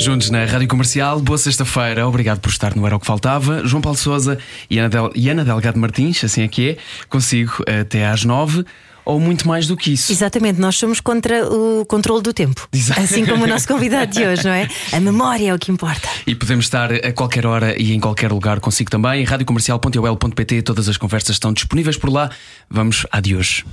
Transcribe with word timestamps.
Juntos 0.00 0.30
na 0.30 0.46
Rádio 0.46 0.66
Comercial, 0.66 1.20
boa 1.20 1.36
sexta-feira, 1.36 2.08
obrigado 2.08 2.40
por 2.40 2.48
estar 2.48 2.74
no 2.74 2.86
Era 2.86 2.96
o 2.96 3.00
que 3.00 3.04
Faltava. 3.06 3.66
João 3.66 3.82
Paulo 3.82 3.98
Souza 3.98 4.38
e 4.70 4.78
Ana, 4.78 4.88
Del... 4.88 5.12
e 5.14 5.28
Ana 5.28 5.44
Delgado 5.44 5.78
Martins, 5.78 6.24
assim 6.24 6.40
é 6.40 6.48
que 6.48 6.70
é, 6.70 6.76
consigo 7.10 7.62
até 7.68 8.06
às 8.06 8.24
nove 8.24 8.64
ou 9.04 9.20
muito 9.20 9.46
mais 9.46 9.66
do 9.66 9.76
que 9.76 9.92
isso. 9.92 10.10
Exatamente, 10.10 10.58
nós 10.58 10.76
somos 10.76 11.00
contra 11.00 11.46
o 11.46 11.84
controle 11.84 12.22
do 12.22 12.32
tempo. 12.32 12.66
Exato. 12.72 13.00
Assim 13.00 13.26
como 13.26 13.44
o 13.44 13.46
nosso 13.46 13.68
convidado 13.68 14.10
de 14.10 14.26
hoje, 14.26 14.42
não 14.42 14.52
é? 14.52 14.68
A 14.90 15.00
memória 15.00 15.50
é 15.50 15.54
o 15.54 15.58
que 15.58 15.70
importa. 15.70 16.08
E 16.26 16.34
podemos 16.34 16.64
estar 16.64 16.90
a 16.92 17.12
qualquer 17.12 17.44
hora 17.44 17.78
e 17.78 17.92
em 17.92 18.00
qualquer 18.00 18.32
lugar 18.32 18.58
consigo 18.58 18.90
também. 18.90 19.22
Radiocomercial.ol.pt, 19.24 20.62
todas 20.62 20.88
as 20.88 20.96
conversas 20.96 21.36
estão 21.36 21.52
disponíveis 21.52 21.98
por 21.98 22.10
lá. 22.10 22.30
Vamos 22.70 23.06
a 23.12 23.20
de 23.20 23.36
hoje. 23.36 23.64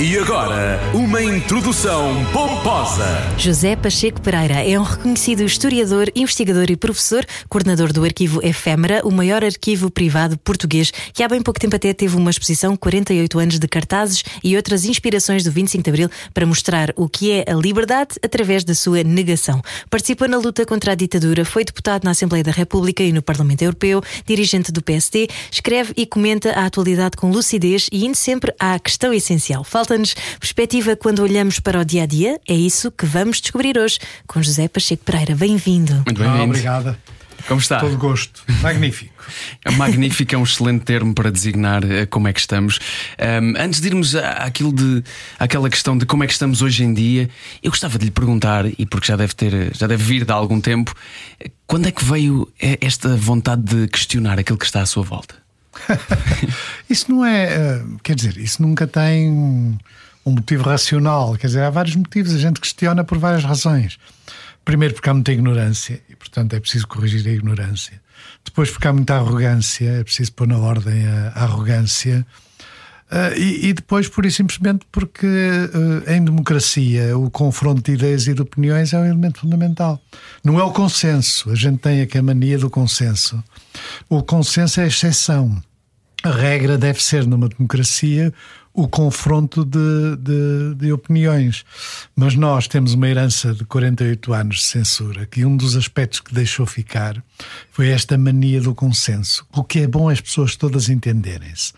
E 0.00 0.16
agora, 0.16 0.78
uma 0.94 1.20
introdução 1.20 2.24
pomposa. 2.32 3.04
José 3.36 3.74
Pacheco 3.74 4.20
Pereira 4.20 4.62
é 4.62 4.78
um 4.78 4.84
reconhecido 4.84 5.42
historiador, 5.42 6.06
investigador 6.14 6.70
e 6.70 6.76
professor, 6.76 7.26
coordenador 7.48 7.92
do 7.92 8.04
Arquivo 8.04 8.38
Efêmera, 8.40 9.00
o 9.04 9.10
maior 9.10 9.42
arquivo 9.42 9.90
privado 9.90 10.38
português, 10.38 10.92
que 11.12 11.20
há 11.20 11.28
bem 11.28 11.42
pouco 11.42 11.58
tempo 11.58 11.74
até 11.74 11.92
teve 11.92 12.14
uma 12.14 12.30
exposição 12.30 12.76
48 12.76 13.40
anos 13.40 13.58
de 13.58 13.66
cartazes 13.66 14.22
e 14.44 14.54
outras 14.54 14.84
inspirações 14.84 15.42
do 15.42 15.50
25 15.50 15.82
de 15.82 15.90
Abril 15.90 16.10
para 16.32 16.46
mostrar 16.46 16.92
o 16.94 17.08
que 17.08 17.32
é 17.32 17.44
a 17.50 17.54
liberdade 17.54 18.20
através 18.24 18.62
da 18.62 18.76
sua 18.76 19.02
negação. 19.02 19.60
Participou 19.90 20.28
na 20.28 20.38
luta 20.38 20.64
contra 20.64 20.92
a 20.92 20.94
ditadura, 20.94 21.44
foi 21.44 21.64
deputado 21.64 22.04
na 22.04 22.12
Assembleia 22.12 22.44
da 22.44 22.52
República 22.52 23.02
e 23.02 23.12
no 23.12 23.20
Parlamento 23.20 23.62
Europeu, 23.62 24.00
dirigente 24.24 24.70
do 24.70 24.80
PSD, 24.80 25.26
escreve 25.50 25.92
e 25.96 26.06
comenta 26.06 26.52
a 26.52 26.66
atualidade 26.66 27.16
com 27.16 27.32
lucidez 27.32 27.88
e 27.90 28.06
indo 28.06 28.16
sempre 28.16 28.54
à 28.60 28.78
questão 28.78 29.12
essencial. 29.12 29.64
Falta-nos 29.88 30.14
perspectiva 30.38 30.94
quando 30.96 31.20
olhamos 31.22 31.58
para 31.60 31.80
o 31.80 31.84
dia 31.84 32.02
a 32.02 32.06
dia. 32.06 32.38
É 32.46 32.52
isso 32.52 32.90
que 32.92 33.06
vamos 33.06 33.40
descobrir 33.40 33.78
hoje 33.78 33.98
com 34.26 34.42
José 34.42 34.68
Pacheco 34.68 35.02
Pereira. 35.02 35.34
Bem-vindo. 35.34 35.94
Muito 36.04 36.22
Ah, 36.22 36.26
bem-vindo. 36.26 36.44
obrigada. 36.44 36.98
Como 37.46 37.58
está? 37.58 37.80
Todo 37.80 37.96
gosto. 37.96 38.42
Magnífico. 38.60 39.14
Magnífico 39.78 40.34
é 40.34 40.36
um 40.38 40.42
excelente 40.42 40.84
termo 40.84 41.14
para 41.14 41.30
designar 41.32 41.82
eh, 41.90 42.04
como 42.04 42.28
é 42.28 42.34
que 42.34 42.40
estamos. 42.40 42.78
Ahm, 43.18 43.54
antes 43.56 43.80
de 43.80 43.88
irmos 43.88 44.14
à- 44.14 44.32
àquilo 44.44 44.74
de, 44.74 45.02
àquela 45.38 45.70
questão 45.70 45.96
de 45.96 46.04
como 46.04 46.22
é 46.22 46.26
que 46.26 46.34
estamos 46.34 46.60
hoje 46.60 46.84
em 46.84 46.92
dia, 46.92 47.30
eu 47.62 47.70
gostava 47.70 47.96
de 47.98 48.04
lhe 48.04 48.10
perguntar, 48.10 48.66
e 48.78 48.84
porque 48.84 49.06
já 49.06 49.16
deve 49.16 49.34
ter, 49.34 49.74
já 49.74 49.86
deve 49.86 50.04
vir 50.04 50.26
de 50.26 50.32
há 50.32 50.34
algum 50.34 50.60
tempo, 50.60 50.92
eh, 51.40 51.50
quando 51.66 51.86
é 51.88 51.90
que 51.92 52.04
veio 52.04 52.46
eh, 52.60 52.76
esta 52.82 53.16
vontade 53.16 53.62
de 53.62 53.88
questionar 53.88 54.38
aquilo 54.38 54.58
que 54.58 54.66
está 54.66 54.82
à 54.82 54.86
sua 54.86 55.02
volta? 55.02 55.34
Isso 56.88 57.10
não 57.10 57.24
é. 57.24 57.44
eh, 57.54 57.82
Quer 58.02 58.14
dizer, 58.14 58.36
isso 58.38 58.62
nunca 58.62 58.86
tem 58.86 59.30
um 60.28 60.32
motivo 60.32 60.64
racional. 60.64 61.36
Quer 61.36 61.48
dizer, 61.48 61.62
há 61.62 61.70
vários 61.70 61.96
motivos. 61.96 62.34
A 62.34 62.38
gente 62.38 62.60
questiona 62.60 63.04
por 63.04 63.18
várias 63.18 63.44
razões. 63.44 63.98
Primeiro, 64.64 64.94
porque 64.94 65.08
há 65.08 65.14
muita 65.14 65.32
ignorância 65.32 66.00
e, 66.10 66.14
portanto, 66.14 66.52
é 66.54 66.60
preciso 66.60 66.86
corrigir 66.86 67.26
a 67.26 67.32
ignorância. 67.32 68.00
Depois, 68.44 68.70
porque 68.70 68.86
há 68.86 68.92
muita 68.92 69.14
arrogância, 69.14 69.88
é 69.88 70.04
preciso 70.04 70.32
pôr 70.32 70.46
na 70.46 70.58
ordem 70.58 71.06
a, 71.06 71.32
a 71.34 71.42
arrogância. 71.44 72.26
Ah, 73.10 73.30
e, 73.34 73.68
e 73.68 73.72
depois, 73.72 74.08
pura 74.08 74.26
e 74.26 74.30
simplesmente, 74.30 74.84
porque 74.92 75.26
ah, 75.26 76.14
em 76.14 76.22
democracia 76.22 77.16
o 77.16 77.30
confronto 77.30 77.80
de 77.82 77.92
ideias 77.92 78.26
e 78.26 78.34
de 78.34 78.42
opiniões 78.42 78.92
é 78.92 78.98
um 78.98 79.06
elemento 79.06 79.40
fundamental. 79.40 79.98
Não 80.44 80.58
é 80.58 80.62
o 80.62 80.70
consenso. 80.70 81.50
A 81.50 81.54
gente 81.54 81.78
tem 81.78 82.02
aqui 82.02 82.18
a 82.18 82.22
mania 82.22 82.58
do 82.58 82.68
consenso. 82.68 83.42
O 84.08 84.22
consenso 84.22 84.80
é 84.80 84.84
a 84.84 84.86
exceção. 84.88 85.62
A 86.22 86.30
regra 86.30 86.76
deve 86.76 87.02
ser, 87.02 87.26
numa 87.26 87.48
democracia, 87.48 88.32
o 88.74 88.88
confronto 88.88 89.64
de, 89.64 90.16
de, 90.18 90.74
de 90.76 90.92
opiniões. 90.92 91.64
Mas 92.14 92.34
nós 92.34 92.68
temos 92.68 92.94
uma 92.94 93.08
herança 93.08 93.52
de 93.52 93.64
48 93.64 94.32
anos 94.32 94.56
de 94.56 94.64
censura, 94.64 95.26
que 95.26 95.44
um 95.44 95.56
dos 95.56 95.76
aspectos 95.76 96.20
que 96.20 96.34
deixou 96.34 96.66
ficar 96.66 97.22
foi 97.72 97.88
esta 97.88 98.18
mania 98.18 98.60
do 98.60 98.74
consenso. 98.74 99.46
O 99.52 99.64
que 99.64 99.80
é 99.80 99.86
bom 99.86 100.10
é 100.10 100.14
as 100.14 100.20
pessoas 100.20 100.54
todas 100.56 100.88
entenderem-se. 100.88 101.72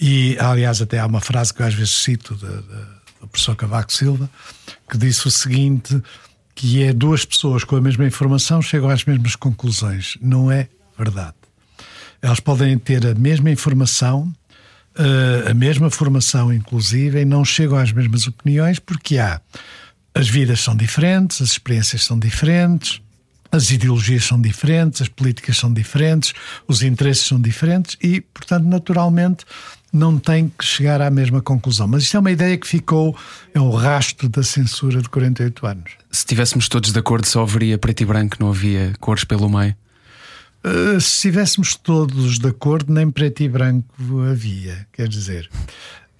E, 0.00 0.36
aliás, 0.40 0.80
até 0.80 0.98
há 0.98 1.06
uma 1.06 1.20
frase 1.20 1.52
que 1.52 1.62
eu 1.62 1.66
às 1.66 1.74
vezes 1.74 1.94
cito 1.94 2.34
do 2.34 3.28
professor 3.28 3.54
Cavaco 3.54 3.92
Silva, 3.92 4.30
que 4.88 4.98
disse 4.98 5.26
o 5.28 5.30
seguinte: 5.30 6.00
que 6.54 6.82
é 6.82 6.92
duas 6.92 7.24
pessoas 7.24 7.64
com 7.64 7.76
a 7.76 7.80
mesma 7.80 8.06
informação 8.06 8.60
chegam 8.60 8.88
às 8.88 9.04
mesmas 9.04 9.36
conclusões. 9.36 10.18
Não 10.20 10.50
é 10.50 10.68
verdade. 10.98 11.41
Elas 12.22 12.38
podem 12.38 12.78
ter 12.78 13.04
a 13.04 13.14
mesma 13.14 13.50
informação, 13.50 14.32
eh, 14.96 15.50
a 15.50 15.54
mesma 15.54 15.90
formação, 15.90 16.52
inclusive, 16.52 17.20
e 17.20 17.24
não 17.24 17.44
chegam 17.44 17.76
às 17.76 17.90
mesmas 17.90 18.26
opiniões 18.28 18.78
porque 18.78 19.18
há. 19.18 19.40
As 20.14 20.28
vidas 20.28 20.60
são 20.60 20.76
diferentes, 20.76 21.42
as 21.42 21.50
experiências 21.50 22.04
são 22.04 22.18
diferentes, 22.18 23.00
as 23.50 23.70
ideologias 23.70 24.24
são 24.24 24.40
diferentes, 24.40 25.02
as 25.02 25.08
políticas 25.08 25.58
são 25.58 25.72
diferentes, 25.72 26.32
os 26.66 26.82
interesses 26.82 27.26
são 27.26 27.40
diferentes 27.40 27.98
e, 28.02 28.20
portanto, 28.20 28.64
naturalmente, 28.64 29.44
não 29.92 30.18
tem 30.18 30.50
que 30.56 30.64
chegar 30.64 31.02
à 31.02 31.10
mesma 31.10 31.42
conclusão. 31.42 31.86
Mas 31.86 32.04
isto 32.04 32.16
é 32.16 32.20
uma 32.20 32.30
ideia 32.30 32.56
que 32.56 32.66
ficou, 32.66 33.16
é 33.52 33.60
o 33.60 33.70
rastro 33.70 34.28
da 34.28 34.42
censura 34.42 35.02
de 35.02 35.08
48 35.08 35.66
anos. 35.66 35.92
Se 36.10 36.20
estivéssemos 36.20 36.68
todos 36.68 36.92
de 36.92 36.98
acordo, 36.98 37.26
só 37.26 37.42
haveria 37.42 37.76
preto 37.76 38.00
e 38.02 38.06
branco, 38.06 38.36
não 38.40 38.48
havia 38.48 38.94
cores 38.98 39.24
pelo 39.24 39.50
meio. 39.50 39.74
Uh, 40.64 41.00
se 41.00 41.16
estivéssemos 41.16 41.74
todos 41.74 42.38
de 42.38 42.48
acordo, 42.48 42.92
nem 42.92 43.10
preto 43.10 43.42
e 43.42 43.48
branco 43.48 44.20
havia. 44.30 44.86
Quer 44.92 45.08
dizer, 45.08 45.50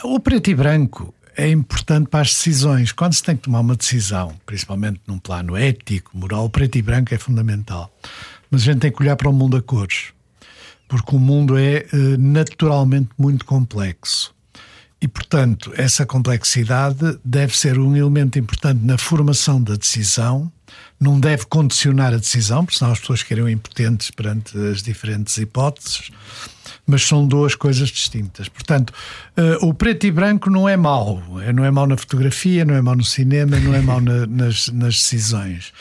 o 0.02 0.18
preto 0.18 0.50
e 0.50 0.54
branco 0.54 1.14
é 1.36 1.48
importante 1.48 2.08
para 2.08 2.22
as 2.22 2.28
decisões. 2.28 2.92
Quando 2.92 3.12
se 3.12 3.22
tem 3.22 3.36
que 3.36 3.42
tomar 3.42 3.60
uma 3.60 3.76
decisão, 3.76 4.34
principalmente 4.44 5.00
num 5.06 5.18
plano 5.18 5.56
ético, 5.56 6.10
moral, 6.16 6.50
preto 6.50 6.76
e 6.76 6.82
branco 6.82 7.14
é 7.14 7.18
fundamental. 7.18 7.92
Mas 8.50 8.62
a 8.62 8.64
gente 8.64 8.80
tem 8.80 8.92
que 8.92 9.02
olhar 9.02 9.16
para 9.16 9.28
o 9.28 9.32
mundo 9.32 9.56
a 9.56 9.62
cores, 9.62 10.12
porque 10.88 11.14
o 11.14 11.18
mundo 11.18 11.56
é 11.56 11.86
uh, 11.92 12.18
naturalmente 12.18 13.10
muito 13.16 13.44
complexo. 13.44 14.34
E, 15.02 15.08
portanto, 15.08 15.72
essa 15.76 16.06
complexidade 16.06 17.18
deve 17.24 17.58
ser 17.58 17.76
um 17.76 17.96
elemento 17.96 18.38
importante 18.38 18.84
na 18.84 18.96
formação 18.96 19.60
da 19.60 19.74
decisão, 19.74 20.50
não 21.00 21.18
deve 21.18 21.44
condicionar 21.46 22.14
a 22.14 22.18
decisão, 22.18 22.64
porque 22.64 22.78
senão 22.78 22.92
as 22.92 23.00
pessoas 23.00 23.20
ficariam 23.20 23.48
impotentes 23.48 24.12
perante 24.12 24.56
as 24.56 24.80
diferentes 24.80 25.36
hipóteses, 25.38 26.10
mas 26.86 27.02
são 27.02 27.26
duas 27.26 27.56
coisas 27.56 27.88
distintas. 27.88 28.48
Portanto, 28.48 28.92
eh, 29.36 29.58
o 29.60 29.74
preto 29.74 30.06
e 30.06 30.10
branco 30.12 30.48
não 30.48 30.68
é 30.68 30.76
mau. 30.76 31.20
Eh, 31.42 31.52
Não 31.52 31.64
é 31.64 31.70
mau 31.72 31.86
na 31.86 31.96
fotografia, 31.96 32.64
não 32.64 32.74
é 32.74 32.80
mau 32.80 32.94
no 32.94 33.04
cinema, 33.04 33.58
não 33.58 33.74
é 33.74 33.80
mau 33.82 34.00
na- 34.00 34.24
nas, 34.26 34.68
nas 34.68 34.94
decisões. 34.94 35.72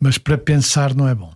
Mas 0.00 0.18
para 0.18 0.36
pensar 0.36 0.94
não 0.96 1.06
é 1.08 1.14
bom. 1.14 1.32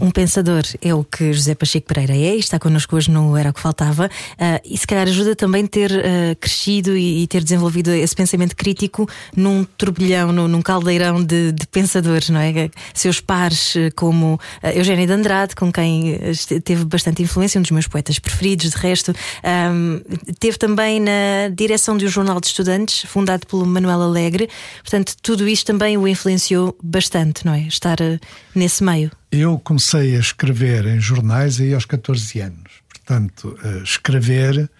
Um 0.00 0.10
pensador 0.10 0.62
é 0.80 0.94
o 0.94 1.02
que 1.02 1.32
José 1.32 1.54
Pacheco 1.54 1.86
Pereira 1.86 2.14
é 2.14 2.36
e 2.36 2.38
está 2.38 2.58
connosco 2.58 2.94
hoje 2.94 3.10
no 3.10 3.36
Era 3.36 3.50
o 3.50 3.52
que 3.52 3.60
Faltava. 3.60 4.08
Ah, 4.38 4.60
e 4.64 4.76
se 4.78 4.86
calhar 4.86 5.08
ajuda 5.08 5.34
também 5.34 5.66
ter 5.66 5.90
ah, 5.92 6.34
crescido 6.38 6.96
e, 6.96 7.22
e 7.22 7.26
ter 7.26 7.42
desenvolvido 7.42 7.90
esse 7.90 8.14
pensamento 8.14 8.54
crítico 8.54 9.08
num 9.34 9.64
turbilhão, 9.64 10.32
num, 10.32 10.46
num 10.46 10.62
caldeirão 10.62 11.22
de, 11.22 11.52
de 11.52 11.66
pensadores, 11.66 12.28
não 12.28 12.40
é? 12.40 12.70
Seus 12.94 13.20
pares, 13.20 13.74
eh, 13.76 13.90
como 13.90 14.38
ah, 14.62 14.72
Eugénio 14.72 15.06
de 15.06 15.12
Andrade, 15.12 15.56
com 15.56 15.72
quem 15.72 16.18
teve 16.64 16.84
bastante 16.84 17.22
influência, 17.22 17.58
um 17.58 17.62
dos 17.62 17.70
meus 17.70 17.88
poetas 17.88 18.18
preferidos, 18.18 18.70
de 18.70 18.76
resto. 18.76 19.12
Ahm, 19.42 20.00
teve 20.38 20.58
também 20.58 21.00
na 21.00 21.48
direção 21.52 21.96
de 21.96 22.06
um 22.06 22.08
jornal 22.08 22.40
de 22.40 22.46
estudantes, 22.46 23.04
fundado 23.08 23.46
pelo 23.46 23.66
Manuel 23.66 24.02
Alegre. 24.02 24.48
Portanto, 24.82 25.14
tudo 25.20 25.48
isto 25.48 25.66
também 25.66 25.96
o 25.96 26.06
influenciou 26.06 26.76
bastante, 26.82 27.44
não 27.44 27.54
é? 27.54 27.62
Estar 27.62 27.96
ah, 28.00 28.18
nesse 28.54 28.84
meio. 28.84 29.10
Eu 29.30 29.58
comecei 29.58 30.16
a 30.16 30.20
escrever 30.20 30.86
em 30.86 31.00
jornais 31.00 31.60
aí 31.60 31.74
aos 31.74 31.84
14 31.84 32.40
anos. 32.40 32.72
Portanto, 32.88 33.58
eh, 33.62 33.82
escrever 33.82 34.70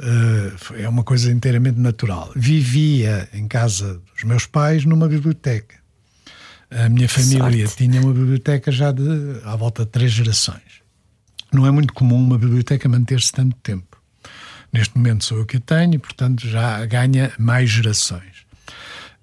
eh, 0.00 0.82
é 0.82 0.88
uma 0.88 1.02
coisa 1.02 1.30
inteiramente 1.32 1.78
natural. 1.78 2.30
Vivia 2.36 3.28
em 3.32 3.48
casa 3.48 4.00
dos 4.14 4.24
meus 4.24 4.46
pais 4.46 4.84
numa 4.84 5.08
biblioteca. 5.08 5.76
A 6.70 6.88
minha 6.90 7.08
família 7.08 7.66
Sorte. 7.66 7.76
tinha 7.88 8.00
uma 8.02 8.12
biblioteca 8.12 8.70
já 8.70 8.92
de 8.92 9.02
à 9.44 9.56
volta 9.56 9.84
de 9.86 9.90
três 9.90 10.12
gerações. 10.12 10.82
Não 11.50 11.66
é 11.66 11.70
muito 11.70 11.94
comum 11.94 12.16
uma 12.16 12.36
biblioteca 12.36 12.86
manter-se 12.90 13.32
tanto 13.32 13.56
tempo. 13.62 13.96
Neste 14.70 14.94
momento 14.98 15.24
sou 15.24 15.38
eu 15.38 15.46
que 15.46 15.56
a 15.56 15.60
tenho 15.60 15.94
e, 15.94 15.98
portanto, 15.98 16.46
já 16.46 16.84
ganha 16.84 17.32
mais 17.38 17.70
gerações. 17.70 18.44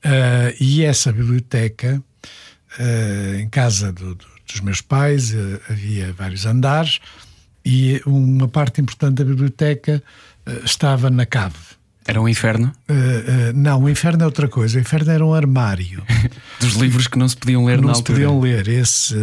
Ah, 0.04 0.52
e 0.60 0.84
essa 0.84 1.12
biblioteca, 1.14 2.02
ah, 2.80 3.40
em 3.40 3.48
casa 3.48 3.94
do- 3.94 4.16
do- 4.16 4.35
dos 4.48 4.62
meus 4.62 4.82
pais, 4.82 5.34
ah, 5.34 5.72
havia 5.72 6.14
vários 6.14 6.46
andares 6.46 7.00
e 7.66 8.02
uma 8.06 8.48
parte 8.48 8.80
importante 8.80 9.16
da 9.16 9.26
biblioteca 9.26 10.02
uh, 10.46 10.64
estava 10.64 11.10
na 11.10 11.26
cave. 11.26 11.75
Era 12.08 12.22
um 12.22 12.30
inferno? 12.30 12.72
Uh, 12.88 12.94
uh, 12.94 13.54
não, 13.56 13.82
o 13.82 13.90
inferno 13.90 14.22
é 14.22 14.26
outra 14.28 14.48
coisa. 14.48 14.78
O 14.78 14.82
inferno 14.82 15.12
era 15.12 15.26
um 15.26 15.34
armário. 15.34 16.04
Dos 16.62 16.76
livros 16.76 17.08
que 17.08 17.18
não 17.18 17.28
se 17.28 17.36
podiam 17.36 17.66
ler 17.66 17.82
não 17.82 17.88
na 17.88 17.94
altura. 17.94 18.20
Não 18.20 18.30
se 18.30 18.36
podiam 18.36 18.40
ler. 18.40 18.68
Esse, 18.68 19.16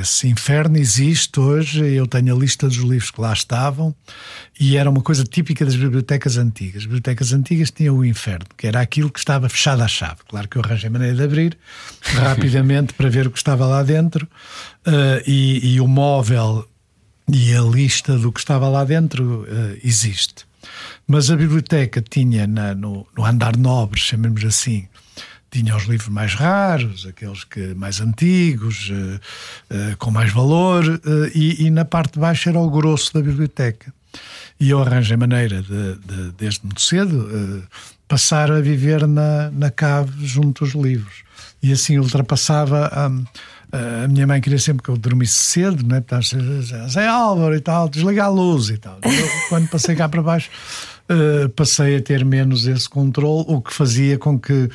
esse 0.00 0.28
inferno 0.28 0.78
existe 0.78 1.38
hoje. 1.38 1.84
Eu 1.84 2.06
tenho 2.06 2.34
a 2.34 2.38
lista 2.38 2.66
dos 2.66 2.78
livros 2.78 3.10
que 3.10 3.20
lá 3.20 3.34
estavam 3.34 3.94
e 4.58 4.78
era 4.78 4.88
uma 4.88 5.02
coisa 5.02 5.24
típica 5.24 5.62
das 5.66 5.76
bibliotecas 5.76 6.38
antigas. 6.38 6.76
As 6.78 6.84
bibliotecas 6.84 7.32
antigas 7.34 7.70
tinham 7.70 7.98
o 7.98 8.04
inferno, 8.04 8.46
que 8.56 8.66
era 8.66 8.80
aquilo 8.80 9.10
que 9.10 9.18
estava 9.18 9.46
fechado 9.50 9.82
à 9.82 9.88
chave. 9.88 10.20
Claro 10.26 10.48
que 10.48 10.56
eu 10.56 10.62
arranjei 10.64 10.88
maneira 10.88 11.14
de 11.14 11.22
abrir 11.22 11.58
rapidamente 12.00 12.94
para 12.94 13.10
ver 13.10 13.26
o 13.26 13.30
que 13.30 13.38
estava 13.38 13.66
lá 13.66 13.82
dentro 13.82 14.26
uh, 14.86 15.22
e, 15.26 15.74
e, 15.74 15.80
o 15.82 15.86
móvel 15.86 16.66
e 17.30 17.54
a 17.54 17.60
lista 17.60 18.16
do 18.16 18.32
que 18.32 18.40
estava 18.40 18.68
lá 18.68 18.84
dentro 18.84 19.46
existe. 19.84 20.46
Mas 21.06 21.30
a 21.30 21.36
biblioteca 21.36 22.00
tinha 22.00 22.46
na, 22.46 22.74
no, 22.74 23.06
no, 23.16 23.24
andar 23.24 23.56
nobre, 23.56 24.00
chamemos 24.00 24.44
assim, 24.44 24.86
tinha 25.50 25.76
os 25.76 25.84
livros 25.84 26.08
mais 26.08 26.34
raros, 26.34 27.06
aqueles 27.06 27.44
que 27.44 27.74
mais 27.74 28.00
antigos, 28.00 28.90
uh, 28.90 29.20
uh, 29.74 29.96
com 29.98 30.10
mais 30.10 30.32
valor, 30.32 30.84
uh, 30.84 30.98
e, 31.34 31.66
e, 31.66 31.70
na 31.70 31.84
parte 31.84 32.14
de 32.14 32.20
baixo 32.20 32.48
era 32.48 32.58
o 32.58 32.70
grosso 32.70 33.12
da 33.12 33.20
biblioteca. 33.20 33.92
E 34.58 34.70
eu 34.70 34.80
arranjei 34.80 35.16
maneira 35.16 35.60
de, 35.62 35.96
de 35.96 36.32
desde 36.38 36.64
muito 36.64 36.80
cedo, 36.80 37.28
passar 38.06 38.52
a 38.52 38.60
viver 38.60 39.06
na, 39.06 39.50
na 39.50 39.70
cave 39.70 40.26
junto 40.26 40.64
aos 40.64 40.74
livros. 40.74 41.24
E 41.62 41.72
assim 41.72 41.98
ultrapassava 41.98 42.88
a. 42.88 43.08
Um, 43.08 43.24
a 43.72 44.06
minha 44.06 44.26
mãe 44.26 44.38
queria 44.38 44.58
sempre 44.58 44.82
que 44.82 44.90
eu 44.90 44.98
dormisse 44.98 45.32
cedo, 45.32 45.82
né? 45.86 46.04
Zé 46.90 47.08
Álvaro 47.08 47.56
e 47.56 47.60
tal, 47.60 47.88
desligar 47.88 48.26
a 48.26 48.28
luz 48.28 48.68
e 48.68 48.76
tal. 48.76 48.98
Eu, 49.02 49.28
quando 49.48 49.66
passei 49.68 49.96
cá 49.96 50.10
para 50.10 50.22
baixo, 50.22 50.50
uh, 51.12 51.48
passei 51.50 51.96
a 51.96 52.02
ter 52.02 52.24
menos 52.24 52.66
esse 52.66 52.88
controle, 52.88 53.44
o 53.48 53.60
que 53.60 53.72
fazia 53.72 54.18
com 54.18 54.38
que. 54.38 54.68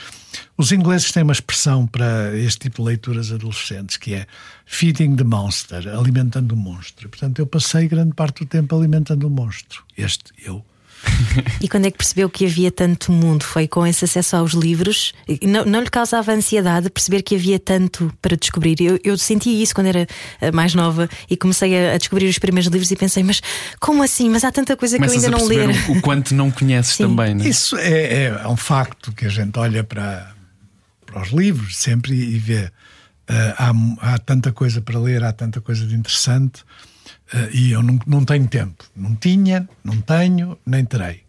Os 0.56 0.72
ingleses 0.72 1.12
têm 1.12 1.24
uma 1.24 1.34
expressão 1.34 1.88
para 1.88 2.36
este 2.38 2.60
tipo 2.60 2.82
de 2.82 2.90
leituras 2.90 3.32
adolescentes 3.32 3.98
que 3.98 4.14
é 4.14 4.28
feeding 4.66 5.16
the 5.16 5.24
monster, 5.24 5.88
alimentando 5.88 6.54
o 6.54 6.58
monstro. 6.58 7.10
Portanto, 7.10 7.40
eu 7.40 7.48
passei 7.48 7.88
grande 7.88 8.14
parte 8.14 8.44
do 8.44 8.48
tempo 8.48 8.76
alimentando 8.76 9.26
o 9.26 9.30
monstro. 9.30 9.84
Este, 9.98 10.32
eu. 10.46 10.64
e 11.62 11.68
quando 11.68 11.86
é 11.86 11.92
que 11.92 11.98
percebeu 11.98 12.30
que 12.30 12.46
havia 12.46 12.72
tanto 12.72 13.12
mundo? 13.12 13.44
Foi 13.44 13.68
com 13.68 13.86
esse 13.86 14.06
acesso 14.06 14.36
aos 14.36 14.54
livros? 14.54 15.14
Não, 15.42 15.66
não 15.66 15.82
lhe 15.82 15.90
causava 15.90 16.32
ansiedade 16.32 16.90
perceber 16.90 17.22
que 17.22 17.36
havia 17.36 17.60
tanto 17.60 18.12
para 18.22 18.36
descobrir? 18.36 18.82
Eu, 18.82 19.00
eu 19.04 19.18
sentia 19.18 19.62
isso 19.62 19.74
quando 19.74 19.88
era 19.88 20.08
eh, 20.42 20.52
mais 20.52 20.74
nova 20.74 21.10
e 21.30 21.38
comecei 21.38 21.76
a, 21.78 21.94
a, 21.94 21.98
descobrir 21.98 22.28
os 22.28 22.40
primeiros 22.40 22.70
livros 22.72 22.92
e 22.92 22.96
pensei, 22.96 23.24
mas 23.24 23.42
como 23.80 24.04
assim? 24.04 24.30
Mas 24.30 24.44
há 24.44 24.52
tanta 24.52 24.76
coisa 24.76 24.98
Começas 24.98 25.20
que 25.20 25.26
eu 25.26 25.36
ainda 25.36 25.38
não 25.38 25.48
ler. 25.48 25.70
O, 25.90 25.94
o 25.94 26.02
quanto 26.02 26.34
não 26.34 26.52
conheces 26.52 26.96
Sim. 26.96 27.08
também, 27.08 27.36
não 27.36 27.46
é? 27.46 27.50
Isso 27.50 27.78
é, 27.78 27.90
é, 27.90 28.24
é, 28.26 28.48
um 28.48 28.58
facto 28.58 29.12
que 29.12 29.26
a 29.26 29.30
gente 29.30 29.58
olha 29.60 29.84
para, 29.84 30.34
para 31.06 31.22
os 31.22 31.30
livros 31.30 31.78
sempre 31.78 32.14
e 32.14 32.38
vê. 32.38 32.72
Uh, 33.30 33.54
há, 33.58 34.14
há 34.14 34.18
tanta 34.20 34.54
coisa 34.54 34.82
para 34.82 34.98
ler, 34.98 35.22
há 35.22 35.34
tanta 35.34 35.60
coisa 35.60 35.86
de 35.86 35.94
interessante. 35.94 36.64
Uh, 37.34 37.50
e 37.52 37.72
eu 37.72 37.84
não, 37.84 38.00
não 38.08 38.26
tenho 38.26 38.48
tempo. 38.48 38.86
Não 38.96 39.16
tinha, 39.16 39.68
não 39.84 40.00
tenho, 40.00 40.58
nem 40.66 40.86
terei. 40.86 41.24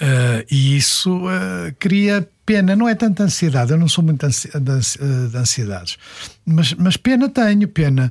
Uh, 0.00 0.42
e 0.50 0.76
isso 0.76 1.26
uh, 1.26 1.72
cria 1.78 2.26
pena, 2.44 2.74
não 2.74 2.88
é 2.88 2.94
tanta 2.94 3.22
ansiedade, 3.22 3.70
eu 3.70 3.78
não 3.78 3.86
sou 3.86 4.02
muito 4.02 4.24
ansi 4.24 4.48
de, 4.48 5.36
ansiedades, 5.36 5.96
mas, 6.44 6.74
mas, 6.74 6.96
pena 6.96 7.28
tenho, 7.28 7.68
pena 7.68 8.10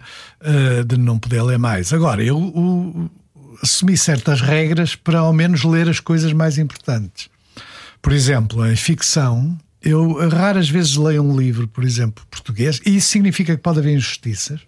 de 0.87 0.97
não 0.97 1.19
poder 1.19 1.41
ler 1.41 1.59
mais. 1.59 1.91
Agora, 1.91 2.23
eu 2.23 2.37
o, 2.37 3.09
assumi 3.61 3.97
certas 3.97 4.39
regras 4.39 4.95
para 4.95 5.19
ao 5.19 5.33
menos 5.33 5.65
ler 5.65 5.89
as 5.89 5.99
coisas 5.99 6.31
mais 6.31 6.57
importantes. 6.57 7.29
Por 8.01 8.13
exemplo, 8.13 8.65
em 8.65 8.77
ficção, 8.77 9.57
eu 9.81 10.29
raras 10.29 10.69
vezes 10.69 10.95
leio 10.95 11.21
um 11.21 11.37
livro, 11.37 11.67
por 11.67 11.83
exemplo, 11.83 12.23
português, 12.31 12.79
e 12.85 12.95
isso 12.95 13.09
significa 13.09 13.57
que 13.57 13.61
pode 13.61 13.79
haver 13.79 13.93
injustiças 13.93 14.61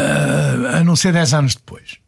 uh, 0.00 0.76
a 0.76 0.84
não 0.84 0.96
ser 0.96 1.12
10 1.12 1.34
anos 1.34 1.54
depois. 1.54 1.98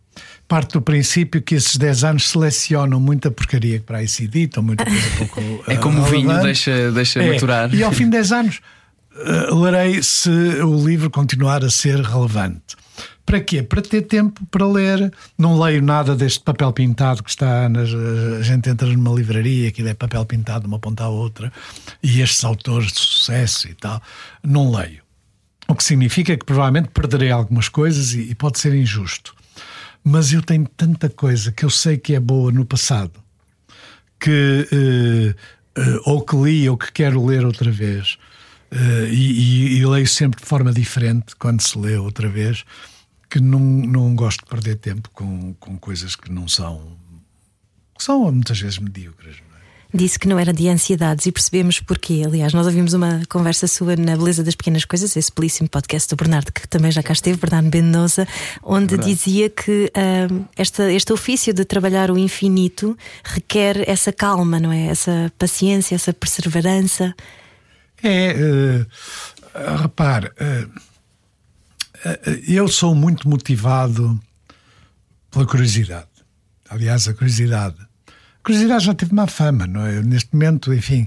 Parte 0.46 0.73
do 0.73 0.82
princípio 0.82 1.43
que 1.43 1.55
esses 1.55 1.76
10 1.76 2.05
anos 2.05 2.29
selecionam 2.31 2.99
muita 2.99 3.31
porcaria 3.31 3.79
que 3.79 3.85
para 3.85 3.99
aí 3.99 4.08
se 4.08 4.25
edita, 4.25 4.62
muita 4.62 4.85
coisa 4.85 5.11
pouco. 5.19 5.40
Uh, 5.40 5.64
é 5.69 5.76
como 5.76 6.00
o 6.00 6.05
vinho, 6.05 6.40
deixa, 6.43 6.90
deixa 6.90 7.23
é. 7.23 7.32
maturar. 7.32 7.75
E 7.75 7.82
ao 7.82 7.93
fim 7.93 8.05
de 8.05 8.12
10 8.12 8.32
anos 8.32 8.61
uh, 9.14 9.55
lerei 9.61 10.02
se 10.02 10.31
o 10.31 10.87
livro 10.87 11.11
continuar 11.11 11.64
a 11.64 11.70
ser 11.70 12.00
relevante. 12.00 12.76
Para 13.29 13.40
quê? 13.40 13.62
Para 13.62 13.82
ter 13.82 14.00
tempo 14.02 14.40
para 14.50 14.67
ler. 14.67 15.12
Não 15.37 15.61
leio 15.61 15.82
nada 15.82 16.17
deste 16.17 16.40
papel 16.40 16.73
pintado 16.73 17.23
que 17.23 17.29
está. 17.29 17.69
Nas, 17.69 17.90
a 17.93 18.43
gente 18.43 18.70
entra 18.70 18.88
numa 18.88 19.14
livraria, 19.14 19.69
aquilo 19.69 19.88
é 19.88 19.93
papel 19.93 20.25
pintado 20.25 20.62
de 20.62 20.67
uma 20.67 20.79
ponta 20.79 21.05
à 21.05 21.08
outra, 21.11 21.52
e 22.02 22.23
estes 22.23 22.43
autores 22.43 22.90
de 22.90 23.00
sucesso 23.00 23.69
e 23.69 23.75
tal. 23.75 24.00
Não 24.43 24.75
leio. 24.75 25.02
O 25.68 25.74
que 25.74 25.84
significa 25.84 26.36
que 26.36 26.44
provavelmente 26.44 26.88
perderei 26.88 27.30
algumas 27.30 27.68
coisas 27.68 28.14
e, 28.14 28.30
e 28.30 28.34
pode 28.34 28.58
ser 28.58 28.74
injusto. 28.74 29.34
Mas 30.02 30.32
eu 30.32 30.42
tenho 30.42 30.66
tanta 30.66 31.08
coisa 31.08 31.52
que 31.52 31.64
eu 31.64 31.70
sei 31.70 31.98
que 31.98 32.14
é 32.14 32.20
boa 32.20 32.50
no 32.50 32.64
passado 32.64 33.12
que 34.18 34.68
uh, 34.72 35.80
uh, 35.80 36.02
ou 36.04 36.22
que 36.22 36.36
li 36.36 36.68
ou 36.68 36.76
que 36.76 36.92
quero 36.92 37.24
ler 37.24 37.44
outra 37.44 37.70
vez. 37.70 38.18
Uh, 38.70 39.06
e, 39.10 39.76
e, 39.76 39.78
e, 39.78 39.86
leio 39.86 40.06
sempre 40.06 40.40
de 40.40 40.46
forma 40.46 40.72
diferente 40.72 41.34
quando 41.36 41.62
se 41.62 41.78
lê 41.78 41.96
outra 41.96 42.28
vez, 42.28 42.64
que 43.30 43.40
não, 43.40 43.58
não 43.60 44.14
gosto 44.14 44.40
de 44.40 44.50
perder 44.50 44.76
tempo 44.76 45.08
com, 45.10 45.54
com 45.54 45.78
coisas 45.78 46.14
que 46.14 46.30
não 46.30 46.46
são, 46.46 46.92
que 47.96 48.04
são 48.04 48.30
muitas 48.30 48.60
vezes 48.60 48.78
medíocres 48.78 49.36
disse 49.93 50.19
que 50.19 50.29
não 50.29 50.38
era 50.38 50.52
de 50.52 50.69
ansiedades 50.69 51.26
e 51.26 51.32
percebemos 51.32 51.81
porquê. 51.81 52.23
Aliás, 52.26 52.52
nós 52.52 52.67
ouvimos 52.67 52.93
uma 52.93 53.23
conversa 53.29 53.67
sua 53.67 53.96
na 53.96 54.17
Beleza 54.17 54.44
das 54.44 54.55
Pequenas 54.55 54.85
Coisas, 54.85 55.17
esse 55.17 55.32
belíssimo 55.35 55.69
podcast 55.69 56.08
do 56.08 56.17
Bernardo, 56.17 56.52
que 56.52 56.69
também 56.69 56.90
já 56.90 57.02
cá 57.02 57.12
esteve, 57.12 57.38
Bernardo 57.38 57.70
Mendonça, 57.75 58.29
onde 58.62 58.96
Verdade. 58.96 59.14
dizia 59.14 59.49
que 59.49 59.90
uh, 59.96 60.49
esta, 60.56 60.93
este 60.93 61.12
ofício 61.12 61.55
de 61.55 61.64
trabalhar 61.64 62.11
o 62.11 62.19
infinito 62.19 62.96
requer 63.25 63.88
essa 63.88 64.12
calma, 64.12 64.61
não 64.61 64.73
é? 64.73 64.87
Essa 64.87 65.32
paciência, 65.38 65.94
essa 65.94 66.12
perseverança. 66.12 67.14
É, 68.02 68.35
uh, 68.35 69.76
repare, 69.82 70.29
uh, 70.29 70.88
eu 72.46 72.69
sou 72.69 72.94
muito 72.94 73.29
motivado 73.29 74.20
pela 75.31 75.46
curiosidade. 75.46 76.06
Aliás, 76.69 77.08
a 77.08 77.14
curiosidade 77.14 77.88
curiosidade 78.49 78.87
já 78.87 78.95
teve 78.95 79.14
má 79.14 79.26
fama, 79.26 79.67
não 79.67 79.87
é? 79.87 80.00
Neste 80.00 80.33
momento, 80.33 80.73
enfim, 80.73 81.07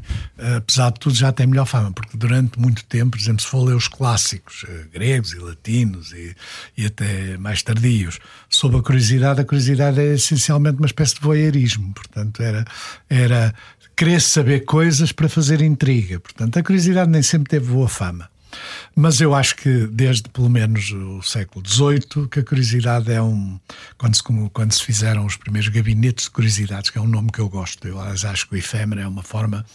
apesar 0.57 0.91
de 0.91 0.99
tudo, 0.99 1.15
já 1.15 1.31
tem 1.31 1.47
melhor 1.47 1.65
fama, 1.65 1.91
porque 1.91 2.15
durante 2.15 2.59
muito 2.59 2.85
tempo, 2.85 3.11
por 3.11 3.19
exemplo, 3.19 3.41
se 3.41 3.47
for 3.47 3.63
ler 3.63 3.75
os 3.75 3.87
clássicos 3.87 4.63
eh, 4.69 4.85
gregos 4.93 5.33
e 5.33 5.39
latinos 5.39 6.11
e, 6.11 6.35
e 6.77 6.85
até 6.85 7.37
mais 7.39 7.63
tardios, 7.63 8.19
sobre 8.47 8.77
a 8.77 8.81
curiosidade, 8.83 9.41
a 9.41 9.43
curiosidade 9.43 9.99
é 9.99 10.13
essencialmente 10.13 10.77
uma 10.77 10.85
espécie 10.85 11.15
de 11.15 11.21
voyeurismo, 11.21 11.91
portanto, 11.95 12.43
era, 12.43 12.63
era 13.09 13.55
querer 13.95 14.21
saber 14.21 14.59
coisas 14.59 15.11
para 15.11 15.27
fazer 15.27 15.61
intriga, 15.61 16.19
portanto, 16.19 16.59
a 16.59 16.63
curiosidade 16.63 17.09
nem 17.09 17.23
sempre 17.23 17.49
teve 17.49 17.71
boa 17.71 17.89
fama. 17.89 18.30
Mas 18.95 19.21
eu 19.21 19.33
acho 19.33 19.55
que 19.55 19.87
desde 19.87 20.29
pelo 20.29 20.49
menos 20.49 20.91
o 20.91 21.21
século 21.21 21.67
XVIII 21.67 22.27
que 22.29 22.39
a 22.39 22.43
curiosidade 22.43 23.11
é 23.11 23.21
um 23.21 23.59
quando 23.97 24.15
se, 24.15 24.23
quando 24.53 24.71
se 24.71 24.83
fizeram 24.83 25.25
os 25.25 25.37
primeiros 25.37 25.69
gabinetes 25.69 26.25
de 26.25 26.31
curiosidades, 26.31 26.89
que 26.89 26.97
é 26.97 27.01
um 27.01 27.07
nome 27.07 27.31
que 27.31 27.39
eu 27.39 27.49
gosto. 27.49 27.87
Eu 27.87 27.99
acho 27.99 28.47
que 28.47 28.55
o 28.55 28.57
efêmero 28.57 29.01
é 29.01 29.07
uma 29.07 29.23
forma 29.23 29.65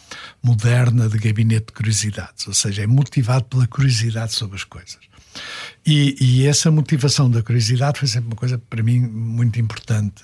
moderna 0.43 1.09
de 1.09 1.19
gabinete 1.19 1.67
de 1.67 1.73
curiosidades, 1.73 2.47
ou 2.47 2.55
seja, 2.55 2.83
é 2.83 2.87
motivado 2.87 3.45
pela 3.45 3.67
curiosidade 3.67 4.33
sobre 4.33 4.57
as 4.57 4.65
coisas. 4.65 4.99
E, 5.85 6.17
e 6.21 6.47
essa 6.47 6.71
motivação 6.71 7.31
da 7.31 7.43
curiosidade 7.43 7.99
foi 7.99 8.09
sempre 8.09 8.29
uma 8.29 8.37
coisa 8.37 8.59
para 8.59 8.83
mim 8.83 9.01
muito 9.01 9.61
importante. 9.61 10.23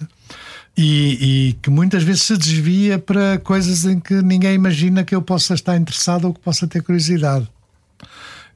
E, 0.76 1.50
e, 1.50 1.52
que 1.60 1.68
muitas 1.68 2.02
vezes 2.02 2.22
se 2.22 2.36
desvia 2.36 2.98
para 2.98 3.38
coisas 3.38 3.84
em 3.84 4.00
que 4.00 4.14
ninguém 4.22 4.54
imagina 4.54 5.04
que 5.04 5.14
eu 5.14 5.20
possa 5.20 5.54
estar 5.54 5.76
interessado 5.76 6.26
ou 6.26 6.34
que 6.34 6.40
possa 6.40 6.66
ter 6.66 6.82
curiosidade. 6.82 7.46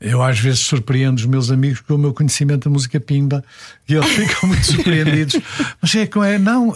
Eu 0.01 0.23
às 0.23 0.39
vezes 0.39 0.61
surpreendo 0.61 1.19
os 1.19 1.27
meus 1.27 1.51
amigos 1.51 1.81
com 1.81 1.95
o 1.95 1.99
meu 1.99 2.13
conhecimento 2.13 2.69
da 2.69 2.71
música 2.71 3.01
pimba 3.01 3.45
e 3.89 3.95
eles 3.95 4.09
ficam 4.13 4.49
muito 4.49 4.65
surpreendidos. 4.65 5.41
Mas 5.81 5.95
é 5.95 6.07
que 6.07 6.19
é, 6.19 6.39
não, 6.39 6.71
uh, 6.71 6.75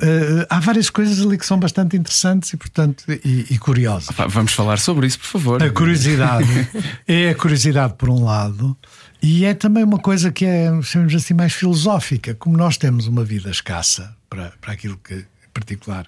há 0.49 0.61
várias 0.61 0.91
coisas 0.91 1.25
ali 1.25 1.37
que 1.37 1.47
são 1.47 1.59
bastante 1.59 1.97
interessantes 1.97 2.53
e, 2.53 2.57
portanto, 2.57 3.05
e, 3.09 3.47
e 3.51 3.59
curiosas. 3.59 4.15
Vamos 4.29 4.53
falar 4.53 4.79
sobre 4.79 5.07
isso, 5.07 5.19
por 5.19 5.27
favor. 5.27 5.63
A 5.63 5.71
curiosidade 5.71 6.69
é 7.07 7.31
a 7.31 7.35
curiosidade 7.35 7.95
por 7.95 8.09
um 8.09 8.25
lado 8.25 8.77
e 9.23 9.45
é 9.45 9.53
também 9.53 9.85
uma 9.85 9.99
coisa 9.99 10.33
que 10.33 10.47
é, 10.47 10.71
chamamos 10.83 11.15
assim, 11.15 11.35
mais 11.35 11.53
filosófica. 11.53 12.35
Como 12.35 12.57
nós 12.57 12.77
temos 12.77 13.07
uma 13.07 13.25
vida 13.25 13.51
escassa 13.51 14.15
para, 14.29 14.53
para 14.61 14.73
aquilo 14.73 14.97
que, 14.97 15.15
em 15.15 15.51
particular, 15.53 16.07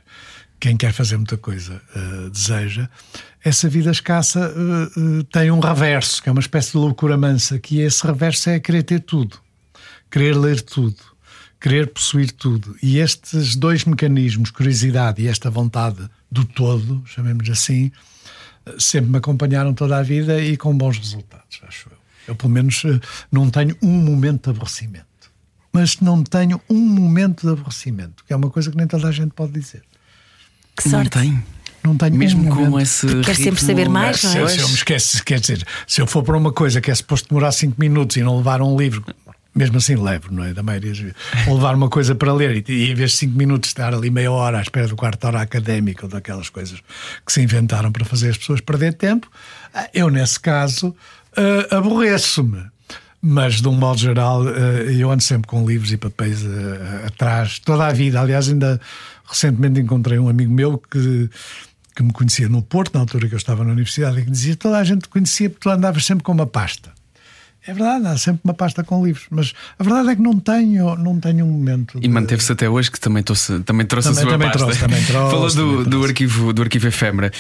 quem 0.63 0.77
quer 0.77 0.93
fazer 0.93 1.17
muita 1.17 1.37
coisa 1.37 1.83
uh, 1.97 2.31
deseja, 2.31 2.89
essa 3.43 3.69
vida 3.69 3.91
escassa 3.91 4.49
uh, 4.49 5.19
uh, 5.19 5.25
tem 5.25 5.51
um 5.51 5.59
reverso, 5.59 6.23
que 6.23 6.29
é 6.29 6.33
uma 6.33 6.41
espécie 6.41 6.71
de 6.71 6.77
loucura 6.77 7.19
mansa, 7.19 7.59
que 7.59 7.81
esse 7.81 8.07
reverso 8.07 8.49
é 8.49 8.61
querer 8.61 8.85
ter 8.85 9.01
tudo, 9.01 9.39
querer 10.09 10.37
ler 10.37 10.61
tudo, 10.61 10.99
querer 11.61 11.89
possuir 11.89 12.31
tudo. 12.31 12.77
E 12.81 12.99
estes 12.99 13.57
dois 13.57 13.85
mecanismos, 13.85 14.53
curiosidade 14.53 15.21
e 15.21 15.27
esta 15.27 15.51
vontade 15.51 16.09
do 16.31 16.45
todo, 16.45 17.03
chamemos 17.07 17.51
assim, 17.51 17.91
sempre 18.79 19.11
me 19.11 19.19
acompanharam 19.19 19.75
toda 19.75 19.99
a 19.99 20.03
vida 20.05 20.41
e 20.41 20.57
com 20.57 20.79
bons 20.79 20.97
resultados, 20.97 21.61
acho 21.67 21.89
eu. 21.91 21.99
Eu, 22.29 22.37
pelo 22.37 22.53
menos, 22.53 22.85
não 23.33 23.51
tenho 23.51 23.77
um 23.83 23.91
momento 23.91 24.45
de 24.45 24.51
aborrecimento. 24.51 25.07
Mas 25.73 25.99
não 25.99 26.23
tenho 26.23 26.61
um 26.71 26.79
momento 26.79 27.45
de 27.45 27.53
aborrecimento, 27.53 28.25
que 28.25 28.33
é 28.33 28.37
uma 28.37 28.49
coisa 28.49 28.71
que 28.71 28.77
nem 28.77 28.87
toda 28.87 29.09
a 29.09 29.13
gente 29.13 29.33
pode 29.33 29.51
dizer. 29.51 29.83
Que 30.77 30.89
sorte. 30.89 31.17
Não 31.17 31.23
tem. 31.23 31.45
Não 31.85 31.97
tenho 31.97 32.15
Mesmo 32.15 32.49
com 32.49 32.65
momento. 32.65 32.81
esse. 32.81 33.07
Quer 33.23 33.35
sempre 33.35 33.51
ritmo- 33.61 33.67
saber 33.67 33.89
mais, 33.89 34.23
não 34.23 34.31
é? 34.31 34.33
Se, 34.35 34.39
eu- 34.39 34.49
se 34.49 34.59
eu 34.61 34.69
me 34.69 34.75
esquece, 34.75 35.23
quer 35.25 35.41
dizer, 35.41 35.67
se 35.87 36.01
eu 36.01 36.07
for 36.07 36.23
para 36.23 36.37
uma 36.37 36.53
coisa 36.53 36.81
que 36.81 36.91
é 36.91 36.95
suposto 36.95 37.29
demorar 37.29 37.51
5 37.53 37.75
minutos 37.79 38.17
e 38.17 38.23
não 38.23 38.37
levar 38.37 38.63
um 38.63 38.77
livro, 38.77 39.05
mesmo 39.53 39.79
assim 39.79 39.97
levo, 39.97 40.29
não 40.33 40.45
é? 40.45 40.55
Da 40.55 40.63
maioria 40.63 40.91
das 40.91 40.99
vezes. 41.01 41.17
Ou 41.49 41.55
levar 41.57 41.75
uma 41.75 41.89
coisa 41.89 42.15
para 42.15 42.33
ler 42.33 42.65
e, 42.69 42.73
e 42.73 42.91
em 42.93 42.95
vez 42.95 43.11
de 43.11 43.17
5 43.19 43.37
minutos 43.37 43.69
estar 43.71 43.93
ali 43.93 44.11
meia 44.11 44.31
hora 44.31 44.59
à 44.59 44.63
espera 44.63 44.87
do 44.87 44.95
quarto 44.95 45.25
hora 45.25 45.41
académico 45.43 46.05
ou 46.05 46.09
daquelas 46.09 46.49
coisas 46.49 46.79
que 47.27 47.33
se 47.33 47.43
inventaram 47.43 47.91
para 47.91 48.05
fazer 48.05 48.31
as 48.31 48.37
pessoas 48.39 48.61
perder 48.61 48.95
tempo, 48.95 49.29
eu 49.93 50.09
nesse 50.09 50.39
caso 50.39 50.95
ah, 51.37 51.77
aborreço-me. 51.79 52.65
Mas, 53.25 53.61
de 53.61 53.69
um 53.69 53.73
modo 53.73 54.01
geral, 54.01 54.43
eh, 54.49 54.97
eu 54.99 55.09
ando 55.09 55.23
sempre 55.23 55.47
com 55.47 55.65
livros 55.65 55.93
e 55.93 55.97
papéis 55.97 56.43
eh, 56.45 57.07
atrás, 57.07 57.61
toda 57.61 57.87
a 57.87 57.93
vida. 57.93 58.21
Aliás, 58.21 58.49
ainda 58.49 58.81
recentemente 59.33 59.81
encontrei 59.81 60.19
um 60.19 60.29
amigo 60.29 60.53
meu 60.53 60.79
que, 60.79 61.29
que 61.97 62.03
me 62.03 62.13
conhecia 62.13 62.49
no 62.49 62.63
Porto, 62.63 62.95
na 62.95 63.01
altura 63.01 63.29
que 63.29 63.35
eu 63.35 63.39
estava 63.39 63.65
na 63.65 63.73
universidade, 63.73 64.21
e 64.21 64.25
que 64.25 64.31
dizia 64.31 64.57
toda 64.57 64.79
a 64.79 64.85
gente 64.85 65.03
te 65.03 65.09
conhecia 65.09 65.49
porque 65.51 65.63
tu 65.63 65.71
andavas 65.71 66.05
sempre 66.05 66.23
com 66.25 66.33
uma 66.33 66.47
pasta. 66.47 66.91
É 67.65 67.73
verdade, 67.73 68.07
há 68.09 68.19
sempre 68.19 68.41
uma 68.43 68.55
pasta 68.55 68.83
com 68.83 69.07
livros, 69.07 69.27
mas 69.31 69.53
a 69.79 69.85
verdade 69.85 70.09
é 70.09 70.17
que 70.17 70.21
não 70.21 70.37
tenho, 70.41 70.97
não 70.97 71.21
tenho 71.21 71.45
um 71.47 71.49
momento. 71.49 71.97
E 71.99 72.01
de- 72.01 72.09
manteve-se 72.09 72.51
até 72.51 72.69
hoje, 72.69 72.91
que 72.91 72.99
também, 72.99 73.23
trouxe, 73.23 73.61
também 73.61 73.87
trouxe 73.87 74.09
Também- 74.09 74.19
a 74.19 74.23
sua 74.25 74.33
também 74.33 74.49
pasta. 74.49 74.59
trouxe, 74.65 74.81
também 74.81 75.03
trouxe, 75.07 75.31
Falou 75.31 75.47
do, 75.49 75.55
também 75.55 75.85
do, 75.85 75.91
trouxe. 75.91 76.09
arquivo, 76.09 76.53
do 76.53 76.63
arquivo 76.63 76.89
efêmera 76.89 77.31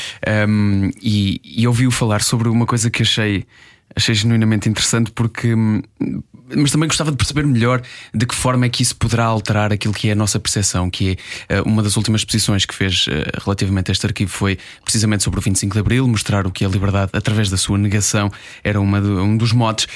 um, 0.49 0.90
e, 1.02 1.40
e 1.44 1.66
ouviu 1.66 1.90
falar 1.90 2.22
sobre 2.22 2.49
uma 2.49 2.64
coisa 2.66 2.88
que 2.88 3.02
achei, 3.02 3.44
achei 3.94 4.14
genuinamente 4.14 4.68
interessante, 4.68 5.11
porque. 5.11 5.54
hum, 5.54 5.82
Mas 6.54 6.70
também 6.70 6.87
gostava 6.87 7.11
de 7.11 7.16
perceber 7.16 7.46
melhor 7.46 7.80
de 8.12 8.26
que 8.26 8.34
forma 8.34 8.66
é 8.66 8.68
que 8.68 8.82
isso 8.82 8.94
poderá 8.96 9.25
alterar 9.25 9.72
aquilo 9.72 9.94
que 9.94 10.08
é 10.08 10.12
a 10.12 10.14
nossa 10.14 10.38
percepção, 10.38 10.90
que 10.90 11.16
é 11.49 11.56
eh, 11.56 11.62
uma 11.62 11.82
das 11.82 11.96
últimas 11.96 12.20
exposições 12.20 12.66
que 12.66 12.75
fez 12.75 13.06
eh, 13.08 13.25
relativamente 13.42 13.90
a 13.90 13.92
este 13.92 14.06
arquivo 14.06 14.30
foi 14.30 14.58
precisamente 14.84 15.22
sobre 15.22 15.38
o 15.40 15.42
25 15.42 15.72
de 15.72 15.80
Abril, 15.80 16.06
mostrar 16.06 16.46
o 16.46 16.50
que 16.50 16.64
a 16.64 16.68
liberdade, 16.68 17.11
através 17.14 17.49
da 17.49 17.56
sua 17.56 17.78
negação, 17.78 18.30
era 18.62 18.80
uma 18.80 18.99
um 18.99 19.37
dos 19.37 19.52
motes. 19.52 19.87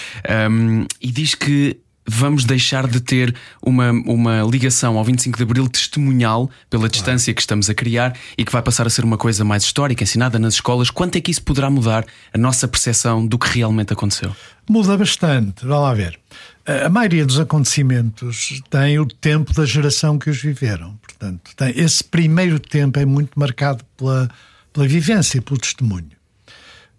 Um, 0.50 0.86
e 1.00 1.10
diz 1.10 1.34
que 1.34 1.78
vamos 2.08 2.44
deixar 2.44 2.86
de 2.86 3.00
ter 3.00 3.34
uma, 3.60 3.90
uma 3.90 4.42
ligação 4.42 4.96
ao 4.96 5.04
25 5.04 5.36
de 5.36 5.42
Abril 5.42 5.68
testemunhal 5.68 6.50
pela 6.70 6.88
distância 6.88 7.34
que 7.34 7.40
estamos 7.40 7.68
a 7.68 7.74
criar 7.74 8.16
e 8.38 8.44
que 8.44 8.52
vai 8.52 8.62
passar 8.62 8.86
a 8.86 8.90
ser 8.90 9.04
uma 9.04 9.18
coisa 9.18 9.44
mais 9.44 9.64
histórica, 9.64 10.02
ensinada 10.02 10.38
nas 10.38 10.54
escolas. 10.54 10.88
Quanto 10.90 11.16
é 11.16 11.20
que 11.20 11.30
isso 11.30 11.42
poderá 11.42 11.68
mudar 11.68 12.06
a 12.32 12.38
nossa 12.38 12.66
percepção 12.66 13.26
do 13.26 13.38
que 13.38 13.58
realmente 13.58 13.92
aconteceu? 13.92 14.34
Muda 14.68 14.96
bastante, 14.96 15.64
vá 15.64 15.78
lá 15.78 15.94
ver. 15.94 16.18
A 16.66 16.86
a 16.86 16.88
maioria 16.88 17.26
dos 17.26 17.40
acontecimentos 17.40 18.62
tem 18.70 18.98
o 18.98 19.06
tempo 19.06 19.52
da 19.52 19.64
geração 19.64 20.18
que 20.18 20.30
os 20.30 20.40
viveram. 20.40 20.96
Portanto, 21.02 21.50
tem, 21.56 21.72
esse 21.76 22.02
primeiro 22.02 22.60
tempo 22.60 22.98
é 23.00 23.04
muito 23.04 23.38
marcado 23.38 23.84
pela, 23.96 24.30
pela 24.72 24.86
vivência, 24.86 25.42
pelo 25.42 25.58
testemunho. 25.58 26.12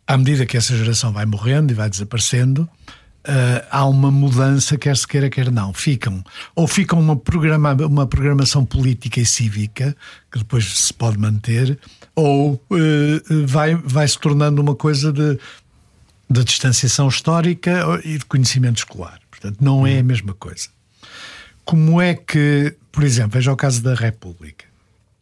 À 0.06 0.18
medida 0.18 0.46
que 0.46 0.58
essa 0.58 0.76
geração 0.76 1.14
vai 1.14 1.26
morrendo 1.26 1.72
e 1.72 1.74
vai 1.74 1.90
desaparecendo, 1.90 2.68
ah, 3.28 3.68
há 3.70 3.86
uma 3.86 4.10
mudança, 4.10 4.78
quer 4.78 4.96
se 4.96 5.06
queira, 5.06 5.30
quer 5.30 5.52
não. 5.52 5.74
Ficam, 5.74 6.24
ou 6.56 6.66
ficam 6.66 7.00
uma, 7.00 7.16
programa, 7.16 7.74
uma 7.74 8.08
programação 8.08 8.66
política 8.66 9.20
e 9.20 9.26
cívica, 9.26 9.96
que 10.32 10.40
depois 10.40 10.66
se 10.66 10.94
pode 10.94 11.18
manter, 11.18 11.78
ou 12.16 12.62
eh, 12.72 13.22
vai, 13.46 13.76
vai 13.76 14.08
se 14.08 14.18
tornando 14.18 14.62
uma 14.62 14.76
coisa 14.76 15.12
de, 15.12 15.38
da 16.30 16.42
distanciação 16.42 17.10
histórica 17.10 18.02
e 18.06 18.18
de 18.18 18.26
conhecimento 18.26 18.78
escolar. 18.78 19.20
Portanto, 19.30 19.58
não 19.60 19.86
é 19.86 20.00
a 20.00 20.04
mesma 20.04 20.34
coisa. 20.34 20.70
Como 21.66 22.02
é 22.02 22.16
que, 22.16 22.76
por 22.92 23.04
exemplo, 23.04 23.32
veja 23.34 23.52
o 23.52 23.58
caso 23.58 23.84
da 23.84 23.94
República. 23.94 24.66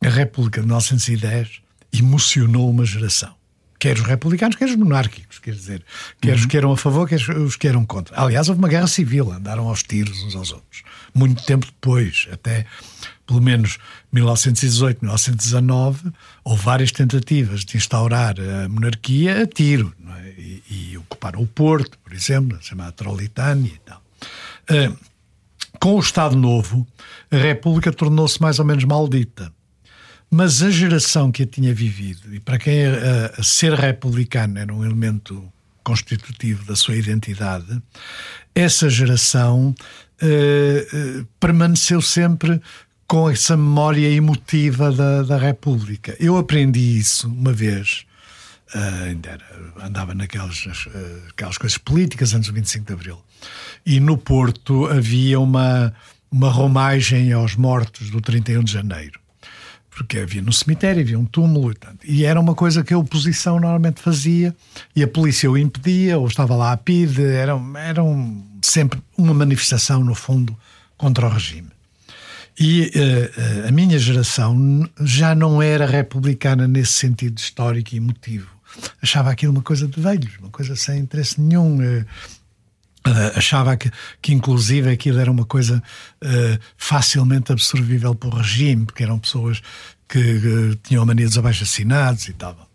A 0.06 0.10
República 0.10 0.62
de 0.62 0.68
1910 0.68 1.62
emocionou 1.92 2.70
uma 2.70 2.86
geração. 2.86 3.34
Quer 3.86 3.98
os 3.98 4.02
republicanos, 4.02 4.56
quer 4.56 4.66
os 4.66 4.76
monárquicos, 4.76 5.38
quer 5.38 5.54
dizer, 5.54 5.86
quer 6.20 6.34
os 6.34 6.48
que 6.48 6.58
eram 6.58 6.72
a 6.72 6.76
favor, 6.76 7.08
quer 7.08 7.20
os 7.38 7.56
que 7.56 7.68
eram 7.68 7.86
contra. 7.86 8.20
Aliás, 8.20 8.50
houve 8.50 8.58
uma 8.58 8.68
guerra 8.68 8.88
civil, 8.88 9.32
andaram 9.32 9.68
aos 9.68 9.84
tiros 9.84 10.24
uns 10.24 10.36
aos 10.36 10.52
outros. 10.52 10.82
Muito 11.14 11.46
tempo 11.46 11.68
depois, 11.68 12.28
até 12.32 12.66
pelo 13.28 13.44
menos 13.44 13.78
1918, 14.12 15.02
1919, 15.02 16.12
houve 16.44 16.64
várias 16.64 16.92
tentativas 16.92 17.64
de 17.64 17.78
instaurar 17.78 18.34
a 18.40 18.68
monarquia 18.68 19.44
a 19.44 19.46
tiro, 19.46 19.94
é? 20.18 20.30
e, 20.36 20.64
e 20.68 20.98
ocuparam 20.98 21.40
o 21.40 21.46
Porto, 21.46 21.96
por 22.00 22.12
exemplo, 22.12 22.58
chamada 22.62 22.92
Trolitânia 22.92 23.72
e 23.72 23.80
tal. 23.86 24.02
Ah, 24.68 24.92
com 25.80 25.94
o 25.94 26.00
Estado 26.00 26.36
Novo, 26.36 26.88
a 27.30 27.38
República 27.38 27.94
tornou-se 27.94 28.42
mais 28.42 28.58
ou 28.58 28.66
menos 28.66 28.84
maldita. 28.84 29.54
Mas 30.30 30.62
a 30.62 30.70
geração 30.70 31.32
que 31.32 31.44
a 31.44 31.46
tinha 31.46 31.74
vivido, 31.74 32.34
e 32.34 32.40
para 32.40 32.58
quem 32.58 32.86
a, 32.86 33.34
a 33.38 33.44
ser 33.44 33.74
republicano 33.74 34.58
era 34.60 34.74
um 34.74 34.84
elemento 34.84 35.44
constitutivo 35.84 36.66
da 36.66 36.76
sua 36.76 36.96
identidade, 36.96 37.82
essa 38.54 38.90
geração 38.90 39.74
eh, 40.22 40.88
eh, 40.92 41.24
permaneceu 41.40 42.02
sempre 42.02 42.60
com 43.08 43.30
essa 43.30 43.56
memória 43.56 44.10
emotiva 44.10 44.92
da, 44.92 45.22
da 45.22 45.38
República. 45.38 46.16
Eu 46.20 46.38
aprendi 46.38 46.98
isso 46.98 47.28
uma 47.28 47.54
vez, 47.54 48.06
ah, 48.74 49.04
ainda 49.04 49.30
era- 49.30 49.46
andava 49.86 50.16
naquelas 50.16 50.66
ah, 50.68 51.30
aquelas 51.30 51.58
coisas 51.58 51.78
políticas 51.78 52.34
antes 52.34 52.50
do 52.50 52.56
25 52.56 52.86
de 52.86 52.94
Abril. 52.94 53.22
E 53.86 54.00
no 54.00 54.18
Porto 54.18 54.88
havia 54.88 55.40
uma, 55.40 55.94
uma 56.32 56.50
romagem 56.50 57.32
aos 57.32 57.56
mortos 57.56 58.10
do 58.10 58.20
31 58.20 58.64
de 58.64 58.72
Janeiro. 58.72 59.20
Porque 59.96 60.20
havia 60.20 60.42
no 60.42 60.52
cemitério, 60.52 61.02
havia 61.02 61.18
um 61.18 61.24
túmulo 61.26 61.72
e 61.72 61.76
tanto. 61.76 62.00
E 62.06 62.26
era 62.26 62.38
uma 62.40 62.54
coisa 62.54 62.84
que 62.84 62.94
a 62.94 62.98
oposição 62.98 63.60
normalmente 63.60 64.02
fazia 64.02 64.54
e 64.94 65.02
a 65.02 65.08
polícia 65.08 65.50
o 65.50 65.58
impedia, 65.58 66.18
ou 66.20 66.28
estava 66.28 66.54
lá 66.56 66.74
a 66.74 66.78
PIDE, 66.78 67.24
era, 67.24 67.54
era 67.78 68.04
um- 68.04 68.44
sempre 68.62 69.00
uma 69.18 69.34
manifestação, 69.34 70.04
no 70.04 70.14
fundo, 70.14 70.56
contra 70.98 71.26
o 71.28 71.30
regime. 71.30 71.70
E 72.60 72.92
eh, 72.94 73.32
eh, 73.38 73.68
a 73.70 73.72
minha 73.72 73.98
geração 74.00 74.90
já 75.02 75.34
não 75.36 75.62
era 75.62 75.86
republicana 75.86 76.68
nesse 76.68 76.94
sentido 76.94 77.38
histórico 77.38 77.94
e 77.94 77.98
emotivo. 77.98 78.48
Achava 79.02 79.30
aquilo 79.30 79.54
uma 79.54 79.62
coisa 79.62 79.88
de 79.88 80.00
velhos, 80.00 80.38
uma 80.40 80.50
coisa 80.50 80.76
sem 80.76 81.00
interesse 81.00 81.40
nenhum. 81.40 81.82
eh, 81.82 82.06
eh, 83.06 83.34
achava 83.36 83.78
que, 83.78 83.92
que, 84.22 84.34
inclusive, 84.34 84.90
aquilo 84.90 85.20
era 85.20 85.32
uma 85.32 85.46
coisa 85.46 85.82
eh, 86.22 86.60
facilmente 86.78 87.52
absorvível 87.52 88.16
pelo 88.16 88.38
regime, 88.38 88.86
porque 88.86 89.04
eram 89.04 89.20
pessoas 89.20 89.62
que 90.08 90.20
eh, 90.20 90.78
tinham 90.84 91.04
a 91.04 91.06
mania 91.06 91.26
dos 91.26 91.38
abaixo-assinados 91.38 92.28
e 92.28 92.34
tal. 92.34 92.70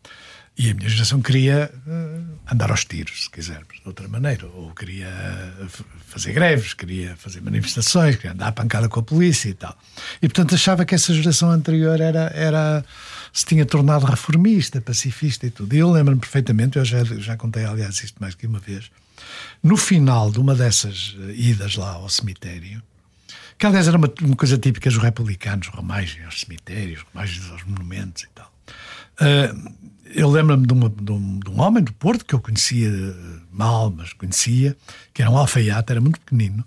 E 0.58 0.70
a 0.70 0.75
minha 0.75 0.88
geração 0.90 1.22
queria 1.22 1.72
eh, 1.87 2.20
andar 2.52 2.70
aos 2.70 2.84
tiros, 2.84 3.25
se 3.25 3.30
quisermos, 3.30 3.80
de 3.80 3.88
outra 3.88 4.06
maneira. 4.08 4.46
Ou 4.46 4.72
queria 4.72 5.08
fazer 6.06 6.32
greves, 6.32 6.75
queria 6.75 7.16
fazer 7.16 7.40
manifestações, 7.40 8.16
queria 8.16 8.32
andar 8.32 8.49
à 8.49 8.52
pancada 8.52 8.88
com 8.88 9.00
a 9.00 9.02
polícia 9.02 9.49
e 9.49 9.54
tal. 9.54 9.76
E, 10.20 10.28
portanto, 10.28 10.54
achava 10.54 10.84
que 10.84 10.94
essa 10.94 11.14
geração 11.14 11.50
anterior 11.50 12.00
era, 12.00 12.30
era 12.34 12.84
se 13.32 13.46
tinha 13.46 13.64
tornado 13.64 14.04
reformista, 14.04 14.80
pacifista 14.80 15.46
e 15.46 15.50
tudo. 15.50 15.75
E 15.75 15.78
eu 15.78 15.90
lembro-me 15.90 16.20
perfeitamente, 16.20 16.78
eu 16.78 16.84
já, 16.84 17.04
já 17.04 17.37
contei, 17.37 17.64
aliás, 17.64 18.02
isto 18.02 18.18
mais 18.20 18.34
que 18.34 18.46
uma 18.46 18.58
vez, 18.58 18.90
no 19.62 19.76
final 19.76 20.31
de 20.31 20.40
uma 20.40 20.55
dessas 20.55 21.17
eh, 21.19 21.35
idas 21.37 21.76
lá 21.76 21.93
ao 21.93 22.09
cemitério, 22.09 22.83
que 23.59 23.67
aliás 23.67 23.87
era 23.87 23.99
uma, 23.99 24.11
uma 24.23 24.37
coisa 24.37 24.57
típica 24.57 24.88
dos 24.88 24.99
republicanos, 24.99 25.69
romagem 25.69 26.25
aos 26.25 26.40
cemitérios, 26.40 27.05
romagem 27.12 27.43
aos 27.50 27.62
monumentos 27.64 28.23
e 28.23 28.29
tal. 28.35 28.50
Ah, 29.21 29.55
eu 30.12 30.29
lembro-me 30.29 30.67
de, 30.67 30.75
de 30.75 31.12
um, 31.12 31.38
de 31.38 31.50
um 31.50 31.61
homem 31.61 31.85
do 31.85 31.93
Porto 31.93 32.25
que 32.25 32.35
eu 32.35 32.40
conhecia 32.40 32.88
eh, 32.88 33.14
mal, 33.52 33.90
mas 33.90 34.12
conhecia, 34.12 34.76
que 35.14 35.23
era 35.23 35.31
um 35.31 35.37
alfaiate, 35.37 35.93
era 35.93 36.00
muito 36.00 36.19
pequenino, 36.21 36.64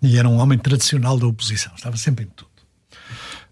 e 0.00 0.16
era 0.16 0.28
um 0.28 0.38
homem 0.38 0.58
tradicional 0.58 1.18
da 1.18 1.26
oposição, 1.26 1.72
estava 1.74 1.96
sempre 1.96 2.24
em 2.24 2.28
tudo. 2.28 2.50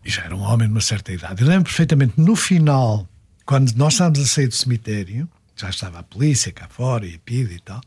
E 0.05 0.11
já 0.11 0.23
era 0.23 0.37
um 0.37 0.43
homem 0.43 0.69
de 0.69 0.73
uma 0.73 0.81
certa 0.81 1.13
idade. 1.13 1.43
Eu 1.43 1.49
lembro 1.49 1.65
perfeitamente, 1.65 2.21
no 2.21 2.37
final, 2.37 3.09
quando 3.45 3.73
nós 3.73 3.95
estávamos 3.95 4.21
a 4.21 4.27
sair 4.27 4.47
do 4.47 4.55
cemitério, 4.55 5.29
já 5.57 5.69
estava 5.69 5.99
a 5.99 6.03
polícia 6.05 6.53
cá 6.53 6.69
fora 6.69 7.05
e 7.05 7.17
a 7.17 7.19
PIDE 7.19 7.55
e 7.55 7.61
tal, 7.61 7.81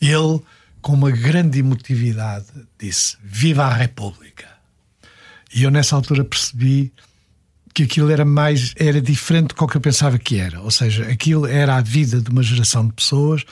ele, 0.00 0.40
com 0.80 0.92
uma 0.92 1.10
grande 1.10 1.58
emotividade, 1.58 2.46
disse: 2.78 3.16
Viva 3.22 3.64
a 3.64 3.74
República! 3.74 4.46
E 5.54 5.62
eu, 5.62 5.70
nessa 5.70 5.94
altura, 5.94 6.24
percebi 6.24 6.92
que 7.74 7.82
aquilo 7.82 8.10
era 8.10 8.24
mais 8.24 8.72
era 8.76 9.00
diferente 9.00 9.48
do 9.48 9.66
que 9.66 9.76
eu 9.76 9.80
pensava 9.80 10.16
que 10.16 10.38
era, 10.38 10.60
ou 10.60 10.70
seja, 10.70 11.04
aquilo 11.08 11.44
era 11.44 11.76
a 11.76 11.80
vida 11.80 12.20
de 12.20 12.30
uma 12.30 12.42
geração 12.42 12.86
de 12.86 12.92
pessoas, 12.92 13.44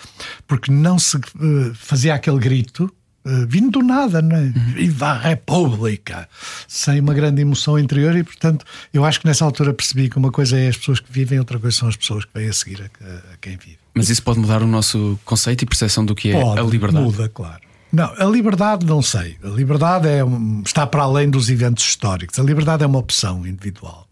porque 0.46 0.70
não 0.70 0.96
se 0.96 1.16
eh, 1.16 1.72
fazia 1.74 2.14
aquele 2.14 2.38
grito 2.38 2.92
Uh, 3.24 3.46
vindo 3.46 3.78
do 3.78 3.86
nada, 3.86 4.20
não 4.20 4.34
é? 4.34 4.48
Viva 4.74 5.10
a 5.10 5.16
República! 5.16 6.28
Sem 6.66 6.98
uma 6.98 7.14
grande 7.14 7.40
emoção 7.40 7.78
interior, 7.78 8.16
e 8.16 8.24
portanto, 8.24 8.64
eu 8.92 9.04
acho 9.04 9.20
que 9.20 9.26
nessa 9.28 9.44
altura 9.44 9.72
percebi 9.72 10.10
que 10.10 10.18
uma 10.18 10.32
coisa 10.32 10.58
é 10.58 10.66
as 10.66 10.76
pessoas 10.76 10.98
que 10.98 11.12
vivem, 11.12 11.38
outra 11.38 11.56
coisa 11.60 11.76
são 11.76 11.88
as 11.88 11.94
pessoas 11.94 12.24
que 12.24 12.32
vêm 12.34 12.48
a 12.48 12.52
seguir 12.52 12.82
a, 12.82 13.32
a 13.32 13.36
quem 13.40 13.56
vive. 13.56 13.78
Mas 13.94 14.08
isso 14.08 14.22
pode 14.22 14.38
mudar 14.38 14.62
o 14.62 14.66
nosso 14.66 15.18
conceito 15.24 15.62
e 15.62 15.66
percepção 15.66 16.04
do 16.04 16.14
que 16.14 16.30
é 16.30 16.40
pode, 16.40 16.60
a 16.60 16.62
liberdade? 16.62 17.04
Muda, 17.04 17.28
claro. 17.28 17.60
Não, 17.92 18.10
a 18.16 18.24
liberdade 18.24 18.86
não 18.86 19.02
sei. 19.02 19.36
A 19.44 19.48
liberdade 19.48 20.08
é 20.08 20.24
um, 20.24 20.62
está 20.64 20.86
para 20.86 21.02
além 21.02 21.28
dos 21.28 21.50
eventos 21.50 21.84
históricos. 21.84 22.38
A 22.38 22.42
liberdade 22.42 22.82
é 22.82 22.86
uma 22.86 22.98
opção 22.98 23.46
individual, 23.46 24.06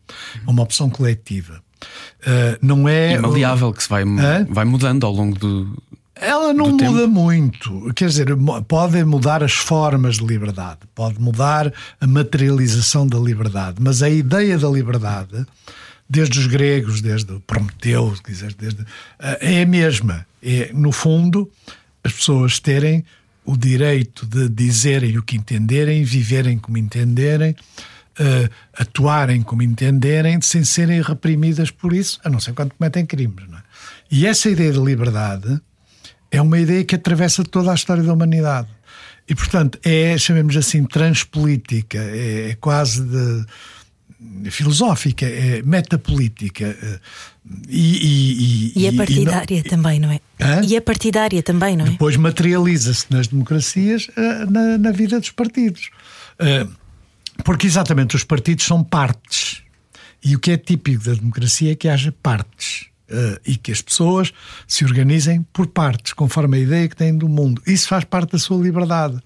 é 0.47 0.51
uma 0.51 0.63
opção 0.63 0.91
coletiva. 0.91 1.63
Uh, 2.21 2.59
não 2.61 2.87
é. 2.87 3.15
E 3.15 3.19
maleável, 3.19 3.73
que 3.73 3.83
se 3.83 3.89
vai, 3.89 4.05
vai 4.51 4.67
mudando 4.67 5.07
ao 5.07 5.13
longo 5.13 5.39
do. 5.39 5.83
Ela 6.15 6.53
não 6.53 6.73
muda 6.73 7.01
tempo. 7.01 7.09
muito. 7.09 7.95
Quer 7.95 8.09
dizer, 8.09 8.27
pode 8.69 9.03
mudar 9.05 9.43
as 9.43 9.55
formas 9.55 10.17
de 10.17 10.27
liberdade, 10.27 10.81
pode 10.95 11.19
mudar 11.19 11.73
a 11.99 12.07
materialização 12.07 13.07
da 13.07 13.19
liberdade, 13.19 13.79
mas 13.81 14.03
a 14.03 14.11
ideia 14.11 14.59
da 14.59 14.69
liberdade, 14.69 15.47
desde 16.11 16.41
os 16.41 16.49
gregos, 16.49 17.01
desde 17.01 17.39
Prometeu, 17.47 18.13
quiser, 18.25 18.53
desde, 18.55 18.85
é 19.41 19.63
a 19.63 19.67
mesma. 19.67 20.27
É, 20.43 20.73
no 20.75 20.91
fundo, 20.91 21.49
as 22.03 22.13
pessoas 22.13 22.59
terem 22.59 23.05
o 23.45 23.57
direito 23.57 24.27
de 24.27 24.49
dizerem 24.49 25.17
o 25.17 25.23
que 25.23 25.37
entenderem, 25.37 26.03
viverem 26.03 26.59
como 26.59 26.79
entenderem, 26.79 27.53
uh, 27.53 28.51
atuarem 28.75 29.41
como 29.43 29.63
entenderem, 29.63 30.41
sem 30.43 30.65
serem 30.65 31.01
reprimidas 31.01 31.71
por 31.71 31.93
isso, 31.93 32.19
a 32.25 32.29
não 32.29 32.41
ser 32.41 32.55
quando 32.55 32.75
cometem 32.75 33.07
crimes. 33.07 33.45
É? 33.53 33.63
E 34.11 34.27
essa 34.27 34.51
ideia 34.51 34.73
de 34.73 34.81
liberdade 34.81 35.61
é 36.31 36.43
uma 36.43 36.59
ideia 36.59 36.85
que 36.85 36.97
atravessa 36.97 37.45
toda 37.45 37.71
a 37.71 37.75
história 37.75 38.03
da 38.03 38.13
humanidade. 38.13 38.69
E, 39.29 39.35
portanto, 39.35 39.79
é, 39.85 40.19
chamemos 40.19 40.57
assim, 40.57 40.85
transpolítica, 40.85 41.99
é, 41.99 42.51
é 42.51 42.55
quase 42.57 43.01
de 43.05 43.47
filosófica, 44.51 45.27
é 45.27 45.63
metapolítica. 45.63 46.65
Eh, 46.67 47.01
e, 47.69 48.73
e, 48.77 48.85
e, 48.85 48.87
e 48.87 48.93
partidária 48.93 49.55
e 49.55 49.63
não, 49.63 49.71
também, 49.71 50.01
não 50.01 50.11
é? 50.11 50.21
Hã? 50.39 50.61
E 50.65 50.77
a 50.77 50.83
partidária 50.83 51.43
também, 51.43 51.77
não 51.77 51.87
é? 51.87 51.91
Depois 51.91 52.17
materializa-se 52.17 53.07
nas 53.11 53.27
democracias 53.29 54.09
eh, 54.17 54.47
na, 54.47 54.79
na, 54.79 54.93
vida 54.93 55.19
dos 55.19 55.31
partidos. 55.31 55.91
Eh, 56.39 56.67
porque 57.45 57.67
exatamente 57.67 58.15
os 58.15 58.25
partidos 58.25 58.65
são 58.65 58.85
partes. 58.85 59.63
E 60.23 60.37
o 60.37 60.39
que 60.39 60.51
é 60.51 60.59
típico 60.59 61.03
da 61.05 61.15
democracia 61.15 61.73
é 61.73 61.75
que 61.75 61.89
haja 61.89 62.13
partes. 62.23 62.87
e 63.45 63.57
que 63.57 63.73
as 63.73 63.83
pessoas 63.83 64.33
se 64.69 64.85
organizem 64.85 65.45
por 65.53 65.67
partes, 65.67 66.13
conforme 66.13 66.59
a 66.59 66.61
ideia 66.61 66.89
que 66.89 66.95
têm 66.95 67.17
do 67.19 67.29
mundo. 67.29 67.61
Isso 67.67 67.89
faz 67.89 68.05
parte 68.05 68.33
da 68.33 68.39
sua 68.39 68.63
liberdade. 68.63 69.19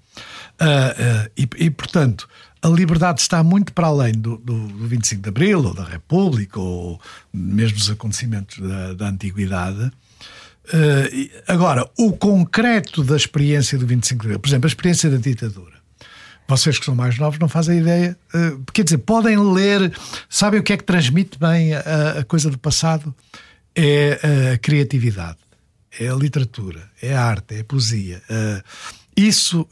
e, 1.36 1.70
portanto, 1.70 2.26
a 2.64 2.68
liberdade 2.68 3.20
está 3.20 3.42
muito 3.42 3.74
para 3.74 3.88
além 3.88 4.12
do, 4.12 4.38
do, 4.38 4.68
do 4.68 4.86
25 4.86 5.20
de 5.20 5.28
Abril, 5.28 5.62
ou 5.62 5.74
da 5.74 5.84
República, 5.84 6.58
ou 6.58 6.98
mesmo 7.30 7.76
dos 7.76 7.90
acontecimentos 7.90 8.58
da, 8.58 8.94
da 8.94 9.08
Antiguidade. 9.10 9.92
Uh, 10.72 11.30
agora, 11.46 11.86
o 11.98 12.14
concreto 12.14 13.04
da 13.04 13.16
experiência 13.16 13.76
do 13.76 13.86
25 13.86 14.22
de 14.22 14.26
Abril, 14.28 14.40
por 14.40 14.48
exemplo, 14.48 14.66
a 14.66 14.68
experiência 14.68 15.10
da 15.10 15.18
ditadura. 15.18 15.74
Vocês 16.48 16.78
que 16.78 16.86
são 16.86 16.94
mais 16.94 17.18
novos 17.18 17.38
não 17.38 17.50
fazem 17.50 17.80
ideia. 17.80 18.16
Uh, 18.34 18.64
quer 18.72 18.84
dizer, 18.84 18.98
podem 18.98 19.36
ler, 19.36 19.92
sabem 20.30 20.58
o 20.58 20.62
que 20.62 20.72
é 20.72 20.78
que 20.78 20.84
transmite 20.84 21.38
bem 21.38 21.74
a, 21.74 22.20
a 22.20 22.24
coisa 22.24 22.50
do 22.50 22.58
passado? 22.58 23.14
É 23.76 24.52
a 24.54 24.58
criatividade, 24.58 25.38
é 26.00 26.08
a 26.08 26.14
literatura, 26.14 26.90
é 27.02 27.14
a 27.14 27.22
arte, 27.22 27.56
é 27.56 27.60
a 27.60 27.64
poesia. 27.64 28.22
Uh, 28.30 28.62
isso, 29.16 29.66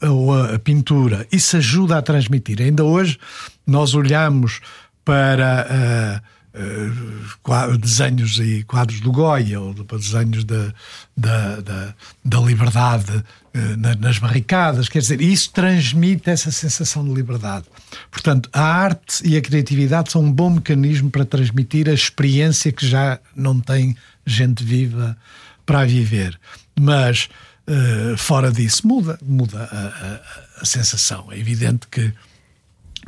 a, 0.53 0.59
pintura, 0.59 1.27
isso 1.31 1.57
ajuda 1.57 1.97
a 1.97 2.01
transmitir. 2.01 2.61
Ainda 2.61 2.83
hoje 2.83 3.19
nós 3.65 3.93
olhamos 3.93 4.59
para 5.03 6.21
uh, 6.55 7.71
uh, 7.71 7.77
desenhos 7.77 8.39
e 8.39 8.63
quadros 8.63 8.99
do 9.01 9.11
Goya 9.11 9.59
ou 9.59 9.73
para 9.73 9.97
desenhos 9.97 10.43
da, 10.43 10.73
da, 11.15 11.59
da, 11.61 11.95
da 12.23 12.39
liberdade 12.39 13.11
uh, 13.17 13.77
na, 13.77 13.95
nas 13.95 14.17
barricadas, 14.17 14.87
quer 14.87 14.99
dizer, 14.99 15.21
isso 15.21 15.51
transmite 15.51 16.29
essa 16.29 16.51
sensação 16.51 17.03
de 17.03 17.13
liberdade. 17.13 17.65
Portanto, 18.11 18.49
a 18.53 18.61
arte 18.61 19.27
e 19.27 19.35
a 19.35 19.41
criatividade 19.41 20.11
são 20.11 20.23
um 20.23 20.31
bom 20.31 20.51
mecanismo 20.51 21.09
para 21.09 21.25
transmitir 21.25 21.89
a 21.89 21.93
experiência 21.93 22.71
que 22.71 22.87
já 22.87 23.19
não 23.35 23.59
tem 23.59 23.95
gente 24.25 24.63
viva 24.63 25.17
para 25.65 25.85
viver. 25.85 26.39
Mas 26.79 27.29
Uh, 27.65 28.17
fora 28.17 28.51
disso, 28.51 28.85
muda, 28.85 29.17
muda 29.21 29.63
a, 29.63 29.87
a, 29.87 30.61
a, 30.61 30.65
sensação. 30.65 31.31
É 31.31 31.39
evidente 31.39 31.87
que 31.87 32.13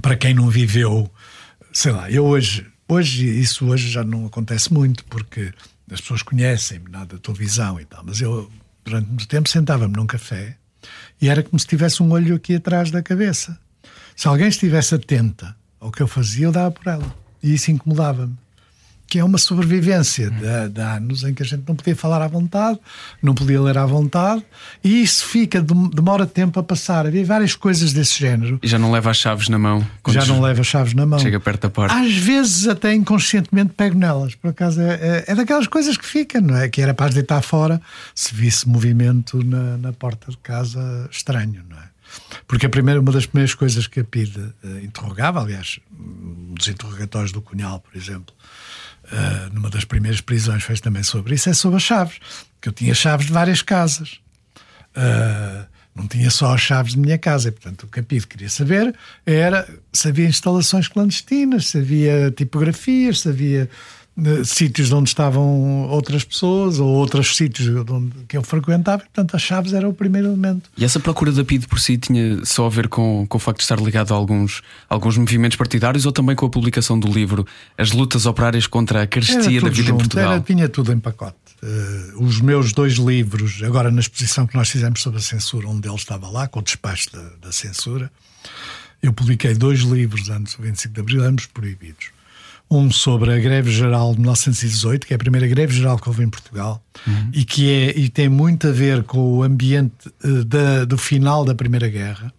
para 0.02 0.16
quem 0.16 0.34
não 0.34 0.50
viveu, 0.50 1.12
sei 1.74 1.92
lá, 1.92 2.10
eu 2.10 2.26
hoje, 2.26 2.66
hoje, 2.88 3.28
isso 3.28 3.66
hoje 3.66 3.90
já 3.90 4.04
não 4.04 4.26
acontece 4.26 4.74
muito, 4.74 5.04
porque 5.06 5.54
as 5.92 6.00
pessoas 6.00 6.22
conhecem-me 6.22 6.90
nada 6.90 7.16
da 7.16 7.22
televisão 7.22 7.80
e 7.80 7.86
tal, 7.86 8.04
mas 8.06 8.22
eu 8.22 8.50
durante 8.86 9.08
muito 9.08 9.28
tempo 9.28 9.50
sentava-me 9.50 9.96
num 9.96 10.08
café 10.08 10.58
e 11.22 11.28
era 11.28 11.44
como 11.44 11.60
se 11.60 11.68
tivesse 11.68 12.02
um 12.02 12.12
olho 12.12 12.36
aqui 12.36 12.56
atrás 12.56 12.92
da 12.92 13.04
cabeça. 13.04 13.60
Se 14.16 14.28
alguém 14.28 14.48
estivesse 14.48 14.96
atenta 14.96 15.56
ao 15.80 15.92
que 15.92 16.02
eu 16.02 16.08
fazia, 16.08 16.46
eu 16.46 16.52
dava 16.52 16.72
por 16.72 16.88
ela. 16.88 17.16
E 17.44 17.54
isso 17.54 17.72
incomodava-me 17.72 18.38
que 19.08 19.20
é 19.20 19.24
uma 19.24 19.38
sobrevivência 19.38 20.30
de, 20.30 20.70
de, 20.70 20.82
anos 20.82 21.24
em 21.24 21.34
que 21.34 21.44
a 21.44 21.46
gente 21.46 21.64
não 21.68 21.76
podia 21.76 21.96
falar 21.96 22.22
à 22.22 22.28
vontade, 22.28 22.80
não 23.22 23.34
podia 23.34 23.62
ler 23.62 23.78
à 23.78 23.86
vontade, 23.86 24.44
e 24.84 25.02
isso 25.02 25.26
fica, 25.26 25.62
demora 25.62 26.26
tempo 26.26 26.60
a 26.60 26.64
passar. 26.64 27.06
Havia 27.06 27.26
várias 27.26 27.56
coisas 27.56 27.94
desse 27.94 28.20
género. 28.20 28.60
E 28.62 28.68
já 28.68 28.80
não 28.80 28.92
leva 28.92 29.12
as 29.12 29.18
chaves 29.18 29.48
na 29.48 29.60
mão. 29.60 29.86
Já 30.08 30.26
não 30.26 30.42
leva 30.42 30.62
as 30.62 30.68
chaves 30.68 30.94
na 30.94 31.06
mão. 31.06 31.20
Chega 31.20 31.40
perto 31.40 31.64
da 31.64 31.70
porta. 31.70 31.96
Às 31.96 32.14
vezes 32.16 32.68
até 32.68 32.94
inconscientemente 32.94 33.74
pego 33.74 33.98
nelas. 33.98 34.36
Por 34.36 34.50
acaso 34.50 34.82
é, 34.82 34.94
é, 34.94 35.24
é 35.28 35.36
daquelas 35.36 35.68
coisas 35.68 35.98
que 35.98 36.06
ficam, 36.06 36.42
não 36.42 36.58
é? 36.58 36.68
Que 36.68 36.82
era 36.82 36.94
para 36.94 37.14
deitar 37.14 37.42
fora 37.42 37.82
se 38.14 38.34
visse 38.34 38.68
movimento 38.68 39.44
na, 39.44 39.78
na 39.78 39.94
porta 39.94 40.32
de 40.32 40.38
casa 40.38 41.08
estranho, 41.12 41.64
não 41.70 41.78
é? 41.78 41.96
Porque 42.48 42.66
a 42.66 42.70
primeira, 42.70 43.00
uma 43.00 43.12
das 43.12 43.26
primeiras 43.26 43.56
coisas 43.56 43.88
que 43.88 44.00
a 44.00 44.04
PIDE 44.04 44.40
uh, 44.40 44.80
interrogava, 44.84 45.42
aliás, 45.42 45.80
um 45.98 46.54
dos 46.54 46.68
interrogatórios 46.68 47.32
do 47.32 47.42
Cunhal, 47.42 47.80
por 47.80 47.96
exemplo, 47.98 48.34
uh, 49.12 49.54
numa 49.54 49.70
das 49.70 49.86
primeiras 49.86 50.22
prisões 50.22 50.64
fez 50.64 50.80
também 50.80 51.04
sobre 51.04 51.36
isso, 51.36 51.50
é 51.50 51.54
sobre 51.54 51.78
as 51.78 51.84
chaves. 51.84 52.20
Que 52.62 52.70
eu 52.70 52.74
tinha 52.74 52.94
chaves 52.94 53.28
de 53.28 53.34
várias 53.34 53.62
casas. 53.62 54.20
Uh, 54.96 55.66
não 55.96 56.08
tinha 56.08 56.30
só 56.30 56.54
as 56.54 56.62
chaves 56.62 56.94
de 56.94 57.00
minha 57.00 57.18
casa. 57.18 57.50
E, 57.50 57.52
portanto, 57.52 57.84
o 57.84 57.88
Capide 57.88 58.28
queria 58.28 58.50
saber 58.50 58.94
era 59.26 59.68
se 59.94 60.10
havia 60.10 60.28
instalações 60.28 60.88
clandestinas, 60.88 61.68
se 61.68 61.78
havia 61.78 62.32
tipografias, 62.32 63.22
se 63.22 63.30
havia 63.30 63.70
sítios 64.46 64.92
onde 64.94 65.10
estavam 65.10 65.90
outras 65.90 66.24
pessoas 66.24 66.80
ou 66.80 66.88
outros 66.88 67.36
sítios 67.36 67.68
onde, 67.90 68.14
que 68.28 68.38
eu 68.38 68.42
frequentava, 68.42 69.02
e, 69.02 69.06
portanto 69.06 69.36
as 69.36 69.42
chaves 69.42 69.74
era 69.74 69.88
o 69.88 69.94
primeiro 69.94 70.30
elemento. 70.30 70.70
E 70.78 70.86
essa 70.86 71.00
procura 71.00 71.32
da 71.32 71.44
PID 71.44 71.68
por 71.68 71.80
si 71.80 71.98
tinha 71.98 72.44
só 72.46 72.66
a 72.66 72.70
ver 72.70 72.88
com, 72.88 73.26
com 73.28 73.38
o 73.38 73.40
facto 73.40 73.58
de 73.58 73.64
estar 73.64 73.80
ligado 73.80 74.14
a 74.14 74.18
alguns, 74.18 74.62
alguns 74.90 75.18
movimentos 75.18 75.58
partidários 75.58 76.06
ou 76.06 76.12
também 76.14 76.36
com 76.36 76.46
a 76.46 76.50
publicação 76.50 76.98
do 76.98 77.12
livro 77.12 77.46
As 77.78 77.92
Lutas 77.92 78.26
Operárias 78.26 78.68
contra 78.68 79.04
a 79.04 79.08
Carestia 79.08 79.60
da 79.60 79.70
Vida 79.70 79.74
junto, 79.74 79.90
em 79.90 79.98
Portugal? 79.98 80.32
Era, 80.34 80.42
tinha 80.42 80.70
tudo 80.70 80.94
em 80.94 81.00
pacote. 81.00 81.36
Uh, 81.62 82.24
os 82.24 82.40
meus 82.40 82.72
dois 82.72 82.94
livros, 82.94 83.62
agora 83.64 83.92
na 83.92 84.00
exposição 84.00 84.48
que 84.48 84.56
nós 84.56 84.70
fizemos 84.70 85.02
sobre 85.02 85.20
a 85.20 85.22
censura, 85.22 85.68
um 85.68 85.80
deles 85.80 86.02
estava 86.02 86.30
lá, 86.30 86.48
com 86.48 86.60
o 86.60 86.64
despacho 86.64 87.12
da, 87.12 87.24
da 87.42 87.52
censura. 87.52 88.10
Eu 89.02 89.12
publiquei 89.12 89.54
dois 89.54 89.82
livros 89.82 90.30
antes 90.30 90.56
do 90.56 90.64
25 90.64 90.94
de 90.94 91.00
Abril, 91.02 91.24
ambos 91.24 91.48
proibidos 91.48 92.15
um 92.70 92.92
sobre 92.92 93.32
a 93.34 93.40
greve 93.40 93.72
geral 93.72 94.14
de 94.14 94.20
1918, 94.20 95.06
que 95.06 95.14
é 95.14 95.16
a 95.16 95.20
primeira 95.20 95.48
greve 95.48 95.74
geral 95.74 95.98
que 95.98 96.08
houve 96.08 96.24
em 96.24 96.30
Portugal, 96.30 96.84
uhum. 97.06 97.30
e 97.34 97.46
que 97.46 97.72
é, 97.72 97.98
e 97.98 98.10
tem 98.10 98.28
muito 98.28 98.68
a 98.68 98.72
ver 98.72 99.04
com 99.04 99.20
o 99.20 99.44
ambiente 99.44 100.08
uh, 100.24 100.44
da, 100.44 100.86
do 100.86 100.98
final 100.98 101.46
da 101.46 101.54
Primeira 101.54 101.88
Guerra. 101.88 102.34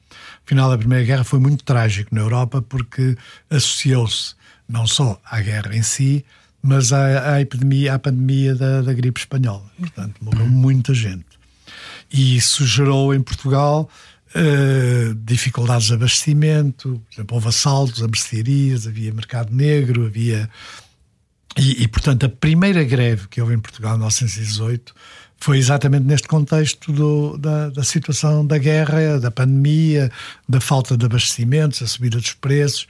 O 0.44 0.48
final 0.48 0.70
da 0.70 0.78
Primeira 0.78 1.04
Guerra 1.04 1.24
foi 1.24 1.38
muito 1.38 1.64
trágico 1.64 2.14
na 2.14 2.20
Europa 2.20 2.60
porque 2.62 3.16
associou-se 3.48 4.34
não 4.68 4.86
só 4.86 5.20
à 5.24 5.40
guerra 5.40 5.74
em 5.76 5.82
si, 5.82 6.24
mas 6.60 6.92
à, 6.92 7.34
à 7.34 7.40
epidemia, 7.40 7.94
à 7.94 7.98
pandemia 7.98 8.54
da, 8.54 8.82
da 8.82 8.92
gripe 8.92 9.20
espanhola. 9.20 9.64
Portanto, 9.78 10.14
morreu 10.20 10.44
uhum. 10.44 10.50
muita 10.50 10.92
gente. 10.92 11.24
E 12.12 12.36
isso 12.36 12.64
gerou 12.66 13.14
em 13.14 13.22
Portugal 13.22 13.88
Uh, 14.38 15.14
dificuldades 15.14 15.86
de 15.86 15.94
abastecimento, 15.94 17.00
por 17.08 17.14
exemplo, 17.14 17.36
houve 17.36 17.48
assaltos 17.48 18.02
a 18.02 18.06
mercearias, 18.06 18.86
havia 18.86 19.10
mercado 19.10 19.50
negro, 19.50 20.04
havia. 20.04 20.50
E, 21.56 21.84
e, 21.84 21.88
portanto, 21.88 22.26
a 22.26 22.28
primeira 22.28 22.84
greve 22.84 23.28
que 23.28 23.40
houve 23.40 23.54
em 23.54 23.58
Portugal 23.58 23.94
em 23.94 23.98
1918 23.98 24.94
foi 25.38 25.56
exatamente 25.56 26.04
neste 26.04 26.28
contexto 26.28 26.92
do, 26.92 27.38
da, 27.38 27.70
da, 27.70 27.82
situação 27.82 28.46
da 28.46 28.58
guerra, 28.58 29.18
da 29.18 29.30
pandemia, 29.30 30.12
da 30.46 30.60
falta 30.60 30.98
de 30.98 31.06
abastecimentos, 31.06 31.80
a 31.80 31.86
subida 31.86 32.18
dos 32.18 32.34
preços. 32.34 32.86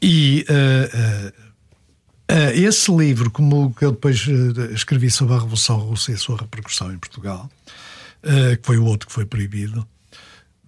E 0.00 0.46
uh, 0.48 1.28
uh, 1.28 2.50
esse 2.54 2.88
livro, 2.94 3.32
como 3.32 3.74
que 3.74 3.84
eu 3.84 3.90
depois 3.90 4.24
escrevi 4.72 5.10
sobre 5.10 5.34
a 5.34 5.38
Revolução 5.38 5.78
Russa 5.78 6.12
e 6.12 6.14
a 6.14 6.18
sua 6.18 6.36
repercussão 6.36 6.92
em 6.92 6.98
Portugal, 6.98 7.50
que 8.22 8.60
foi 8.62 8.78
o 8.78 8.84
outro 8.84 9.08
que 9.08 9.12
foi 9.12 9.26
proibido, 9.26 9.84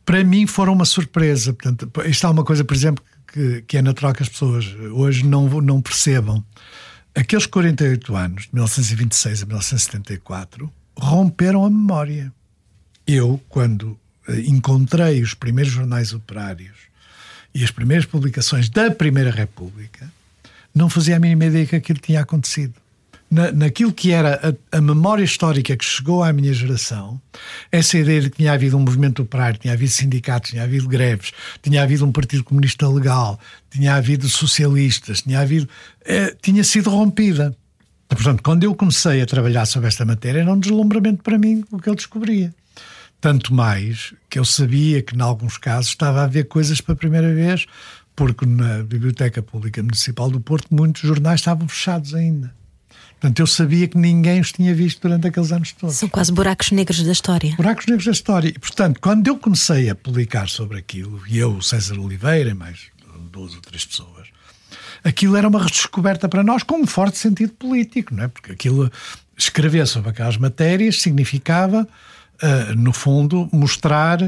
para 0.04 0.22
mim 0.24 0.46
foram 0.46 0.72
uma 0.72 0.84
surpresa. 0.84 1.52
Portanto, 1.52 1.90
isto 2.06 2.26
é 2.26 2.30
uma 2.30 2.44
coisa, 2.44 2.64
por 2.64 2.74
exemplo, 2.74 3.04
que, 3.26 3.62
que 3.62 3.76
é 3.78 3.82
natural 3.82 4.12
que 4.12 4.22
as 4.22 4.28
pessoas 4.28 4.66
hoje 4.92 5.24
não, 5.24 5.48
não 5.60 5.80
percebam. 5.80 6.44
Aqueles 7.14 7.46
48 7.46 8.16
anos, 8.16 8.42
de 8.44 8.50
1926 8.54 9.42
a 9.42 9.46
1974, 9.46 10.72
romperam 10.96 11.64
a 11.64 11.70
memória. 11.70 12.32
Eu, 13.06 13.40
quando 13.48 13.98
eh, 14.28 14.40
encontrei 14.46 15.22
os 15.22 15.34
primeiros 15.34 15.72
jornais 15.72 16.12
operários 16.12 16.76
e 17.54 17.62
as 17.62 17.70
primeiras 17.70 18.04
publicações 18.04 18.68
da 18.68 18.90
Primeira 18.90 19.30
República, 19.30 20.10
não 20.74 20.90
fazia 20.90 21.16
a 21.16 21.20
mínima 21.20 21.44
ideia 21.44 21.66
que 21.66 21.76
aquilo 21.76 22.00
tinha 22.00 22.20
acontecido 22.20 22.74
na, 23.34 23.50
naquilo 23.50 23.92
que 23.92 24.12
era 24.12 24.56
a, 24.72 24.78
a, 24.78 24.80
memória 24.80 25.24
histórica 25.24 25.76
que 25.76 25.84
chegou 25.84 26.22
à 26.22 26.32
minha 26.32 26.54
geração, 26.54 27.20
essa 27.70 27.98
ideia 27.98 28.20
de 28.20 28.30
que 28.30 28.36
tinha 28.36 28.52
havido 28.52 28.76
um 28.76 28.80
movimento 28.80 29.22
operário, 29.22 29.58
tinha 29.58 29.74
havido 29.74 29.90
sindicatos, 29.90 30.50
tinha 30.50 30.62
havido 30.62 30.88
greves, 30.88 31.32
tinha 31.60 31.82
havido 31.82 32.06
um 32.06 32.12
Partido 32.12 32.44
Comunista 32.44 32.88
legal, 32.88 33.38
tinha 33.70 33.96
havido 33.96 34.28
socialistas, 34.28 35.22
tinha 35.22 35.40
havido. 35.40 35.68
Eh, 36.04 36.36
tinha 36.40 36.62
sido 36.62 36.90
rompida. 36.90 37.56
Portanto, 38.08 38.42
quando 38.42 38.62
eu 38.62 38.74
comecei 38.74 39.20
a 39.20 39.26
trabalhar 39.26 39.66
sobre 39.66 39.88
esta 39.88 40.04
matéria, 40.04 40.40
era 40.40 40.52
um 40.52 40.58
deslumbramento 40.58 41.22
para 41.22 41.36
mim 41.36 41.64
o 41.72 41.78
que 41.78 41.88
eu 41.88 41.94
descobria. 41.96 42.54
Tanto 43.20 43.52
mais 43.52 44.14
que 44.30 44.38
eu 44.38 44.44
sabia 44.44 45.02
que, 45.02 45.16
em 45.16 45.20
alguns 45.20 45.58
casos, 45.58 45.90
estava 45.90 46.22
a 46.22 46.26
ver 46.26 46.44
coisas 46.44 46.80
pela 46.80 46.96
primeira 46.96 47.34
vez, 47.34 47.66
porque 48.14 48.46
na 48.46 48.84
Biblioteca 48.84 49.42
Pública 49.42 49.82
Municipal 49.82 50.30
do 50.30 50.38
Porto 50.38 50.68
muitos 50.70 51.02
jornais 51.02 51.40
estavam 51.40 51.66
fechados 51.66 52.14
ainda. 52.14 52.54
Portanto, 53.24 53.40
eu 53.40 53.46
sabia 53.46 53.88
que 53.88 53.96
ninguém 53.96 54.38
os 54.38 54.52
tinha 54.52 54.74
visto 54.74 55.00
durante 55.00 55.26
aqueles 55.28 55.50
anos 55.50 55.72
todos. 55.72 55.96
São 55.96 56.10
quase 56.10 56.30
buracos 56.30 56.70
negros 56.70 57.02
da 57.02 57.12
história. 57.12 57.54
Buracos 57.56 57.86
negros 57.86 58.04
da 58.04 58.12
história. 58.12 58.48
E, 58.48 58.58
portanto, 58.58 59.00
quando 59.00 59.26
eu 59.26 59.38
comecei 59.38 59.88
a 59.88 59.94
publicar 59.94 60.46
sobre 60.46 60.76
aquilo, 60.76 61.22
e 61.26 61.38
eu, 61.38 61.62
César 61.62 61.98
Oliveira, 61.98 62.50
e 62.50 62.54
mais 62.54 62.80
duas 63.32 63.54
ou 63.54 63.62
três 63.62 63.82
pessoas, 63.86 64.28
aquilo 65.02 65.36
era 65.36 65.48
uma 65.48 65.62
redescoberta 65.62 66.28
para 66.28 66.42
nós 66.42 66.62
com 66.62 66.82
um 66.82 66.86
forte 66.86 67.16
sentido 67.16 67.54
político, 67.54 68.14
não 68.14 68.24
é? 68.24 68.28
Porque 68.28 68.52
aquilo, 68.52 68.92
escrever 69.38 69.86
sobre 69.86 70.10
aquelas 70.10 70.36
matérias 70.36 71.00
significava, 71.00 71.88
uh, 72.42 72.74
no 72.76 72.92
fundo, 72.92 73.48
mostrar 73.50 74.18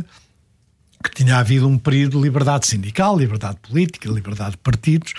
que 1.04 1.10
tinha 1.14 1.36
havido 1.36 1.68
um 1.68 1.76
período 1.76 2.16
de 2.16 2.22
liberdade 2.22 2.66
sindical, 2.66 3.18
liberdade 3.18 3.58
política, 3.60 4.08
liberdade 4.08 4.52
de 4.52 4.56
partidos, 4.56 5.12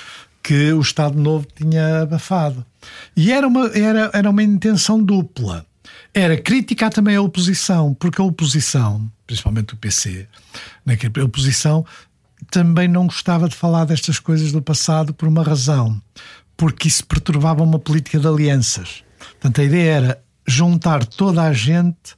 que 0.47 0.71
o 0.71 0.79
Estado 0.79 1.19
Novo 1.19 1.45
tinha 1.53 2.03
abafado. 2.03 2.65
E 3.13 3.33
era 3.33 3.45
uma, 3.45 3.67
era, 3.77 4.09
era 4.13 4.29
uma 4.29 4.41
intenção 4.41 5.03
dupla. 5.03 5.65
Era 6.13 6.37
criticar 6.37 6.89
também 6.89 7.17
a 7.17 7.21
oposição, 7.21 7.93
porque 7.93 8.21
a 8.21 8.23
oposição, 8.23 9.11
principalmente 9.25 9.73
o 9.73 9.77
PC, 9.77 10.25
naquela 10.85 11.25
oposição 11.25 11.85
também 12.49 12.87
não 12.87 13.07
gostava 13.07 13.49
de 13.49 13.57
falar 13.57 13.83
destas 13.83 14.19
coisas 14.19 14.53
do 14.53 14.61
passado 14.61 15.13
por 15.13 15.27
uma 15.27 15.43
razão, 15.43 16.01
porque 16.55 16.87
isso 16.87 17.05
perturbava 17.05 17.61
uma 17.61 17.77
política 17.77 18.17
de 18.17 18.27
alianças. 18.27 19.03
Portanto, 19.19 19.59
a 19.59 19.63
ideia 19.65 19.91
era 19.91 20.23
juntar 20.47 21.05
toda 21.05 21.41
a 21.41 21.51
gente, 21.51 22.15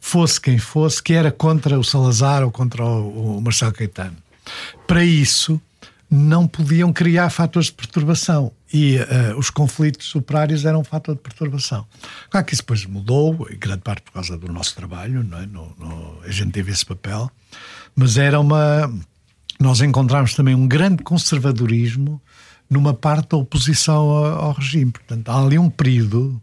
fosse 0.00 0.40
quem 0.40 0.58
fosse, 0.58 1.00
que 1.00 1.12
era 1.12 1.30
contra 1.30 1.78
o 1.78 1.84
Salazar 1.84 2.42
ou 2.42 2.50
contra 2.50 2.84
o, 2.84 3.36
o 3.36 3.40
Marcelo 3.40 3.72
Caetano. 3.72 4.16
Para 4.84 5.04
isso, 5.04 5.60
não 6.10 6.48
podiam 6.48 6.92
criar 6.92 7.28
fatores 7.28 7.66
de 7.66 7.74
perturbação 7.74 8.52
e 8.72 8.96
uh, 8.96 9.38
os 9.38 9.50
conflitos 9.50 10.14
operários 10.14 10.64
eram 10.64 10.80
um 10.80 10.84
fator 10.84 11.14
de 11.14 11.20
perturbação. 11.20 11.86
Claro 12.30 12.46
que 12.46 12.54
isso 12.54 12.62
depois 12.62 12.84
mudou, 12.86 13.46
em 13.50 13.58
grande 13.58 13.82
parte 13.82 14.02
por 14.02 14.12
causa 14.12 14.36
do 14.36 14.50
nosso 14.50 14.74
trabalho, 14.74 15.20
é? 15.20 15.46
no, 15.46 15.74
no, 15.78 16.20
a 16.22 16.30
gente 16.30 16.52
teve 16.52 16.72
esse 16.72 16.84
papel, 16.84 17.30
mas 17.94 18.16
era 18.16 18.40
uma. 18.40 18.90
Nós 19.60 19.80
encontramos 19.80 20.34
também 20.34 20.54
um 20.54 20.66
grande 20.68 21.02
conservadorismo 21.02 22.22
numa 22.70 22.94
parte 22.94 23.30
da 23.30 23.36
oposição 23.36 23.96
ao, 23.96 24.24
ao 24.24 24.52
regime. 24.52 24.92
Portanto, 24.92 25.28
há 25.28 25.42
ali 25.42 25.58
um 25.58 25.68
período 25.68 26.40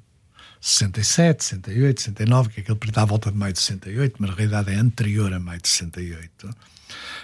67, 0.60 1.44
68, 1.44 2.02
69, 2.02 2.50
que 2.50 2.60
é 2.60 2.64
aquele 2.64 2.78
período 2.78 2.98
à 2.98 3.06
volta 3.06 3.32
de 3.32 3.38
maio 3.38 3.54
de 3.54 3.60
68, 3.60 4.16
mas 4.20 4.30
na 4.30 4.36
realidade 4.36 4.72
é 4.72 4.76
anterior 4.76 5.32
a 5.32 5.40
maio 5.40 5.62
de 5.62 5.70
68, 5.70 6.50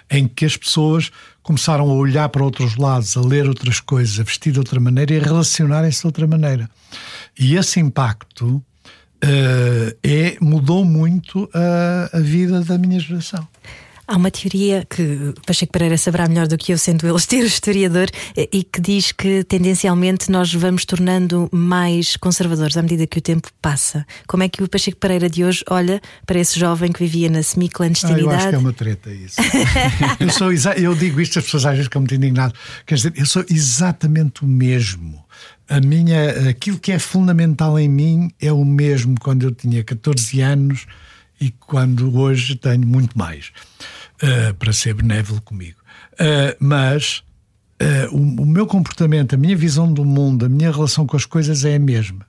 em 0.10 0.28
que 0.28 0.46
as 0.46 0.58
pessoas 0.58 1.12
começaram 1.42 1.90
a 1.90 1.94
olhar 1.94 2.30
para 2.30 2.44
outros 2.44 2.76
lados, 2.76 3.18
a 3.18 3.22
ler 3.22 3.48
outras 3.48 3.80
coisas, 3.80 4.20
a 4.20 4.24
vestir 4.24 4.54
de 4.54 4.60
outra 4.60 4.80
maneira 4.80 5.14
e 5.14 5.20
a 5.20 5.24
relacionarem-se 5.24 6.02
de 6.02 6.08
outra 6.08 6.28
maneira. 6.28 6.70
E 7.38 7.56
esse 7.56 7.80
impacto 7.80 8.48
uh, 9.24 9.98
é, 10.04 10.38
mudou 10.42 10.86
muito 10.86 11.50
a, 11.54 12.18
a 12.18 12.20
vida 12.20 12.62
da 12.62 12.78
minha 12.78 13.00
geração. 13.00 13.48
Há 14.12 14.17
uma 14.17 14.30
teoria 14.30 14.86
que 14.89 15.34
Pacheco 15.47 15.71
Pereira 15.71 15.97
saberá 15.97 16.28
melhor 16.28 16.45
do 16.45 16.58
que 16.58 16.74
eu, 16.74 16.78
sendo 16.78 17.08
ele 17.08 17.17
ter 17.26 17.45
historiador, 17.45 18.10
eh, 18.36 18.50
e 18.52 18.62
que 18.62 18.82
diz 18.82 19.13
que 19.13 19.41
tendencialmente 19.45 20.30
nós 20.30 20.54
vamos 20.54 20.84
tornando 20.84 21.47
mais 21.50 22.17
conservadores 22.17 22.76
à 22.76 22.82
medida 22.82 23.08
que 23.08 23.19
o 23.19 23.21
tempo 23.21 23.47
passa. 23.62 24.06
Como 24.28 24.43
é 24.43 24.50
que 24.50 24.62
o 24.62 24.67
Pacheco 24.67 24.97
Pereira 24.97 25.30
de 25.30 25.45
hoje 25.45 25.63
olha 25.69 26.02
para 26.26 26.38
esse 26.38 26.60
jovem 26.60 26.91
que 26.91 27.00
vivia 27.00 27.30
na 27.30 27.41
semi-clandestinidade? 27.41 28.28
Ah, 28.28 28.32
eu 28.34 28.38
acho 28.38 28.50
que 28.50 28.56
é 28.56 28.58
uma 28.58 28.74
treta 28.74 29.10
isso. 29.12 29.38
eu, 30.19 30.30
sou 30.30 30.52
eu 30.76 30.93
digo 30.93 31.21
isto, 31.21 31.39
as 31.39 31.45
pessoas 31.45 31.65
às 31.65 31.71
vezes 31.71 31.86
ficam 31.86 32.02
muito 32.02 32.13
indignadas. 32.13 32.60
Quer 32.86 32.95
dizer, 32.95 33.13
eu 33.15 33.26
sou 33.26 33.45
exatamente 33.50 34.43
o 34.43 34.45
mesmo. 34.45 35.24
A 35.69 35.80
minha, 35.80 36.50
aquilo 36.50 36.78
que 36.78 36.91
é 36.91 37.00
fundamental 37.00 37.80
em 37.80 37.88
mim 37.88 38.30
é 38.41 38.52
o 38.52 38.65
mesmo 38.65 39.15
quando 39.21 39.43
eu 39.43 39.54
tinha 39.54 39.82
14 39.86 40.41
anos 40.41 40.86
e 41.39 41.50
quando 41.50 42.13
hoje 42.19 42.58
tenho 42.58 42.86
muito 42.86 43.17
mais 43.17 43.54
uh, 44.22 44.54
para 44.56 44.74
ser 44.74 44.94
benévolo 44.94 45.42
comigo. 45.42 45.80
Uh, 46.14 46.56
mas 46.60 47.24
uh, 47.82 48.16
o, 48.16 48.44
o, 48.44 48.46
meu 48.46 48.68
comportamento, 48.68 49.34
a 49.34 49.38
minha 49.38 49.56
visão 49.56 49.92
do 49.92 50.06
mundo, 50.06 50.46
a 50.46 50.50
minha 50.50 50.72
relação 50.72 51.06
com 51.06 51.18
as 51.18 51.26
coisas 51.26 51.66
é 51.66 51.76
a 51.76 51.80
mesma. 51.80 52.26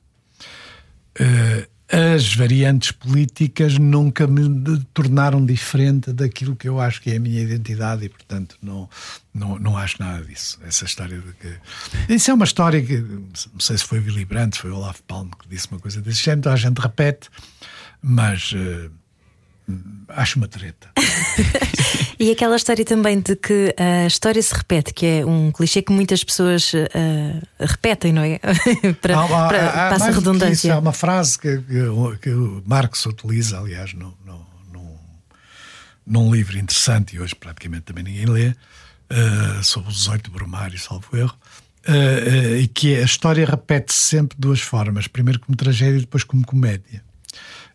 as 1.91 2.35
variantes 2.35 2.91
políticas 2.91 3.77
nunca 3.77 4.27
me 4.27 4.81
tornaram 4.95 5.45
diferente 5.45 6.11
daquilo 6.11 6.57
que 6.57 6.67
eu 6.67 6.81
acho 6.81 7.03
que 7.03 7.11
é 7.11 7.17
a 7.17 7.21
minha 7.21 7.43
identidade 7.43 8.07
e, 8.07 8.09
portanto, 8.09 8.57
não, 8.63 8.89
não, 9.35 9.59
não 9.59 9.77
acho 9.77 9.97
nada 10.01 10.25
disso. 10.25 10.59
Essa 10.65 10.87
história 10.87 11.19
de 11.19 11.33
que. 11.35 12.15
Isso 12.15 12.31
é 12.31 12.35
uma 12.35 12.47
história 12.47 12.83
que. 12.83 12.97
Não 12.97 13.61
sei 13.61 13.77
se 13.77 13.85
foi 13.85 13.99
Willy 13.99 14.25
Brandt, 14.25 14.59
foi 14.59 14.71
Olaf 14.71 15.01
Palme 15.07 15.33
que 15.39 15.49
disse 15.49 15.69
uma 15.71 15.79
coisa 15.79 16.01
desse 16.01 16.23
género, 16.23 16.49
a 16.49 16.57
gente 16.57 16.79
repete, 16.79 17.29
mas 18.01 18.55
acho 20.09 20.39
uma 20.39 20.49
treta. 20.49 20.91
e 22.19 22.31
aquela 22.31 22.57
história 22.57 22.85
também 22.85 23.21
de 23.21 23.37
que 23.37 23.75
a 23.77 24.07
história 24.07 24.43
se 24.43 24.55
repete, 24.55 24.93
que 24.93 25.07
é 25.07 25.27
um 25.27 25.51
clichê 25.51 25.83
que 25.83 25.93
muitas 25.93 26.23
pessoas 26.25 26.73
uh, 26.73 26.79
repetem, 27.59 28.13
não 28.13 28.23
é? 28.23 28.39
para, 29.01 29.21
há, 29.21 29.49
para, 29.49 29.69
há, 29.69 29.91
passa 29.91 30.11
redundância. 30.11 30.69
Isso, 30.69 30.73
há 30.73 30.79
uma 30.79 30.93
frase 30.93 31.39
que, 31.39 31.59
que, 31.59 32.19
que 32.21 32.31
o 32.31 32.63
Marx 32.67 33.07
utiliza, 33.07 33.59
aliás, 33.59 33.93
no, 33.95 34.17
no, 34.25 34.47
num, 34.73 34.97
num 36.07 36.35
livro 36.35 36.59
interessante, 36.59 37.17
e 37.17 37.21
hoje 37.21 37.35
praticamente 37.35 37.85
também 37.85 38.05
ninguém 38.05 38.27
lê, 38.27 38.49
uh, 38.49 39.63
sobre 39.63 39.91
os 39.91 39.97
18 39.99 40.31
Brumários, 40.31 40.85
salvo 40.85 41.17
erro. 41.17 41.37
Uh, 41.89 42.59
e 42.59 42.69
que 42.69 42.95
é, 42.95 43.03
a 43.03 43.05
história 43.05 43.45
repete-se 43.45 43.99
sempre 43.99 44.37
de 44.37 44.41
duas 44.41 44.61
formas: 44.61 45.09
primeiro 45.09 45.41
como 45.41 45.57
tragédia 45.57 45.99
e 45.99 46.01
depois 46.03 46.23
como 46.23 46.47
comédia. 46.47 47.03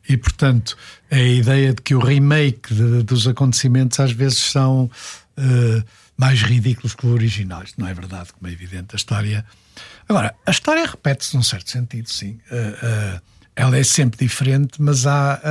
E, 0.07 0.15
portanto, 0.15 0.77
a 1.11 1.19
ideia 1.19 1.73
de 1.73 1.81
que 1.81 1.93
o 1.93 1.99
remake 1.99 2.73
de, 2.73 3.03
dos 3.03 3.27
acontecimentos 3.27 3.99
às 3.99 4.11
vezes 4.11 4.37
são 4.37 4.85
uh, 4.85 5.83
mais 6.17 6.41
ridículos 6.41 6.95
que 6.95 7.05
o 7.05 7.13
original. 7.13 7.63
Isto 7.63 7.79
não 7.79 7.87
é 7.87 7.93
verdade, 7.93 8.31
como 8.33 8.49
é 8.49 8.53
evidente. 8.53 8.87
A 8.93 8.95
história. 8.95 9.45
Agora, 10.07 10.33
a 10.45 10.51
história 10.51 10.85
repete-se 10.85 11.35
num 11.35 11.43
certo 11.43 11.69
sentido, 11.69 12.09
sim. 12.09 12.39
Uh, 12.49 13.17
uh, 13.17 13.21
ela 13.55 13.77
é 13.77 13.83
sempre 13.83 14.17
diferente, 14.19 14.81
mas 14.81 15.05
há, 15.05 15.41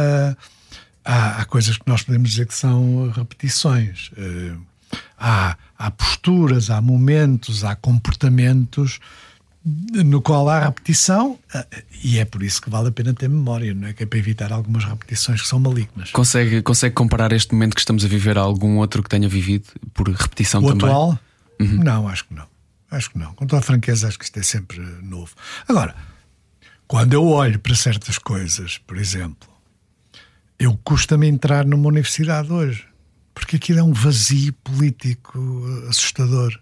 há, 1.04 1.40
há, 1.40 1.44
coisas 1.44 1.76
que 1.76 1.86
nós 1.88 2.02
podemos 2.02 2.30
dizer 2.30 2.46
que 2.46 2.54
são 2.54 3.10
repetições. 3.10 4.12
há, 5.18 5.56
há 5.76 5.90
posturas, 5.90 6.70
há 6.70 6.80
momentos, 6.80 7.64
há 7.64 7.74
comportamentos 7.74 9.00
no 9.66 10.22
qual 10.22 10.48
há 10.48 10.60
repetição, 10.60 11.36
eh, 11.52 11.66
e 12.04 12.18
é 12.18 12.24
por 12.24 12.42
isso 12.44 12.62
que 12.62 12.70
vale 12.70 12.88
a 12.88 12.92
pena 12.92 13.12
ter 13.12 13.28
memória, 13.28 13.74
não 13.74 13.88
é? 13.88 13.92
Que 13.92 14.04
é 14.04 14.06
para 14.06 14.18
evitar 14.18 14.52
algumas 14.52 14.84
repetições 14.84 15.42
que 15.42 15.48
são 15.48 15.58
malignas. 15.58 16.12
Consegue, 16.12 16.62
consegue 16.62 16.94
comparar 16.94 17.32
este 17.32 17.52
momento 17.52 17.74
que 17.74 17.80
estamos 17.80 18.04
a 18.04 18.08
viver 18.08 18.38
a 18.38 18.42
algum 18.42 18.76
outro 18.76 19.02
que 19.02 19.08
tenha 19.08 19.28
vivido 19.28 19.66
por 19.92 20.08
repetição 20.08 20.62
o 20.62 20.68
também? 20.68 20.86
atual? 20.86 21.18
Uhum. 21.60 21.82
Não, 21.82 22.08
acho 22.08 22.26
que 22.26 22.34
não. 22.34 22.46
Acho 22.88 23.10
que 23.10 23.18
não. 23.18 23.34
Com 23.34 23.44
toda 23.44 23.58
a 23.58 23.62
franqueza, 23.62 24.06
acho 24.06 24.16
que 24.16 24.24
isto 24.24 24.38
é 24.38 24.42
sempre 24.42 24.78
novo. 25.02 25.34
Agora, 25.66 25.96
quando 26.86 27.14
eu 27.14 27.26
olho 27.26 27.58
para 27.58 27.74
certas 27.74 28.18
coisas, 28.18 28.78
por 28.78 28.96
exemplo, 28.96 29.48
eu 30.60 30.78
custa-me 30.84 31.26
entrar 31.26 31.66
numa 31.66 31.88
universidade 31.88 32.52
hoje, 32.52 32.84
porque 33.34 33.56
aquilo 33.56 33.80
é 33.80 33.82
um 33.82 33.92
vazio 33.92 34.52
político 34.52 35.64
assustador. 35.88 36.56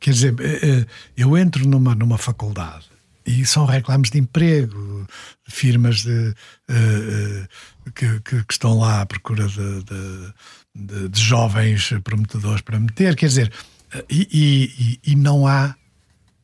Quer 0.00 0.12
dizer, 0.12 0.34
eh, 0.40 0.60
eh, 0.62 0.86
eu 1.16 1.36
entro 1.36 1.66
numa, 1.66 1.94
numa 1.94 2.18
faculdade 2.18 2.86
e 3.26 3.44
são 3.44 3.66
reclames 3.66 4.10
de 4.10 4.18
emprego, 4.18 5.06
firmas 5.46 6.02
de, 6.02 6.34
uh, 6.70 7.92
que, 7.94 8.20
que, 8.20 8.44
que, 8.44 8.52
estão 8.52 8.78
lá 8.78 9.02
à 9.02 9.06
procura 9.06 9.46
de, 9.46 9.82
de, 9.82 10.32
de, 10.74 11.08
de 11.10 11.20
jovens 11.20 11.92
prometedores 12.02 12.62
para 12.62 12.80
meter, 12.80 13.14
quer 13.14 13.26
dizer, 13.26 13.52
e, 14.08 14.98
e, 15.04 15.12
e 15.12 15.14
não 15.14 15.46
há 15.46 15.74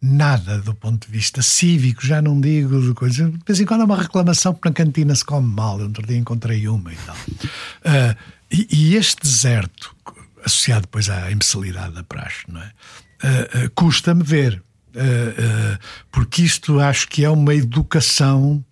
nada 0.04 0.58
do 0.58 0.74
ponto 0.74 1.06
de 1.06 1.12
vista 1.12 1.40
cívico, 1.40 2.06
já 2.06 2.20
não 2.20 2.38
digo 2.38 2.80
de 2.80 2.92
coisas. 2.92 3.30
De 3.30 3.38
vez 3.46 3.60
em 3.60 3.64
quando 3.64 3.80
há 3.80 3.84
uma 3.84 3.96
reclamação 3.96 4.52
porque 4.52 4.68
na 4.68 4.74
cantina 4.74 5.14
se 5.14 5.24
come 5.24 5.48
mal. 5.48 5.78
Eu 5.78 5.86
outro 5.86 6.06
dia 6.06 6.18
encontrei 6.18 6.68
uma 6.68 6.92
e 6.92 6.96
tal. 6.96 7.16
Uh, 7.16 8.16
e, 8.50 8.68
e, 8.70 8.96
este 8.96 9.22
deserto, 9.22 9.96
associado 10.44 10.82
depois 10.82 11.08
à 11.08 11.30
imbecilidade 11.30 11.94
da 11.94 12.02
praxe, 12.04 12.44
não 12.48 12.60
é? 12.60 12.70
Uh, 13.24 13.66
uh, 13.66 13.70
custa-me 13.74 14.22
ver. 14.22 14.62
porque 16.12 16.42
isto 16.42 16.78
acho 16.78 17.08
que 17.08 17.24
é 17.24 17.30
uma 17.30 17.52
educação 17.52 18.64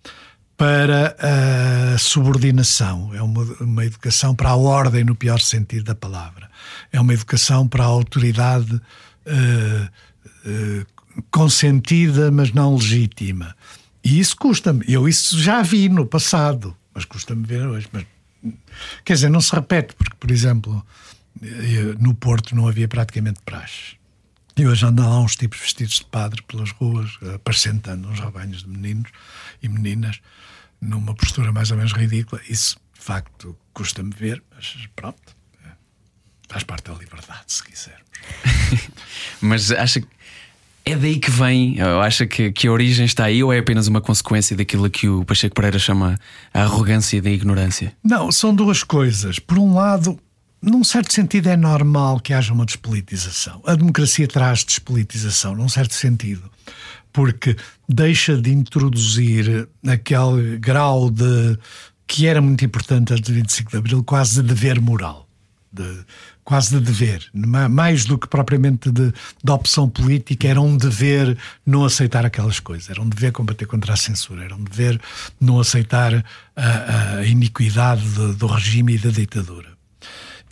para 0.55 1.17
a 1.19 1.97
subordinação, 1.97 3.13
é 3.13 3.21
uma, 3.21 3.43
uma 3.59 3.83
educação 3.83 4.33
para 4.33 4.51
a 4.51 4.55
ordem, 4.55 5.03
no 5.03 5.15
pior 5.15 5.41
sentido 5.41 5.83
da 5.83 5.95
palavra. 5.95 6.49
É 6.93 7.01
uma 7.01 7.13
educação 7.13 7.67
para 7.67 7.83
a 7.83 7.87
autoridade 7.87 8.79
consentida, 11.29 12.31
mas 12.31 12.53
não 12.53 12.75
legítima. 12.75 13.53
E 14.03 14.19
isso 14.19 14.35
custa-me. 14.37 14.85
Eu 14.87 15.07
isso 15.07 15.39
já 15.39 15.61
vi 15.61 15.89
no 15.89 16.05
passado, 16.05 16.75
mas 16.93 17.05
custa-me 17.05 17.45
ver 17.45 17.65
hoje. 17.67 17.87
Mas, 17.91 18.05
quer 19.03 19.13
dizer, 19.13 19.29
não 19.29 19.41
se 19.41 19.53
repete, 19.53 19.93
porque, 19.95 20.15
por 20.17 20.31
exemplo, 20.31 20.85
no 21.99 22.13
Porto 22.13 22.55
não 22.55 22.67
havia 22.67 22.87
praticamente 22.87 23.39
praxe. 23.45 23.95
E 24.55 24.67
hoje 24.67 24.85
andam 24.85 25.09
lá 25.09 25.19
uns 25.19 25.35
tipos 25.35 25.59
vestidos 25.59 25.95
de 25.95 26.05
padre 26.05 26.41
pelas 26.43 26.71
ruas, 26.71 27.17
apacentando 27.33 28.07
uns 28.07 28.19
rebanhos 28.19 28.63
de 28.63 28.69
meninos 28.69 29.09
e 29.61 29.67
meninas, 29.67 30.19
numa 30.79 31.15
postura 31.15 31.51
mais 31.51 31.71
ou 31.71 31.77
menos 31.77 31.93
ridícula. 31.93 32.41
Isso, 32.47 32.77
de 32.93 33.01
facto, 33.01 33.57
custa-me 33.73 34.13
ver, 34.15 34.43
mas 34.55 34.75
pronto. 34.95 35.35
É, 35.65 35.69
faz 36.47 36.63
parte 36.63 36.91
da 36.91 36.93
liberdade, 36.93 37.45
se 37.47 37.63
quisermos. 37.63 38.03
mas 39.41 39.71
acha 39.71 40.01
que 40.01 40.07
é 40.85 40.97
daí 40.97 41.17
que 41.17 41.31
vem, 41.31 41.77
eu 41.77 42.01
acho 42.01 42.27
que, 42.27 42.51
que 42.51 42.67
a 42.67 42.71
origem 42.71 43.05
está 43.05 43.23
aí 43.25 43.41
ou 43.41 43.53
é 43.53 43.59
apenas 43.59 43.87
uma 43.87 44.01
consequência 44.01 44.55
daquilo 44.55 44.89
que 44.89 45.07
o 45.07 45.23
Pacheco 45.23 45.55
Pereira 45.55 45.79
chama 45.79 46.19
a 46.53 46.61
arrogância 46.61 47.21
da 47.21 47.29
ignorância? 47.29 47.95
Não, 48.03 48.31
são 48.31 48.53
duas 48.53 48.83
coisas. 48.83 49.39
Por 49.39 49.57
um 49.57 49.73
lado, 49.73 50.19
num 50.63 50.81
certo 50.81 51.11
sentido, 51.11 51.49
é 51.49 51.57
normal 51.57 52.21
que 52.21 52.33
haja 52.33 52.53
uma 52.53 52.65
despolitização. 52.65 53.61
A 53.65 53.75
democracia 53.75 54.25
traz 54.27 54.63
despolitização, 54.63 55.55
num 55.55 55.67
certo 55.67 55.93
sentido, 55.93 56.49
porque 57.11 57.57
deixa 57.87 58.37
de 58.37 58.49
introduzir 58.49 59.67
aquele 59.85 60.57
grau 60.57 61.11
de 61.11 61.59
que 62.07 62.27
era 62.27 62.41
muito 62.41 62.63
importante 62.63 63.13
antes 63.13 63.29
do 63.29 63.33
25 63.33 63.71
de 63.71 63.77
Abril, 63.77 64.03
quase 64.03 64.41
de 64.41 64.47
dever 64.47 64.79
moral. 64.79 65.27
De, 65.71 66.05
quase 66.43 66.77
de 66.77 66.79
dever, 66.79 67.27
mais 67.33 68.05
do 68.05 68.17
que 68.17 68.27
propriamente 68.27 68.91
de, 68.91 69.11
de 69.43 69.51
opção 69.51 69.89
política, 69.89 70.47
era 70.47 70.61
um 70.61 70.77
dever 70.77 71.35
não 71.65 71.83
aceitar 71.83 72.25
aquelas 72.25 72.59
coisas, 72.59 72.89
era 72.89 73.01
um 73.01 73.09
dever 73.09 73.31
combater 73.31 73.65
contra 73.65 73.93
a 73.93 73.97
censura, 73.97 74.43
era 74.43 74.55
um 74.55 74.63
dever 74.63 75.01
não 75.41 75.59
aceitar 75.59 76.23
a, 76.55 77.17
a 77.17 77.25
iniquidade 77.25 78.03
do 78.37 78.45
regime 78.45 78.95
e 78.95 78.97
da 78.99 79.09
ditadura. 79.09 79.72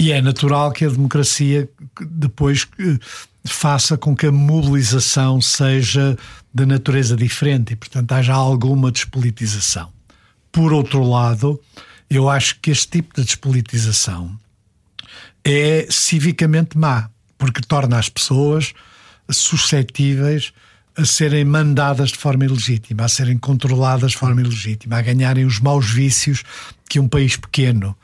E 0.01 0.11
é 0.11 0.19
natural 0.19 0.71
que 0.71 0.83
a 0.83 0.89
democracia 0.89 1.69
depois 2.01 2.67
eh, 2.79 2.97
faça 3.45 3.95
com 3.95 4.15
que 4.15 4.25
a 4.25 4.31
mobilização 4.31 5.39
seja 5.39 6.17
de 6.51 6.65
natureza 6.65 7.15
diferente 7.15 7.73
e, 7.73 7.75
portanto, 7.75 8.11
haja 8.13 8.33
alguma 8.33 8.91
despolitização. 8.91 9.93
Por 10.51 10.73
outro 10.73 11.03
lado, 11.03 11.61
eu 12.09 12.27
acho 12.27 12.59
que 12.59 12.71
este 12.71 12.87
tipo 12.87 13.13
de 13.15 13.23
despolitização 13.23 14.35
é 15.45 15.85
civicamente 15.87 16.75
má, 16.79 17.07
porque 17.37 17.61
torna 17.61 17.99
as 17.99 18.09
pessoas 18.09 18.73
suscetíveis 19.29 20.51
a 20.97 21.05
serem 21.05 21.45
mandadas 21.45 22.09
de 22.09 22.17
forma 22.17 22.43
ilegítima, 22.45 23.05
a 23.05 23.07
serem 23.07 23.37
controladas 23.37 24.13
de 24.13 24.17
forma 24.17 24.41
ilegítima, 24.41 24.97
a 24.97 25.01
ganharem 25.03 25.45
os 25.45 25.59
maus 25.59 25.91
vícios 25.91 26.43
que 26.89 26.99
um 26.99 27.07
país 27.07 27.37
pequeno 27.37 27.95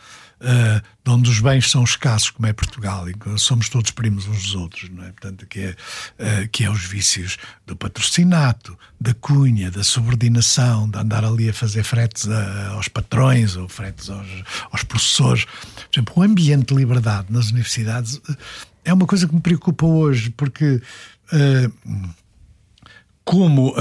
uh, 0.42 1.12
onde 1.12 1.30
os 1.30 1.40
bens 1.40 1.70
são 1.70 1.84
escassos, 1.84 2.30
como 2.30 2.48
é 2.48 2.54
Portugal, 2.54 3.06
e 3.10 3.14
somos 3.38 3.70
todos 3.70 3.92
primos 3.92 4.28
uns 4.28 4.44
dos 4.44 4.56
outros, 4.56 4.90
não 4.90 5.04
é? 5.04 5.12
Portanto, 5.12 5.46
que 5.46 5.60
é, 5.60 5.70
uh, 5.72 6.48
que 6.50 6.64
é 6.64 6.70
os 6.70 6.84
vícios 6.86 7.38
do 7.66 7.76
patrocinato, 7.76 8.78
da 9.00 9.14
cunha, 9.14 9.72
da 9.72 9.84
subordinação, 9.84 10.90
de 10.90 10.98
andar 10.98 11.24
ali 11.24 11.50
a 11.50 11.54
fazer 11.54 11.84
fretes 11.84 12.30
a, 12.30 12.70
aos 12.70 12.88
patrões 12.88 13.56
ou 13.56 13.68
fretes 13.68 14.10
aos, 14.10 14.28
aos 14.72 14.84
professores. 14.84 15.46
Por 15.46 15.90
exemplo, 15.94 16.14
o 16.18 16.24
ambiente 16.24 16.74
de 16.74 16.76
liberdade 16.76 17.28
nas 17.30 17.50
universidades 17.50 18.22
eh, 18.30 18.36
é 18.86 18.94
uma 18.94 19.06
coisa 19.06 19.28
que 19.28 19.36
me 19.36 19.42
preocupa 19.42 19.86
hoje, 19.86 20.30
porque 20.30 20.82
uh, 21.34 22.10
como 23.24 23.76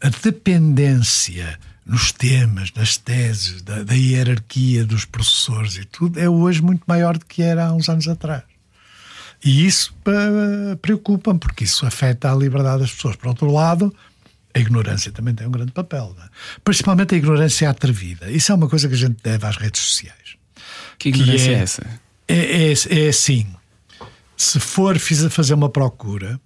a 0.00 0.08
dependência 0.22 1.58
nos 1.88 2.12
temas, 2.12 2.70
nas 2.76 2.98
teses, 2.98 3.62
da, 3.62 3.82
da, 3.82 3.94
hierarquia 3.94 4.84
dos 4.84 5.06
professores 5.06 5.76
e 5.76 5.84
tudo, 5.86 6.20
é 6.20 6.28
hoje 6.28 6.60
muito 6.60 6.82
maior 6.86 7.16
do 7.16 7.24
que 7.24 7.42
era 7.42 7.66
há 7.66 7.72
uns 7.72 7.88
anos 7.88 8.06
atrás. 8.06 8.42
E 9.42 9.66
isso 9.66 9.94
preocupa-me, 10.82 11.38
porque 11.38 11.64
isso 11.64 11.86
afeta 11.86 12.30
a 12.30 12.34
liberdade 12.34 12.82
das 12.82 12.92
pessoas. 12.92 13.16
Por 13.16 13.28
outro 13.28 13.50
lado, 13.50 13.94
a 14.52 14.58
ignorância 14.58 15.10
também 15.10 15.34
tem 15.34 15.46
um 15.46 15.50
grande 15.50 15.72
papel. 15.72 16.14
É? 16.20 16.28
Principalmente 16.62 17.14
a 17.14 17.18
ignorância 17.18 17.70
atrevida. 17.70 18.30
Isso 18.30 18.52
é 18.52 18.54
uma 18.54 18.68
coisa 18.68 18.86
que 18.86 18.94
a 18.94 18.98
gente 18.98 19.16
deve 19.22 19.46
às 19.46 19.56
redes 19.56 19.80
sociais. 19.80 20.36
Que 20.98 21.08
ignorância 21.08 21.46
que 21.46 21.50
é, 21.50 21.54
é, 21.54 21.62
essa? 21.62 22.00
É, 22.26 22.98
é, 22.98 23.04
é 23.04 23.08
assim: 23.08 23.46
se 24.36 24.60
for 24.60 24.98
fiz 24.98 25.24
a 25.24 25.30
fazer 25.30 25.54
uma 25.54 25.70
procura 25.70 26.38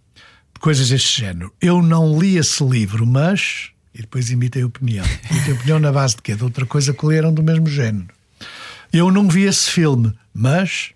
de 0.54 0.60
coisas 0.60 0.90
deste 0.90 1.20
género, 1.22 1.52
eu 1.60 1.82
não 1.82 2.20
li 2.20 2.36
esse 2.36 2.62
livro, 2.62 3.06
mas 3.06 3.71
e 3.94 4.00
depois 4.00 4.30
emitem 4.30 4.64
opinião. 4.64 5.04
Emitem 5.30 5.54
opinião 5.54 5.78
na 5.78 5.92
base 5.92 6.16
de 6.16 6.22
quê? 6.22 6.34
De 6.34 6.44
outra 6.44 6.64
coisa 6.66 6.92
que 6.92 7.06
leram 7.06 7.32
do 7.32 7.42
mesmo 7.42 7.66
género. 7.66 8.08
Eu 8.92 9.10
não 9.10 9.28
vi 9.28 9.42
esse 9.42 9.70
filme, 9.70 10.12
mas. 10.34 10.90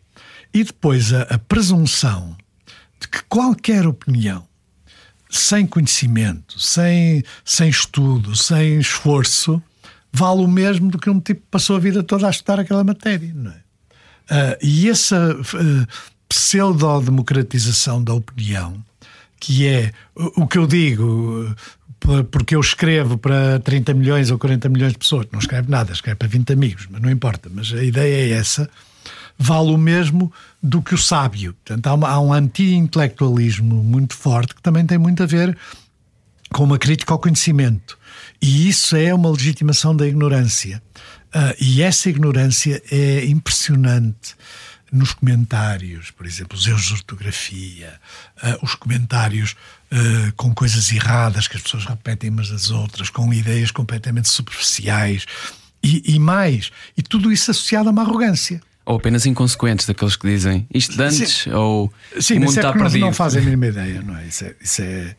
E 0.53 0.65
depois 0.65 1.13
a, 1.13 1.23
a 1.23 1.39
presunção 1.39 2.37
de 3.01 3.09
que 3.09 3.23
qualquer 3.25 3.87
opinião, 3.87 4.47
sem 5.29 5.67
conhecimento, 5.67 6.59
sem, 6.59 7.23
sem 7.45 7.69
estudo, 7.69 8.35
sem 8.35 8.79
esforço, 8.79 9.63
vale 10.13 10.43
o 10.43 10.49
mesmo 10.49 10.91
do 10.91 10.99
que 10.99 11.11
um 11.11 11.21
tipo 11.21 11.43
que 11.43 11.51
passou 11.51 11.77
a 11.77 11.81
vida 11.81 12.03
toda 12.03 12.27
a 12.27 12.31
estudar 12.31 12.61
aquela 12.61 12.83
matéria, 12.83 13.33
não 13.35 13.51
é? 13.51 13.67
Uh, 14.29 14.59
e 14.61 14.89
essa 14.89 15.37
uh, 15.37 15.87
pseudo-democratização 16.29 18.03
da 18.03 18.13
opinião, 18.13 18.83
que 19.39 19.67
é 19.67 19.93
o 20.15 20.47
que 20.47 20.59
eu 20.59 20.67
digo, 20.67 21.55
porque 22.31 22.55
eu 22.55 22.61
escrevo 22.61 23.19
para 23.19 23.59
30 23.61 23.95
milhões 23.95 24.31
ou 24.31 24.39
40 24.39 24.69
milhões 24.69 24.93
de 24.93 24.99
pessoas, 24.99 25.27
não 25.33 25.39
escrevo 25.39 25.71
nada, 25.71 25.93
escrevo 25.93 26.19
para 26.19 26.29
20 26.29 26.53
amigos, 26.53 26.87
mas 26.91 27.01
não 27.01 27.11
importa. 27.11 27.51
Mas 27.53 27.73
a 27.73 27.83
ideia 27.83 28.29
é 28.29 28.39
essa, 28.39 28.69
vale 29.39 29.71
o 29.71 29.79
mesmo 29.79 30.33
do 30.63 30.81
que 30.81 30.95
o 30.95 30.99
sábio. 30.99 31.55
Portanto, 31.55 31.87
há, 31.87 31.95
uma, 31.95 32.09
há 32.09 32.21
um 32.21 32.33
anti-intelectualismo 32.33 33.83
muito 33.83 34.15
forte 34.15 34.55
que 34.55 34.63
também 34.63 34.87
tem 34.87 34.99
muito 34.99 35.23
a 35.23 35.27
ver 35.27 35.57
com 36.53 36.65
uma 36.65 36.79
crítica 36.79 37.13
ao 37.13 37.19
conhecimento. 37.19 37.99
E 38.41 38.69
isso 38.69 38.97
é 38.97 39.13
uma 39.13 39.31
legitimação 39.31 39.95
da 39.95 40.07
ignorância. 40.07 40.83
Uh, 41.35 41.55
e 41.61 41.83
essa 41.83 42.09
ignorância 42.09 42.83
é 42.91 43.27
impressionante 43.27 44.37
nos 44.93 45.13
comentários, 45.13 46.11
por 46.11 46.27
exemplo, 46.27 46.57
os 46.57 46.67
erros 46.67 46.87
de 46.87 46.93
ortografia, 46.95 48.01
uh, 48.43 48.65
os 48.65 48.75
comentários 48.75 49.57
uh, 49.91 50.33
com 50.37 50.55
coisas 50.55 50.91
erradas 50.93 51.49
que 51.49 51.57
as 51.57 51.63
pessoas 51.63 51.85
repetem 51.85 52.31
umas 52.31 52.49
das 52.49 52.71
outras, 52.71 53.11
com 53.11 53.33
ideias 53.33 53.71
completamente 53.71 54.29
superficiais 54.29 55.27
e, 55.83 56.15
e 56.15 56.19
mais. 56.19 56.71
E 56.97 57.03
tudo 57.03 57.33
isso 57.33 57.51
associado 57.51 57.89
a 57.89 57.93
uma 57.93 58.03
arrogância. 58.03 58.61
Ou 58.85 58.97
apenas 58.97 59.27
inconsequentes, 59.27 59.85
daqueles 59.85 60.15
que 60.15 60.29
dizem 60.29 60.67
isto 60.73 60.97
de 60.97 61.03
antes, 61.03 61.43
sim. 61.43 61.51
ou 61.51 61.93
sim, 62.21 62.35
o 62.35 62.41
mundo 62.41 62.53
é 62.53 62.55
está 62.55 62.73
perdido. 62.73 63.01
Não 63.01 63.13
fazem 63.13 63.43
a 63.43 63.45
mínima 63.45 63.67
ideia, 63.67 64.01
não 64.01 64.17
é? 64.17 64.27
Isso 64.27 64.45
é. 64.45 64.55
Isso 64.61 64.83
é 64.83 65.17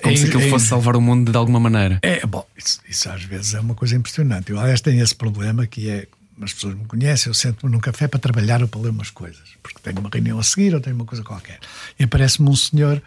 como 0.00 0.14
é, 0.14 0.16
se 0.16 0.24
aquilo 0.24 0.42
é, 0.42 0.48
fosse 0.48 0.66
salvar 0.66 0.96
o 0.96 1.00
mundo 1.00 1.30
de 1.30 1.36
alguma 1.36 1.60
maneira. 1.60 1.98
É, 2.00 2.24
bom, 2.24 2.46
isso, 2.56 2.80
isso, 2.88 3.10
às 3.10 3.22
vezes 3.22 3.52
é 3.52 3.60
uma 3.60 3.74
coisa 3.74 3.94
impressionante. 3.94 4.50
Eu, 4.50 4.58
aliás, 4.58 4.80
tenho 4.80 5.02
esse 5.02 5.14
problema 5.14 5.66
que 5.66 5.90
é 5.90 6.08
as 6.42 6.52
pessoas 6.52 6.74
me 6.74 6.84
conhecem, 6.84 7.30
eu 7.30 7.34
sento-me 7.34 7.72
num 7.72 7.80
café 7.80 8.06
para 8.08 8.18
trabalhar 8.18 8.62
ou 8.62 8.68
para 8.68 8.80
ler 8.80 8.90
umas 8.90 9.10
coisas, 9.10 9.42
porque 9.62 9.78
tenho 9.82 10.00
uma 10.00 10.10
reunião 10.12 10.38
a 10.38 10.42
seguir 10.42 10.74
ou 10.74 10.80
tenho 10.80 10.96
uma 10.96 11.04
coisa 11.04 11.24
qualquer. 11.24 11.58
E 11.98 12.04
aparece-me 12.04 12.48
um 12.48 12.56
senhor 12.56 13.02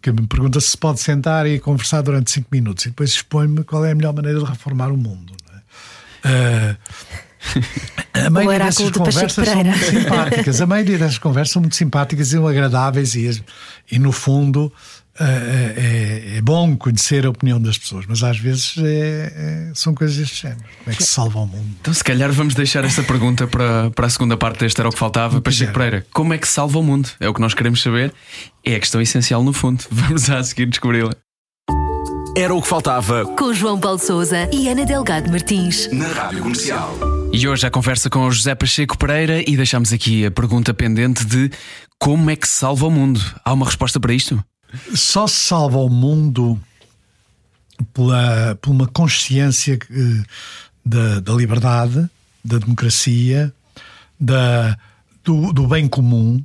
que 0.00 0.12
me 0.12 0.26
pergunta 0.26 0.60
se 0.60 0.76
pode 0.76 1.00
sentar 1.00 1.46
e 1.46 1.58
conversar 1.58 2.02
durante 2.02 2.30
cinco 2.30 2.48
minutos 2.52 2.86
e 2.86 2.88
depois 2.88 3.10
expõe-me 3.10 3.64
qual 3.64 3.84
é 3.84 3.92
a 3.92 3.94
melhor 3.94 4.14
maneira 4.14 4.38
de 4.38 4.44
reformar 4.44 4.92
o 4.92 4.96
mundo. 4.96 5.34
É? 6.24 6.76
Uh, 6.76 6.78
a 8.26 8.30
maioria 8.30 8.66
dessas 8.66 8.90
conversas 8.90 9.32
são 9.32 9.64
muito 9.64 9.78
simpáticas. 9.78 10.60
A 10.60 10.66
maioria 10.66 10.98
dessas 10.98 11.18
conversas 11.18 11.52
são 11.52 11.62
muito 11.62 11.76
simpáticas 11.76 12.32
e 12.32 12.36
agradáveis 12.36 13.14
e, 13.14 13.44
e 13.90 13.98
no 13.98 14.12
fundo 14.12 14.72
é, 15.24 16.36
é, 16.36 16.40
bom 16.40 16.76
conhecer 16.76 17.26
a 17.26 17.30
opinião 17.30 17.60
das 17.60 17.76
pessoas, 17.76 18.06
mas 18.06 18.22
às 18.22 18.38
vezes 18.38 18.74
é, 18.78 19.68
é, 19.70 19.72
são 19.74 19.94
coisas 19.94 20.16
deste 20.16 20.42
género. 20.42 20.60
Como 20.84 20.92
é 20.92 20.94
que 20.94 21.02
se 21.02 21.10
salva 21.10 21.40
o 21.40 21.46
mundo? 21.46 21.76
Então, 21.80 21.92
se 21.92 22.04
calhar, 22.04 22.30
vamos 22.32 22.54
deixar 22.54 22.84
esta 22.84 23.02
pergunta 23.02 23.46
para, 23.46 23.90
para 23.90 24.06
a 24.06 24.10
segunda 24.10 24.36
parte 24.36 24.60
deste 24.60 24.80
Era 24.80 24.88
o 24.88 24.92
que 24.92 24.98
Faltava. 24.98 25.40
Para 25.40 25.52
Chico 25.52 25.72
Pereira, 25.72 26.06
como 26.12 26.32
é 26.32 26.38
que 26.38 26.46
se 26.46 26.54
salva 26.54 26.78
o 26.78 26.82
mundo? 26.82 27.08
É 27.20 27.28
o 27.28 27.34
que 27.34 27.40
nós 27.40 27.54
queremos 27.54 27.82
saber. 27.82 28.12
É 28.64 28.76
a 28.76 28.80
questão 28.80 29.00
essencial, 29.00 29.42
no 29.42 29.52
fundo. 29.52 29.84
Vamos 29.90 30.30
a 30.30 30.42
seguir 30.42 30.66
descobri-la. 30.66 31.12
Era 32.36 32.54
o 32.54 32.62
que 32.62 32.68
faltava. 32.68 33.24
Com 33.36 33.52
João 33.52 33.80
Paulo 33.80 33.98
Souza 33.98 34.48
e 34.52 34.68
Ana 34.68 34.84
Delgado 34.84 35.30
Martins. 35.30 35.90
Na 35.90 36.06
Rádio 36.06 36.40
Comercial. 36.40 36.96
E 37.32 37.48
hoje 37.48 37.66
a 37.66 37.70
conversa 37.70 38.08
com 38.08 38.20
o 38.20 38.30
José 38.30 38.54
Pacheco 38.54 38.96
Pereira 38.96 39.42
e 39.44 39.56
deixamos 39.56 39.92
aqui 39.92 40.24
a 40.24 40.30
pergunta 40.30 40.72
pendente 40.72 41.24
de 41.24 41.50
como 41.98 42.30
é 42.30 42.36
que 42.36 42.46
se 42.46 42.54
salva 42.54 42.86
o 42.86 42.90
mundo? 42.90 43.20
Há 43.44 43.52
uma 43.52 43.66
resposta 43.66 43.98
para 43.98 44.14
isto? 44.14 44.42
Só 44.94 45.26
se 45.26 45.36
salva 45.36 45.78
o 45.78 45.88
mundo 45.88 46.60
pela, 47.92 48.56
por 48.60 48.70
uma 48.70 48.86
consciência 48.86 49.78
eh, 49.90 50.24
da, 50.84 51.20
da 51.20 51.32
liberdade, 51.32 52.08
da 52.44 52.58
democracia, 52.58 53.52
da, 54.18 54.78
do, 55.24 55.52
do 55.52 55.66
bem 55.66 55.88
comum, 55.88 56.42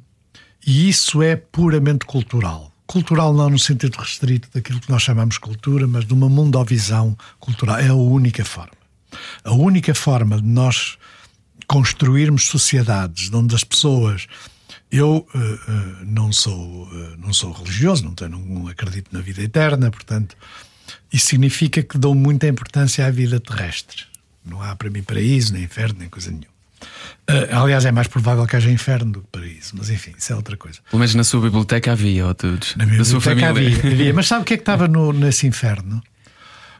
e 0.66 0.90
isso 0.90 1.22
é 1.22 1.36
puramente 1.36 2.06
cultural 2.06 2.74
cultural 2.94 3.34
não 3.34 3.50
no 3.50 3.58
sentido 3.58 3.98
restrito 3.98 4.48
daquilo 4.54 4.80
que 4.80 4.90
nós 4.90 5.02
chamamos 5.02 5.40
cultura, 5.40 5.88
mas 5.88 6.06
de 6.06 6.14
uma 6.14 6.30
mundovisão 6.30 7.18
cultural. 7.40 7.80
É 7.80 7.88
a 7.88 7.96
única 7.96 8.46
forma. 8.46 8.78
A 9.44 9.52
única 9.52 9.96
forma 9.96 10.40
de 10.40 10.48
nós 10.48 10.98
construirmos 11.66 12.46
sociedades 12.46 13.32
onde 13.34 13.56
as 13.56 13.64
pessoas. 13.64 14.28
Eu 14.94 15.28
uh, 15.34 15.38
uh, 15.38 16.06
não, 16.06 16.32
sou, 16.32 16.84
uh, 16.84 17.18
não 17.18 17.34
sou 17.34 17.52
religioso, 17.52 18.06
não, 18.06 18.14
tenho, 18.14 18.30
não 18.30 18.68
acredito 18.68 19.12
na 19.12 19.22
vida 19.22 19.42
eterna, 19.42 19.90
portanto, 19.90 20.38
isso 21.12 21.26
significa 21.26 21.82
que 21.82 21.98
dou 21.98 22.14
muita 22.14 22.48
importância 22.48 23.04
à 23.04 23.10
vida 23.10 23.40
terrestre. 23.40 24.04
Não 24.46 24.62
há 24.62 24.76
para 24.76 24.92
mim 24.92 25.02
paraíso, 25.02 25.52
nem 25.52 25.64
inferno, 25.64 25.98
nem 25.98 26.08
coisa 26.08 26.30
nenhuma. 26.30 26.54
Aliás, 27.52 27.86
é 27.86 27.92
mais 27.92 28.08
provável 28.08 28.46
que 28.46 28.56
haja 28.56 28.70
inferno 28.70 29.14
do 29.14 29.22
que 29.22 29.28
paraíso, 29.32 29.74
mas 29.76 29.90
enfim, 29.90 30.14
isso 30.16 30.32
é 30.32 30.36
outra 30.36 30.56
coisa. 30.58 30.80
Pelo 30.92 31.00
menos 31.00 31.16
na 31.16 31.24
sua 31.24 31.42
biblioteca 31.42 31.94
havia, 31.94 32.28
ou 32.28 32.36
todos. 32.36 32.76
Na 32.76 32.86
minha 32.86 33.02
biblioteca 33.02 33.50
havia, 33.50 33.78
havia, 33.78 34.14
Mas 34.14 34.28
sabe 34.28 34.44
o 34.44 34.46
que 34.46 34.54
é 34.54 34.58
que 34.58 34.62
estava 34.62 34.88
no, 34.88 35.12
nesse 35.12 35.48
inferno? 35.48 36.04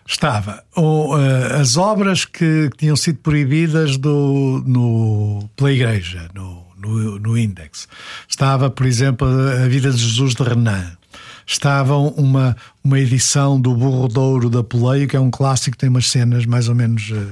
Estava 0.06 0.64
ou, 0.76 1.16
as 1.16 1.78
obras 1.78 2.26
que, 2.26 2.70
que, 2.72 2.78
tinham 2.78 2.96
sido 2.96 3.20
proibidas 3.20 3.98
do, 3.98 4.62
no, 4.68 5.50
pela 5.56 5.72
Igreja, 5.72 6.30
no, 6.36 6.64
no, 6.84 7.20
no 7.20 7.38
Index. 7.38 7.88
Estava, 8.28 8.70
por 8.70 8.86
exemplo, 8.86 9.28
a 9.28 9.68
Vida 9.68 9.92
de 9.92 9.98
Jesus 9.98 10.36
de 10.36 10.44
Renan 10.44 10.98
estavam 11.46 12.08
uma, 12.10 12.56
uma 12.84 13.00
edição 13.00 13.60
do 13.60 13.74
Burro 13.76 14.08
Douro 14.08 14.50
da 14.50 14.64
Poleio, 14.64 15.08
que 15.08 15.16
é 15.16 15.20
um 15.20 15.32
clássico, 15.32 15.78
tem 15.78 15.90
umas 15.90 16.10
cenas 16.10 16.46
mais 16.46 16.70
ou 16.70 16.76
menos 16.76 17.10
uh, 17.10 17.28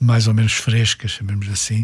mais 0.00 0.26
ou 0.26 0.34
menos 0.34 0.54
frescas, 0.54 1.10
chamemos 1.10 1.48
assim, 1.48 1.82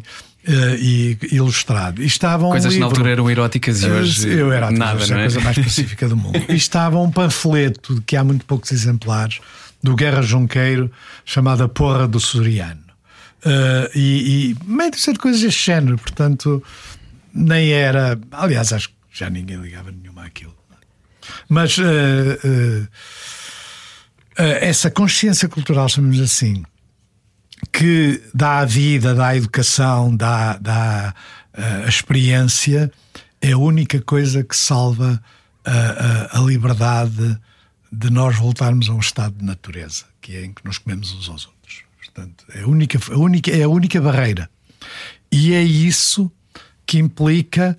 uh, 0.48 0.74
e 0.78 1.18
ilustrado. 1.32 2.02
E 2.02 2.06
estavam 2.06 2.50
Coisas 2.50 2.74
um 2.74 2.78
na 2.78 2.86
altura 2.86 3.10
eram 3.10 3.30
eróticas 3.30 3.82
e 3.82 3.90
hoje 3.90 4.28
eu 4.28 4.50
era 4.50 4.70
nada, 4.70 5.06
não 5.06 5.16
é? 5.16 5.20
a 5.20 5.22
coisa 5.22 5.40
mais 5.40 5.58
pacífica 5.60 6.08
do 6.08 6.16
mundo. 6.16 6.40
E 6.48 6.54
estava 6.54 6.98
um 6.98 7.10
panfleto 7.10 8.02
que 8.06 8.16
há 8.16 8.24
muito 8.24 8.44
poucos 8.46 8.72
exemplares 8.72 9.40
do 9.82 9.94
Guerra 9.94 10.22
Junqueiro 10.22 10.90
chamado 11.24 11.62
A 11.62 11.68
Porra 11.68 12.08
do 12.08 12.18
Soriano. 12.18 12.85
Uh, 13.44 13.88
e, 13.94 14.50
e 14.50 14.56
meio 14.64 14.90
de 14.90 14.98
ser 14.98 15.18
coisas 15.18 15.40
deste 15.40 15.66
género, 15.66 15.98
portanto, 15.98 16.62
nem 17.32 17.70
era. 17.70 18.18
Aliás, 18.32 18.72
acho 18.72 18.88
que 18.88 18.94
já 19.12 19.30
ninguém 19.30 19.56
ligava 19.56 19.92
nenhuma 19.92 20.24
àquilo. 20.24 20.56
Mas 21.48 21.76
uh, 21.78 21.82
uh, 21.82 22.88
essa 24.36 24.90
consciência 24.90 25.48
cultural, 25.48 25.88
chamamos 25.88 26.20
assim, 26.20 26.64
que 27.72 28.22
dá 28.34 28.58
a 28.58 28.64
vida, 28.64 29.14
dá 29.14 29.28
a 29.28 29.36
educação, 29.36 30.14
dá, 30.14 30.56
dá 30.58 31.14
a 31.54 31.88
experiência, 31.88 32.92
é 33.40 33.52
a 33.52 33.58
única 33.58 34.00
coisa 34.00 34.44
que 34.44 34.56
salva 34.56 35.22
a, 35.64 36.36
a, 36.36 36.38
a, 36.38 36.42
liberdade 36.42 37.38
de 37.90 38.10
nós 38.10 38.36
voltarmos 38.36 38.88
a 38.88 38.92
um 38.92 39.00
estado 39.00 39.36
de 39.36 39.44
natureza, 39.44 40.04
que 40.20 40.36
é 40.36 40.44
em 40.44 40.52
que 40.52 40.64
nos 40.64 40.78
comemos 40.78 41.12
uns 41.12 41.28
aos 41.28 41.46
outros. 41.46 41.55
Portanto, 42.16 42.46
é 42.54 42.62
a 42.62 42.66
única, 42.66 42.98
a 43.12 43.18
única, 43.18 43.50
é 43.50 43.62
a 43.62 43.68
única 43.68 44.00
barreira. 44.00 44.48
E 45.30 45.52
é 45.52 45.62
isso 45.62 46.32
que 46.86 46.98
implica 46.98 47.78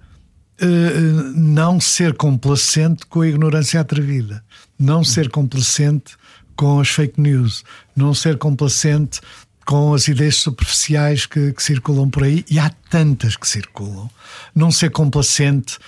uh, 0.62 1.34
não 1.34 1.82
ser 1.82 2.14
complacente 2.14 3.08
com 3.08 3.22
a 3.22 3.28
ignorância 3.28 3.82
atrevida, 3.82 4.44
não 4.78 5.04
ser 5.04 5.30
complacente 5.30 6.16
com 6.56 6.80
as 6.80 6.90
fake 6.90 7.20
news, 7.20 7.64
não 7.96 8.14
ser 8.14 8.38
complacente 8.38 9.20
com 9.66 9.96
as 9.96 10.08
ideias 10.08 10.36
superficiais 10.36 11.26
que, 11.26 11.52
que, 11.52 11.64
circulam 11.64 12.08
por 12.08 12.24
aí, 12.24 12.46
e 12.48 12.60
há 12.60 12.70
tantas 12.92 13.36
que 13.36 13.48
circulam. 13.48 14.08
Não 14.54 14.72
ser 14.72 14.92
complacente 14.92 15.80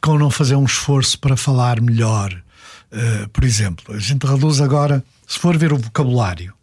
com 0.00 0.16
não 0.16 0.30
fazer 0.30 0.54
um 0.54 0.64
esforço 0.64 1.18
para 1.18 1.36
falar 1.36 1.80
melhor. 1.80 2.32
Uh, 2.92 3.28
por 3.30 3.42
exemplo, 3.42 3.96
a 3.96 3.98
gente 3.98 4.24
reduz 4.24 4.60
agora, 4.60 5.04
se 5.26 5.40
for 5.40 5.58
ver 5.58 5.72
o 5.72 5.76
vocabulário, 5.76 6.54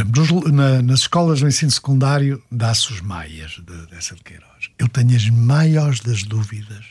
exemplo, 0.00 0.52
na, 0.52 0.82
nas 0.82 1.00
escolas 1.00 1.40
do 1.40 1.48
ensino 1.48 1.70
secundário 1.70 2.42
dá-se 2.50 2.92
os 2.92 3.00
maias 3.00 3.52
de, 3.52 3.86
dessa 3.86 4.14
de 4.14 4.22
Queiroz. 4.22 4.70
Eu 4.78 4.88
tenho 4.88 5.14
as 5.16 5.28
maiores 5.28 6.00
das 6.00 6.22
dúvidas 6.22 6.84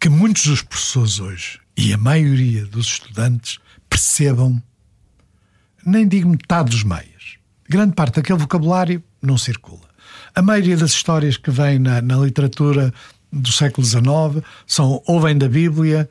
que 0.00 0.08
muitos 0.08 0.46
dos 0.46 0.62
professores 0.62 1.18
hoje 1.18 1.60
e 1.76 1.92
a 1.92 1.98
maioria 1.98 2.64
dos 2.66 2.86
estudantes 2.86 3.58
percebam, 3.88 4.62
nem 5.84 6.06
digo 6.06 6.28
metade 6.28 6.70
dos 6.70 6.82
meios 6.82 7.14
grande 7.68 7.94
parte 7.94 8.16
daquele 8.16 8.38
vocabulário 8.38 9.02
não 9.20 9.36
circula. 9.36 9.88
A 10.34 10.42
maioria 10.42 10.76
das 10.76 10.92
histórias 10.92 11.36
que 11.36 11.50
vêm 11.50 11.78
na, 11.78 12.00
na 12.02 12.16
literatura 12.16 12.92
do 13.32 13.50
século 13.50 13.86
XIX 13.86 14.44
são 14.66 15.02
ou 15.06 15.20
vêm 15.20 15.36
da 15.36 15.48
Bíblia 15.48 16.08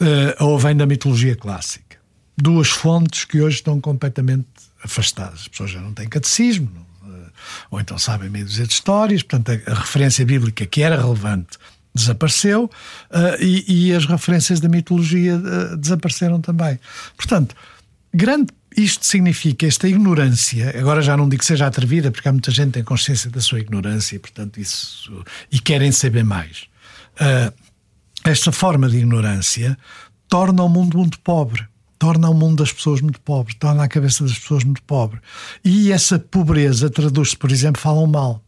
uh, 0.00 0.44
ou 0.44 0.58
vêm 0.58 0.76
da 0.76 0.86
mitologia 0.86 1.36
clássica. 1.36 1.98
Duas 2.36 2.68
fontes 2.68 3.24
que 3.24 3.40
hoje 3.40 3.56
estão 3.56 3.80
completamente 3.80 4.46
afastadas. 4.82 5.40
As 5.40 5.48
pessoas 5.48 5.70
já 5.70 5.80
não 5.80 5.92
têm 5.92 6.08
catecismo, 6.08 6.70
uh, 7.02 7.30
ou 7.70 7.80
então 7.80 7.98
sabem 7.98 8.28
meio 8.28 8.44
dizer 8.44 8.66
de 8.66 8.74
histórias, 8.74 9.22
portanto, 9.22 9.62
a, 9.66 9.70
a, 9.70 9.74
referência 9.74 10.24
bíblica 10.24 10.66
que 10.66 10.82
era 10.82 11.00
relevante 11.00 11.58
desapareceu 11.94 12.64
uh, 12.64 13.42
e, 13.42 13.88
e, 13.88 13.94
as 13.94 14.06
referências 14.06 14.60
da 14.60 14.68
mitologia 14.68 15.38
desapareceram 15.76 16.40
também. 16.40 16.78
Portanto, 17.16 17.54
grande 18.14 18.48
isto 18.76 19.04
significa 19.04 19.66
esta 19.66 19.88
ignorância, 19.88 20.74
agora 20.78 21.02
já 21.02 21.16
não 21.16 21.28
digo 21.28 21.40
que 21.40 21.46
seja 21.46 21.66
atrevida, 21.66 22.10
porque 22.10 22.28
há 22.28 22.32
muita 22.32 22.50
gente 22.50 22.68
que 22.68 22.72
tem 22.74 22.84
consciência 22.84 23.30
da 23.30 23.40
sua 23.40 23.60
ignorância 23.60 24.16
e, 24.16 24.18
portanto, 24.18 24.58
isso. 24.58 25.24
e 25.50 25.58
querem 25.58 25.92
saber 25.92 26.24
mais. 26.24 26.64
Uh, 27.14 27.52
esta 28.24 28.52
forma 28.52 28.88
de 28.88 28.98
ignorância 28.98 29.76
torna 30.28 30.62
o 30.62 30.68
mundo 30.68 30.96
muito 30.96 31.18
pobre, 31.20 31.66
torna 32.02 32.28
o 32.28 32.34
mundo 32.34 32.56
das 32.56 32.72
pessoas 32.72 33.00
muito 33.00 33.20
pobre, 33.20 33.54
torna 33.54 33.84
a 33.84 33.88
cabeça 33.88 34.24
das 34.24 34.36
pessoas 34.36 34.64
muito 34.64 34.82
pobre. 34.82 35.20
E 35.64 35.92
essa 35.92 36.18
pobreza 36.18 36.90
traduz-se, 36.90 37.36
por 37.36 37.52
exemplo, 37.52 37.80
falam 37.80 38.08
mal. 38.08 38.42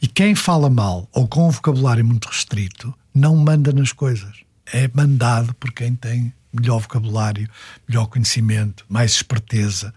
E 0.00 0.08
quem 0.08 0.34
fala 0.34 0.70
mal 0.70 1.06
ou 1.12 1.28
com 1.28 1.46
um 1.46 1.50
vocabulário 1.50 2.02
muito 2.02 2.26
restrito 2.26 2.94
não 3.14 3.36
manda 3.36 3.72
nas 3.72 3.92
coisas. 3.92 4.36
É 4.72 4.88
mandado 4.94 5.52
por 5.56 5.70
quem 5.70 5.94
tem 5.94 6.32
melhor 6.50 6.78
vocabulário, 6.78 7.46
melhor 7.86 8.06
conhecimento, 8.06 8.86
mais 8.88 9.12
esperteza. 9.12 9.92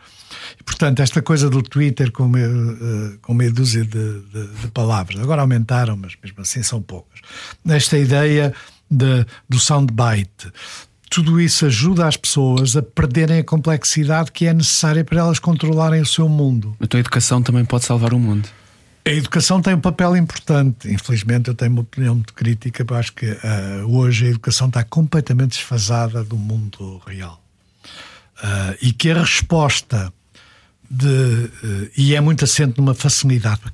E, 0.59 0.63
portanto, 0.63 0.99
esta 1.01 1.21
coisa 1.21 1.49
do 1.49 1.63
Twitter 1.63 2.11
com 2.11 2.27
meia, 2.27 2.49
uh, 2.49 3.17
com 3.21 3.33
meia 3.33 3.53
dúzia 3.53 3.85
de, 3.85 4.19
de, 4.19 4.47
de, 4.47 4.67
palavras, 4.73 5.21
agora 5.21 5.43
aumentaram, 5.43 5.95
mas 5.95 6.13
mesmo 6.21 6.41
assim 6.41 6.61
são 6.61 6.81
poucas. 6.81 7.21
Esta 7.69 7.97
ideia 7.97 8.53
de, 8.91 9.25
do 9.47 9.59
soundbite, 9.59 10.51
tudo 11.09 11.39
isso 11.39 11.65
ajuda 11.65 12.07
as 12.07 12.17
pessoas 12.17 12.75
a 12.75 12.81
perderem 12.81 13.39
a 13.39 13.43
complexidade 13.43 14.31
que 14.31 14.45
é 14.45 14.53
necessária 14.53 15.03
para 15.03 15.19
elas 15.19 15.39
controlarem 15.39 16.01
o 16.01 16.05
seu 16.05 16.27
mundo. 16.27 16.75
A 16.79 16.87
tua 16.87 16.99
educação 16.99 17.41
também 17.41 17.65
pode 17.65 17.85
salvar 17.85 18.13
o 18.13 18.19
mundo. 18.19 18.47
A 19.05 19.09
educação 19.09 19.61
tem 19.61 19.73
um 19.73 19.79
papel 19.79 20.17
importante. 20.17 20.91
Infelizmente, 20.91 21.47
eu 21.47 21.55
tenho 21.55 21.71
uma 21.71 21.81
opinião 21.81 22.15
muito 22.15 22.33
crítica, 22.33 22.83
porque 22.83 22.99
acho 22.99 23.13
que 23.13 23.25
uh, 23.25 23.97
hoje 23.97 24.25
a 24.25 24.29
educação 24.31 24.67
está 24.67 24.83
completamente 24.83 25.51
desfasada 25.51 26.25
do 26.25 26.35
mundo 26.35 27.01
real. 27.07 27.41
Uh, 28.43 28.75
e 28.81 28.91
que 28.91 29.09
a 29.09 29.21
resposta 29.21 30.11
de. 30.91 31.07
Uh, 31.07 31.89
e 31.95 32.15
é 32.15 32.21
muito 32.21 32.43
assente 32.43 32.79
numa 32.79 32.93
facilidade, 32.93 33.61
para, 33.61 33.71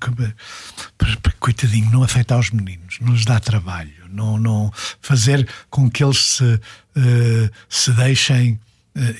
para, 0.98 1.18
para, 1.18 1.34
coitadinho, 1.40 1.90
não 1.92 2.04
afetar 2.04 2.38
os 2.38 2.52
meninos, 2.52 3.00
não 3.02 3.14
lhes 3.14 3.26
dá 3.26 3.40
trabalho, 3.40 3.92
não, 4.10 4.38
não 4.38 4.72
fazer 5.02 5.48
com 5.68 5.90
que 5.90 6.04
eles 6.04 6.36
se, 6.36 6.62
se 7.70 7.92
deixem 7.92 8.60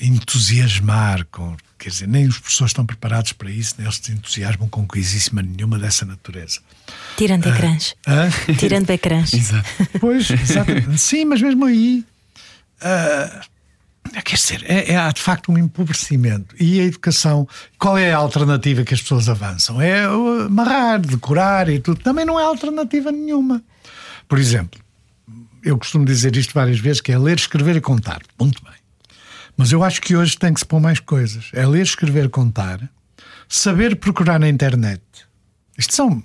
entusiasmar 0.00 1.26
com 1.30 1.56
Quer 1.84 1.90
dizer, 1.90 2.08
nem 2.08 2.26
os 2.26 2.38
professores 2.38 2.70
estão 2.70 2.86
preparados 2.86 3.34
para 3.34 3.50
isso, 3.50 3.74
nem 3.76 3.86
eles 3.86 4.00
se 4.02 4.10
entusiasmam 4.10 4.66
com 4.70 4.86
coisíssima 4.86 5.42
nenhuma 5.42 5.78
dessa 5.78 6.06
natureza. 6.06 6.60
Tirando 7.14 7.44
uh, 7.44 7.48
ecrãs. 7.50 7.94
Uh? 8.08 8.54
Tirando 8.56 8.88
ecrãs. 8.88 9.34
Exato. 9.34 9.68
Pois, 10.00 10.30
exatamente. 10.30 10.96
Sim, 10.98 11.26
mas 11.26 11.42
mesmo 11.42 11.66
aí. 11.66 12.02
Uh, 12.80 13.44
Quer 14.24 14.36
dizer, 14.36 14.64
é, 14.66 14.92
é, 14.92 14.96
há 14.96 15.10
de 15.10 15.20
facto 15.20 15.52
um 15.52 15.58
empobrecimento. 15.58 16.54
E 16.58 16.80
a 16.80 16.84
educação, 16.84 17.46
qual 17.78 17.98
é 17.98 18.14
a 18.14 18.16
alternativa 18.16 18.82
que 18.82 18.94
as 18.94 19.02
pessoas 19.02 19.28
avançam? 19.28 19.78
É 19.78 20.04
amarrar, 20.04 21.00
decorar 21.00 21.68
e 21.68 21.78
tudo. 21.80 22.00
Também 22.00 22.24
não 22.24 22.40
é 22.40 22.44
alternativa 22.44 23.12
nenhuma. 23.12 23.62
Por 24.26 24.38
exemplo, 24.38 24.80
eu 25.64 25.78
costumo 25.78 26.04
dizer 26.04 26.36
isto 26.36 26.52
várias 26.52 26.78
vezes, 26.78 27.00
que 27.00 27.10
é 27.10 27.18
ler, 27.18 27.36
escrever 27.36 27.76
e 27.76 27.80
contar. 27.80 28.20
Muito 28.38 28.62
bem. 28.62 28.74
Mas 29.56 29.72
eu 29.72 29.82
acho 29.82 30.02
que 30.02 30.16
hoje 30.16 30.36
tem 30.36 30.52
que 30.52 30.60
se 30.60 30.66
pôr 30.66 30.80
mais 30.80 31.00
coisas. 31.00 31.50
É 31.52 31.66
ler, 31.66 31.82
escrever, 31.82 32.28
contar, 32.28 32.80
saber 33.48 33.96
procurar 33.96 34.38
na 34.38 34.48
internet. 34.48 35.02
Isto 35.78 35.94
são 35.94 36.22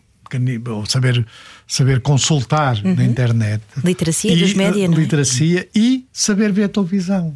ou 0.70 0.86
saber, 0.86 1.26
saber 1.68 2.02
consultar 2.02 2.78
uhum. 2.84 2.96
na 2.96 3.04
internet. 3.04 3.64
Literacia 3.84 4.32
e, 4.32 4.40
dos 4.40 4.54
média, 4.54 4.88
não 4.88 4.96
é? 4.96 5.00
Literacia 5.00 5.68
e 5.74 6.06
saber 6.14 6.52
ver 6.52 6.70
televisão. 6.70 7.36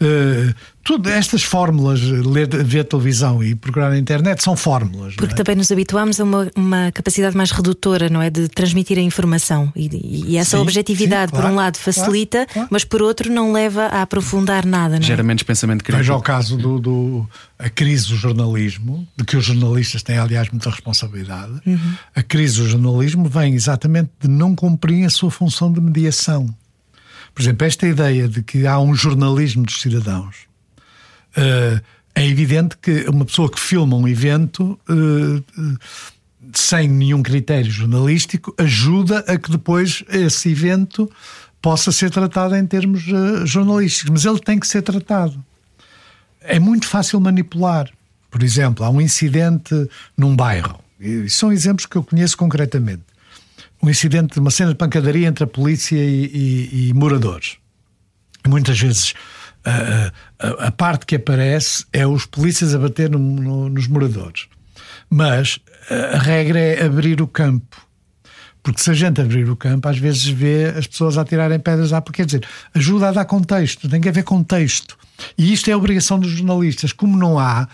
Uh, 0.00 0.54
tudo 0.84 1.10
estas 1.10 1.42
fórmulas, 1.42 2.00
ler, 2.00 2.48
ver 2.64 2.84
televisão 2.84 3.42
e 3.42 3.54
procurar 3.56 3.90
na 3.90 3.98
internet, 3.98 4.42
são 4.42 4.56
fórmulas. 4.56 5.16
Porque 5.16 5.34
é? 5.34 5.36
também 5.36 5.56
nos 5.56 5.70
habituamos 5.72 6.20
a 6.20 6.24
uma, 6.24 6.50
uma, 6.54 6.92
capacidade 6.92 7.36
mais 7.36 7.50
redutora, 7.50 8.08
não 8.08 8.22
é? 8.22 8.30
De 8.30 8.48
transmitir 8.48 8.96
a 8.96 9.00
informação. 9.00 9.72
E, 9.74 10.24
e 10.28 10.36
essa 10.36 10.56
sim, 10.56 10.62
objetividade, 10.62 11.30
sim, 11.30 11.36
claro, 11.36 11.48
por 11.48 11.52
um 11.52 11.56
lado, 11.56 11.76
facilita, 11.76 12.38
claro, 12.38 12.52
claro. 12.52 12.68
mas 12.70 12.84
por 12.84 13.02
outro, 13.02 13.30
não 13.30 13.52
leva 13.52 13.86
a 13.86 14.02
aprofundar 14.02 14.64
nada. 14.64 14.94
Não 14.94 15.04
é? 15.04 15.06
Gera 15.06 15.22
menos 15.22 15.42
pensamento 15.42 15.82
crítico. 15.82 15.98
Veja 15.98 16.14
o 16.14 16.22
caso 16.22 16.56
do, 16.56 16.78
do, 16.78 17.28
a 17.58 17.68
crise 17.68 18.08
do 18.08 18.16
jornalismo, 18.16 19.06
de 19.16 19.24
que 19.24 19.36
os 19.36 19.44
jornalistas 19.44 20.02
têm, 20.02 20.16
aliás, 20.16 20.48
muita 20.48 20.70
responsabilidade. 20.70 21.60
Uhum. 21.66 21.94
A 22.14 22.22
crise 22.22 22.62
do 22.62 22.68
jornalismo 22.68 23.28
vem 23.28 23.52
exatamente 23.52 24.10
de 24.20 24.28
não 24.28 24.54
cumprir 24.54 25.04
a 25.04 25.10
sua 25.10 25.30
função 25.30 25.72
de 25.72 25.80
mediação. 25.80 26.48
Por 27.38 27.42
exemplo, 27.42 27.68
esta 27.68 27.86
ideia 27.86 28.26
de 28.26 28.42
que 28.42 28.66
há 28.66 28.80
um 28.80 28.92
jornalismo 28.96 29.62
dos 29.62 29.80
cidadãos. 29.80 30.48
Uh, 31.36 31.80
é 32.12 32.26
evidente 32.26 32.76
que 32.76 33.08
uma 33.08 33.24
pessoa 33.24 33.48
que 33.48 33.60
filma 33.60 33.96
um 33.96 34.08
evento 34.08 34.76
uh, 34.90 35.78
sem 36.52 36.88
nenhum 36.88 37.22
critério 37.22 37.70
jornalístico 37.70 38.52
ajuda 38.58 39.20
a 39.20 39.38
que 39.38 39.52
depois 39.52 40.02
esse 40.08 40.50
evento 40.50 41.08
possa 41.62 41.92
ser 41.92 42.10
tratado 42.10 42.56
em 42.56 42.66
termos 42.66 43.06
uh, 43.06 43.46
jornalísticos, 43.46 44.10
mas 44.10 44.24
ele 44.24 44.40
tem 44.40 44.58
que 44.58 44.66
ser 44.66 44.82
tratado. 44.82 45.40
É 46.40 46.58
muito 46.58 46.88
fácil 46.88 47.20
manipular. 47.20 47.88
Por 48.32 48.42
exemplo, 48.42 48.84
há 48.84 48.90
um 48.90 49.00
incidente 49.00 49.88
num 50.16 50.34
bairro. 50.34 50.80
E 50.98 51.30
são 51.30 51.52
exemplos 51.52 51.86
que 51.86 51.94
eu 51.94 52.02
conheço 52.02 52.36
concretamente 52.36 53.07
um 53.82 53.88
incidente, 53.88 54.38
uma 54.38 54.50
cena 54.50 54.70
de 54.70 54.76
pancadaria 54.76 55.28
entre 55.28 55.44
a 55.44 55.46
polícia 55.46 55.96
e, 55.96 56.26
e, 56.26 56.88
e 56.88 56.94
moradores. 56.94 57.56
Muitas 58.46 58.78
vezes 58.78 59.14
a, 59.64 60.12
a, 60.38 60.66
a, 60.66 60.70
parte 60.72 61.06
que 61.06 61.16
aparece 61.16 61.84
é 61.92 62.06
os 62.06 62.26
polícias 62.26 62.74
a 62.74 62.78
bater 62.78 63.10
no, 63.10 63.18
no, 63.18 63.68
nos 63.68 63.86
moradores. 63.86 64.46
Mas 65.10 65.58
a, 65.90 66.18
regra 66.18 66.58
é 66.58 66.84
abrir 66.84 67.20
o 67.20 67.26
campo. 67.26 67.76
Porque 68.62 68.82
se 68.82 68.90
a 68.90 68.94
gente 68.94 69.20
abrir 69.20 69.48
o 69.48 69.56
campo, 69.56 69.88
às 69.88 69.98
vezes 69.98 70.26
vê 70.26 70.66
as 70.76 70.86
pessoas 70.86 71.16
a 71.16 71.24
tirarem 71.24 71.58
pedras 71.58 71.92
à. 71.92 72.02
Quer 72.02 72.26
dizer, 72.26 72.46
ajuda 72.74 73.08
a 73.08 73.12
dar 73.12 73.24
contexto, 73.24 73.88
tem 73.88 74.00
que 74.00 74.08
haver 74.08 74.24
contexto. 74.24 74.98
E 75.36 75.52
isto 75.52 75.68
é 75.68 75.72
a 75.72 75.76
obrigação 75.76 76.18
dos 76.18 76.30
jornalistas. 76.30 76.92
Como 76.92 77.16
não 77.16 77.38
há, 77.38 77.68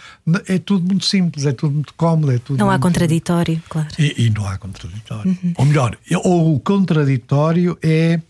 é 0.46 0.58
tudo 0.58 0.86
muito 0.86 1.04
simples, 1.04 1.46
é 1.46 1.52
tudo 1.52 1.74
muito 1.74 1.94
cómodo. 1.94 2.32
É 2.32 2.38
tudo 2.38 2.58
não 2.58 2.70
há 2.70 2.78
contraditório, 2.78 3.62
claro. 3.68 3.88
E, 3.98 4.26
e 4.26 4.30
não 4.30 4.46
há 4.46 4.56
contraditório. 4.56 5.30
Uhum. 5.30 5.54
Ou 5.56 5.64
melhor, 5.64 5.98
ou 6.24 6.54
o 6.54 6.60
contraditório 6.60 7.78
é 7.82 8.20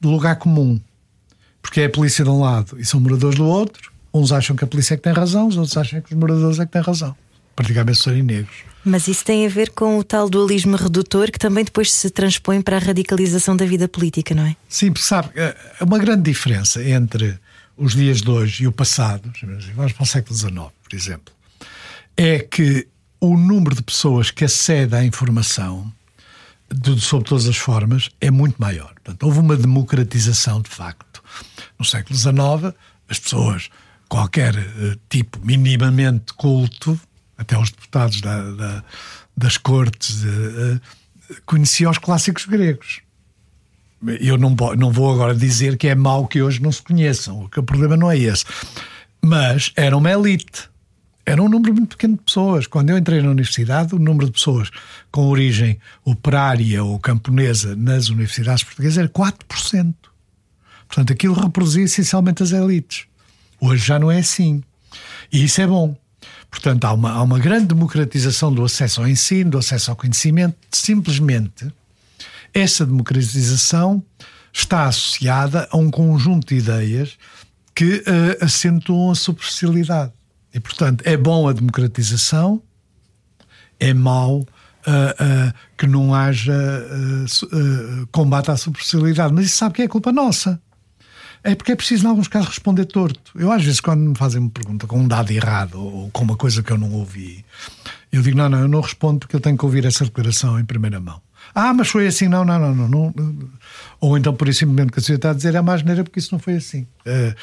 de 0.00 0.08
lugar 0.08 0.36
comum. 0.36 0.80
Porque 1.62 1.80
é 1.80 1.84
a 1.86 1.90
polícia 1.90 2.24
de 2.24 2.30
um 2.30 2.40
lado 2.40 2.78
e 2.78 2.84
são 2.84 3.00
moradores 3.00 3.36
do 3.36 3.46
outro. 3.46 3.92
Uns 4.12 4.32
acham 4.32 4.54
que 4.54 4.64
a 4.64 4.66
polícia 4.66 4.94
é 4.94 4.96
que 4.96 5.02
tem 5.02 5.12
razão, 5.12 5.48
os 5.48 5.56
outros 5.56 5.76
acham 5.76 6.00
que 6.00 6.12
os 6.12 6.18
moradores 6.18 6.58
é 6.58 6.66
que 6.66 6.72
têm 6.72 6.82
razão. 6.82 7.16
Praticamente 7.56 7.98
serem 7.98 8.22
negros. 8.22 8.54
Mas 8.84 9.08
isso 9.08 9.24
tem 9.24 9.46
a 9.46 9.48
ver 9.48 9.70
com 9.70 9.98
o 9.98 10.04
tal 10.04 10.28
dualismo 10.28 10.76
redutor 10.76 11.30
que 11.30 11.38
também 11.38 11.64
depois 11.64 11.90
se 11.90 12.10
transpõe 12.10 12.60
para 12.60 12.76
a 12.76 12.80
radicalização 12.80 13.56
da 13.56 13.64
vida 13.64 13.88
política, 13.88 14.34
não 14.34 14.44
é? 14.44 14.54
Sim, 14.68 14.92
porque 14.92 15.06
sabe, 15.06 15.30
é 15.34 15.56
uma 15.80 15.98
grande 15.98 16.22
diferença 16.22 16.84
entre 16.84 17.38
os 17.76 17.94
dias 17.94 18.22
de 18.22 18.30
hoje 18.30 18.64
e 18.64 18.66
o 18.66 18.72
passado, 18.72 19.32
vamos 19.74 19.92
para 19.92 20.02
o 20.02 20.06
século 20.06 20.36
XIX, 20.36 20.54
por 20.54 20.94
exemplo, 20.94 21.34
é 22.16 22.38
que 22.38 22.86
o 23.20 23.36
número 23.36 23.74
de 23.74 23.82
pessoas 23.82 24.30
que 24.30 24.44
acede 24.44 24.94
à 24.94 25.04
informação 25.04 25.92
de, 26.70 27.00
sob 27.00 27.24
todas 27.24 27.46
as 27.46 27.56
formas 27.56 28.10
é 28.20 28.30
muito 28.30 28.56
maior. 28.58 28.92
Portanto, 28.94 29.22
houve 29.24 29.38
uma 29.38 29.56
democratização 29.56 30.60
de 30.60 30.70
facto. 30.70 31.22
No 31.78 31.84
século 31.84 32.16
XIX, 32.16 32.74
as 33.08 33.18
pessoas, 33.18 33.70
qualquer 34.08 34.54
uh, 34.54 34.98
tipo 35.08 35.38
minimamente 35.44 36.32
culto, 36.34 36.98
até 37.36 37.58
os 37.58 37.70
deputados 37.70 38.20
da, 38.20 38.50
da, 38.52 38.84
das 39.36 39.56
cortes, 39.56 40.22
uh, 40.24 40.80
conheciam 41.46 41.90
os 41.90 41.98
clássicos 41.98 42.44
gregos 42.44 43.03
eu 44.20 44.36
não, 44.36 44.54
não 44.76 44.90
vou 44.90 45.12
agora 45.12 45.34
dizer 45.34 45.76
que 45.76 45.88
é 45.88 45.94
mau 45.94 46.26
que 46.26 46.42
hoje 46.42 46.62
não 46.62 46.72
se 46.72 46.82
conheçam, 46.82 47.48
que 47.48 47.60
o 47.60 47.62
problema 47.62 47.96
não 47.96 48.10
é 48.10 48.18
esse. 48.18 48.44
Mas 49.22 49.72
era 49.76 49.96
uma 49.96 50.10
elite. 50.10 50.68
Era 51.26 51.42
um 51.42 51.48
número 51.48 51.72
muito 51.72 51.96
pequeno 51.96 52.16
de 52.16 52.22
pessoas. 52.22 52.66
Quando 52.66 52.90
eu 52.90 52.98
entrei 52.98 53.22
na 53.22 53.30
universidade, 53.30 53.94
o 53.94 53.98
número 53.98 54.26
de 54.26 54.32
pessoas 54.32 54.70
com 55.10 55.26
origem 55.28 55.78
operária 56.04 56.84
ou 56.84 56.98
camponesa 56.98 57.74
nas 57.74 58.10
universidades 58.10 58.62
portuguesas 58.62 58.98
era 58.98 59.08
4%. 59.08 59.94
Portanto, 60.86 61.12
aquilo 61.12 61.34
reproduzia 61.34 61.84
essencialmente 61.84 62.42
as 62.42 62.52
elites. 62.52 63.06
Hoje 63.58 63.86
já 63.86 63.98
não 63.98 64.10
é 64.10 64.18
assim. 64.18 64.62
E 65.32 65.44
isso 65.44 65.62
é 65.62 65.66
bom. 65.66 65.96
Portanto, 66.50 66.84
há 66.84 66.92
uma, 66.92 67.10
há 67.12 67.22
uma 67.22 67.38
grande 67.38 67.66
democratização 67.66 68.52
do 68.52 68.62
acesso 68.62 69.00
ao 69.00 69.08
ensino, 69.08 69.52
do 69.52 69.58
acesso 69.58 69.90
ao 69.90 69.96
conhecimento, 69.96 70.56
simplesmente 70.70 71.72
essa 72.54 72.86
democratização 72.86 74.02
está 74.52 74.84
associada 74.84 75.68
a 75.70 75.76
um 75.76 75.90
conjunto 75.90 76.46
de 76.46 76.60
ideias 76.60 77.18
que 77.74 77.96
uh, 77.96 78.44
acentuam 78.44 79.10
a 79.10 79.14
superficialidade. 79.16 80.12
E, 80.54 80.60
portanto, 80.60 81.02
é 81.04 81.16
bom 81.16 81.48
a 81.48 81.52
democratização, 81.52 82.62
é 83.80 83.92
mau 83.92 84.38
uh, 84.38 84.44
uh, 84.44 85.52
que 85.76 85.88
não 85.88 86.14
haja 86.14 86.54
combate 88.12 88.52
à 88.52 88.56
superficialidade. 88.56 89.34
Mas 89.34 89.46
isso 89.46 89.56
sabe 89.56 89.74
que 89.74 89.82
é 89.82 89.88
culpa 89.88 90.12
nossa. 90.12 90.62
É 91.42 91.54
porque 91.54 91.72
é 91.72 91.76
preciso, 91.76 92.06
em 92.06 92.08
alguns 92.08 92.28
casos, 92.28 92.48
responder 92.48 92.86
torto. 92.86 93.32
Eu, 93.34 93.50
às 93.50 93.62
vezes, 93.62 93.80
quando 93.80 94.00
me 94.00 94.16
fazem 94.16 94.40
uma 94.40 94.50
pergunta 94.50 94.86
com 94.86 95.00
um 95.00 95.08
dado 95.08 95.30
errado 95.30 95.78
ou 95.78 96.10
com 96.10 96.24
uma 96.24 96.36
coisa 96.36 96.62
que 96.62 96.70
eu 96.72 96.78
não 96.78 96.92
ouvi, 96.92 97.44
eu 98.10 98.22
digo: 98.22 98.38
não, 98.38 98.48
não, 98.48 98.60
eu 98.60 98.68
não 98.68 98.80
respondo 98.80 99.18
porque 99.18 99.36
eu 99.36 99.40
tenho 99.40 99.58
que 99.58 99.64
ouvir 99.64 99.84
essa 99.84 100.04
declaração 100.04 100.58
em 100.58 100.64
primeira 100.64 101.00
mão. 101.00 101.20
Ah, 101.54 101.72
mas 101.72 101.88
foi 101.88 102.06
assim, 102.06 102.26
não, 102.26 102.44
não, 102.44 102.58
não, 102.58 102.74
não. 102.74 102.88
não. 102.88 103.14
Ou 104.00 104.18
então, 104.18 104.34
por 104.34 104.48
isso 104.48 104.60
simplesmente 104.60 104.92
que 104.92 104.98
a 104.98 105.02
senhora 105.02 105.18
está 105.18 105.30
a 105.30 105.34
dizer 105.34 105.54
é 105.54 105.62
mais 105.62 105.82
maneira 105.82 106.02
porque 106.02 106.18
isso 106.18 106.30
não 106.32 106.38
foi 106.38 106.56
assim. 106.56 106.86
Uh, 107.06 107.34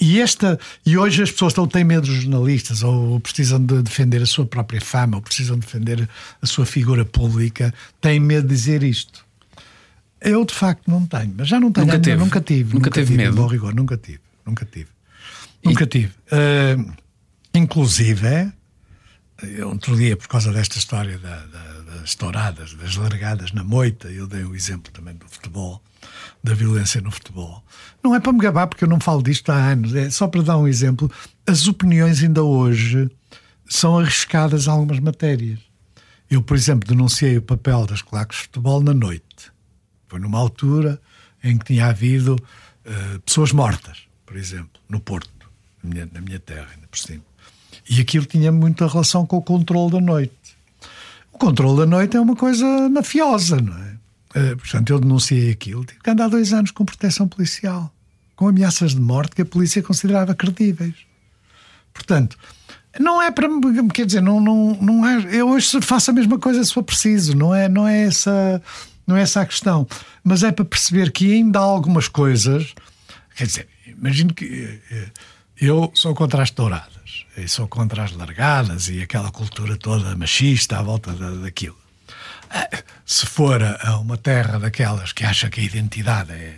e, 0.00 0.20
esta, 0.20 0.58
e 0.86 0.96
hoje 0.96 1.22
as 1.22 1.30
pessoas 1.30 1.52
estão, 1.52 1.66
têm 1.66 1.84
medo 1.84 2.06
dos 2.06 2.22
jornalistas, 2.22 2.82
ou 2.82 3.20
precisam 3.20 3.64
de 3.64 3.82
defender 3.82 4.22
a 4.22 4.26
sua 4.26 4.46
própria 4.46 4.80
fama, 4.80 5.18
ou 5.18 5.22
precisam 5.22 5.58
defender 5.58 6.08
a 6.40 6.46
sua 6.46 6.64
figura 6.64 7.04
pública, 7.04 7.74
têm 8.00 8.18
medo 8.18 8.48
de 8.48 8.54
dizer 8.54 8.82
isto. 8.82 9.24
Eu 10.20 10.44
de 10.46 10.54
facto 10.54 10.90
não 10.90 11.04
tenho, 11.04 11.34
mas 11.36 11.46
já 11.46 11.60
não 11.60 11.70
tenho. 11.70 11.86
Nunca 11.86 12.00
teve. 12.00 12.16
Nunca 12.16 12.40
tive. 12.40 12.64
Nunca, 12.64 12.74
nunca 12.74 12.90
teve 12.90 13.06
tive, 13.08 13.22
medo. 13.22 13.36
Bom 13.36 13.46
rigor, 13.46 13.74
nunca 13.74 13.96
tive. 13.98 14.20
Nunca 14.46 14.64
tive. 14.64 14.88
Nunca 15.62 15.84
e... 15.84 15.86
tive. 15.86 16.12
Uh, 16.32 16.92
inclusive, 17.54 18.50
outro 19.66 19.94
dia, 19.94 20.16
por 20.16 20.26
causa 20.26 20.50
desta 20.52 20.78
história 20.78 21.18
da, 21.18 21.36
da 21.46 21.75
das 22.00 22.14
touradas, 22.14 22.74
das 22.74 22.96
largadas 22.96 23.52
na 23.52 23.64
moita, 23.64 24.08
eu 24.08 24.26
dei 24.26 24.44
o 24.44 24.54
exemplo 24.54 24.92
também 24.92 25.14
do 25.14 25.26
futebol, 25.26 25.82
da 26.42 26.54
violência 26.54 27.00
no 27.00 27.10
futebol. 27.10 27.64
Não 28.02 28.14
é 28.14 28.20
para 28.20 28.32
me 28.32 28.38
gabar, 28.38 28.66
porque 28.66 28.84
eu 28.84 28.88
não 28.88 29.00
falo 29.00 29.22
disto 29.22 29.50
há 29.50 29.56
anos, 29.56 29.94
é 29.94 30.10
só 30.10 30.28
para 30.28 30.42
dar 30.42 30.58
um 30.58 30.68
exemplo. 30.68 31.10
As 31.46 31.66
opiniões 31.66 32.22
ainda 32.22 32.42
hoje 32.42 33.10
são 33.68 33.98
arriscadas 33.98 34.66
em 34.66 34.70
algumas 34.70 35.00
matérias. 35.00 35.58
Eu, 36.30 36.42
por 36.42 36.56
exemplo, 36.56 36.88
denunciei 36.88 37.38
o 37.38 37.42
papel 37.42 37.86
das 37.86 38.02
claques 38.02 38.38
de 38.38 38.42
futebol 38.44 38.82
na 38.82 38.94
noite. 38.94 39.52
Foi 40.08 40.18
numa 40.18 40.38
altura 40.38 41.00
em 41.42 41.56
que 41.56 41.66
tinha 41.66 41.86
havido 41.86 42.34
uh, 42.34 43.20
pessoas 43.20 43.52
mortas, 43.52 44.02
por 44.24 44.36
exemplo, 44.36 44.80
no 44.88 45.00
Porto, 45.00 45.30
na 45.82 45.90
minha, 45.90 46.08
na 46.12 46.20
minha 46.20 46.40
terra, 46.40 46.68
ainda 46.74 46.86
por 46.88 46.98
cima. 46.98 47.22
E 47.88 48.00
aquilo 48.00 48.26
tinha 48.26 48.50
muita 48.50 48.88
relação 48.88 49.24
com 49.24 49.36
o 49.36 49.42
controle 49.42 49.92
da 49.92 50.00
noite. 50.00 50.45
O 51.36 51.38
controle 51.38 51.76
da 51.76 51.84
noite 51.86 52.16
é 52.16 52.20
uma 52.20 52.34
coisa 52.34 52.64
mafiosa, 52.88 53.60
não 53.60 53.76
é? 53.76 53.96
Uh, 54.52 54.56
portanto, 54.56 54.90
eu 54.90 54.98
denunciei 54.98 55.50
aquilo. 55.50 55.84
Tive 55.84 56.00
que 56.00 56.08
andar 56.08 56.28
dois 56.28 56.50
anos 56.54 56.70
com 56.70 56.82
proteção 56.82 57.28
policial, 57.28 57.92
com 58.34 58.48
ameaças 58.48 58.94
de 58.94 59.00
morte 59.02 59.36
que 59.36 59.42
a 59.42 59.44
polícia 59.44 59.82
considerava 59.82 60.34
credíveis. 60.34 60.94
Portanto, 61.92 62.38
não 62.98 63.20
é 63.20 63.30
para. 63.30 63.48
Quer 63.92 64.06
dizer, 64.06 64.22
não, 64.22 64.40
não, 64.40 64.78
não 64.80 65.06
é. 65.06 65.36
Eu 65.36 65.50
hoje 65.50 65.78
faço 65.82 66.10
a 66.10 66.14
mesma 66.14 66.38
coisa 66.38 66.64
se 66.64 66.72
for 66.72 66.82
preciso, 66.82 67.36
não 67.36 67.54
é, 67.54 67.68
não 67.68 67.86
é, 67.86 68.04
essa, 68.04 68.62
não 69.06 69.14
é 69.14 69.20
essa 69.20 69.42
a 69.42 69.46
questão. 69.46 69.86
Mas 70.24 70.42
é 70.42 70.50
para 70.50 70.64
perceber 70.64 71.12
que 71.12 71.34
ainda 71.34 71.58
há 71.58 71.62
algumas 71.62 72.08
coisas 72.08 72.74
Quer 73.36 73.46
dizer, 73.46 73.68
imagino 73.86 74.32
que 74.32 74.80
eh, 74.90 75.10
eu 75.60 75.92
sou 75.94 76.14
contra 76.14 76.42
as 76.42 76.50
touradas, 76.50 77.05
e 77.36 77.48
sou 77.48 77.68
contra 77.68 78.04
as 78.04 78.12
largadas 78.12 78.88
e 78.88 79.02
aquela 79.02 79.30
cultura 79.30 79.76
toda 79.76 80.16
machista 80.16 80.78
à 80.78 80.82
volta 80.82 81.12
da, 81.12 81.30
daquilo. 81.30 81.76
Ah, 82.50 82.68
Se 83.04 83.26
for 83.26 83.62
a 83.62 83.98
uma 83.98 84.16
terra 84.16 84.58
daquelas 84.58 85.12
que 85.12 85.24
acha 85.24 85.50
que 85.50 85.60
a 85.60 85.64
identidade 85.64 86.32
é, 86.32 86.56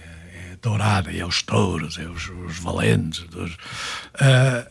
é 0.52 0.56
dourada 0.62 1.12
é 1.12 1.24
os 1.24 1.42
touros, 1.42 1.98
é 1.98 2.06
os, 2.06 2.28
os 2.28 2.58
valentes, 2.58 3.20
dos, 3.24 3.56
ah, 4.20 4.66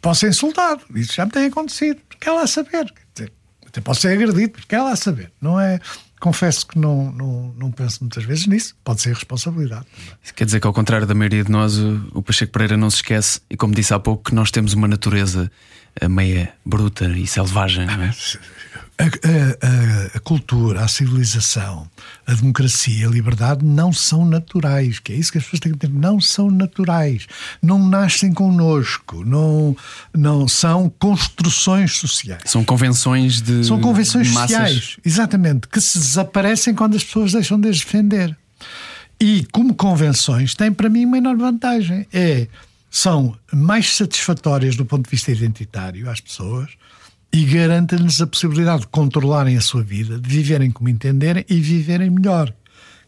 posso 0.00 0.20
ser 0.20 0.28
insultado. 0.28 0.82
Isso 0.94 1.14
já 1.14 1.24
me 1.24 1.32
tem 1.32 1.46
acontecido. 1.46 2.00
Ela 2.20 2.42
a 2.42 2.46
saber. 2.46 2.92
Quer 3.14 3.30
até 3.66 3.80
posso 3.80 4.02
ser 4.02 4.12
agredido, 4.12 4.52
porque 4.52 4.74
ela 4.74 4.90
a 4.90 4.96
saber. 4.96 5.30
Não 5.40 5.60
é. 5.60 5.80
Confesso 6.26 6.66
que 6.66 6.76
não, 6.76 7.12
não, 7.12 7.54
não 7.56 7.70
penso 7.70 7.98
muitas 8.00 8.24
vezes 8.24 8.48
nisso. 8.48 8.74
Pode 8.82 9.00
ser 9.00 9.10
responsabilidade. 9.10 9.86
Isso 10.20 10.34
Quer 10.34 10.44
dizer 10.44 10.58
que, 10.58 10.66
ao 10.66 10.72
contrário 10.72 11.06
da 11.06 11.14
maioria 11.14 11.44
de 11.44 11.52
nós, 11.52 11.78
o 11.78 12.00
o 12.12 12.20
Pacheco 12.20 12.50
Pereira 12.50 12.76
não 12.76 12.90
se 12.90 12.96
esquece, 12.96 13.40
e 13.48 13.56
como 13.56 13.72
disse 13.72 13.94
há 13.94 13.98
pouco, 14.00 14.24
que 14.24 14.34
nós 14.34 14.50
temos 14.50 14.72
uma 14.72 14.88
natureza 14.88 15.48
eh, 16.00 16.08
meia 16.08 16.52
bruta 16.64 17.06
e 17.06 17.26
selvagem, 17.26 17.86
não 17.86 18.02
é? 18.02 18.14
A, 18.98 19.04
a- 19.04 19.08
a- 19.08 20.16
a 20.16 20.20
cultura, 20.20 20.80
a 20.82 20.88
civilização, 20.88 21.86
a 22.26 22.32
democracia, 22.32 23.06
a 23.06 23.10
liberdade 23.10 23.62
não 23.62 23.92
são 23.92 24.24
naturais, 24.24 24.98
que 25.00 25.12
é 25.12 25.16
isso 25.16 25.30
que 25.30 25.36
as 25.36 25.44
pessoas 25.44 25.60
têm 25.60 25.72
que 25.72 25.76
entender. 25.84 25.98
Não 25.98 26.18
são 26.18 26.50
naturais, 26.50 27.26
não 27.60 27.86
nascem 27.86 28.32
connosco, 28.32 29.22
não, 29.22 29.76
não 30.14 30.48
são 30.48 30.88
construções 30.98 31.92
sociais. 31.98 32.40
São 32.46 32.64
convenções 32.64 33.42
de. 33.42 33.64
São 33.66 33.78
convenções 33.82 34.28
de 34.28 34.32
sociais, 34.32 34.96
exatamente, 35.04 35.68
que 35.68 35.78
se 35.78 35.98
desaparecem 35.98 36.74
quando 36.74 36.96
as 36.96 37.04
pessoas 37.04 37.32
deixam 37.32 37.60
de 37.60 37.68
as 37.68 37.76
defender. 37.80 38.34
E 39.20 39.46
como 39.52 39.74
convenções 39.74 40.54
têm 40.54 40.72
para 40.72 40.88
mim 40.88 41.04
uma 41.04 41.18
enorme 41.18 41.42
vantagem. 41.42 42.06
É, 42.10 42.48
são 42.96 43.36
mais 43.52 43.94
satisfatórias 43.94 44.74
do 44.74 44.86
ponto 44.86 45.04
de 45.04 45.10
vista 45.10 45.30
identitário 45.30 46.08
às 46.08 46.18
pessoas 46.18 46.70
e 47.30 47.44
garantem-lhes 47.44 48.22
a 48.22 48.26
possibilidade 48.26 48.80
de 48.80 48.86
controlarem 48.86 49.54
a 49.54 49.60
sua 49.60 49.82
vida, 49.82 50.18
de 50.18 50.26
viverem 50.26 50.70
como 50.70 50.88
entenderem 50.88 51.44
e 51.46 51.60
viverem 51.60 52.08
melhor. 52.08 52.50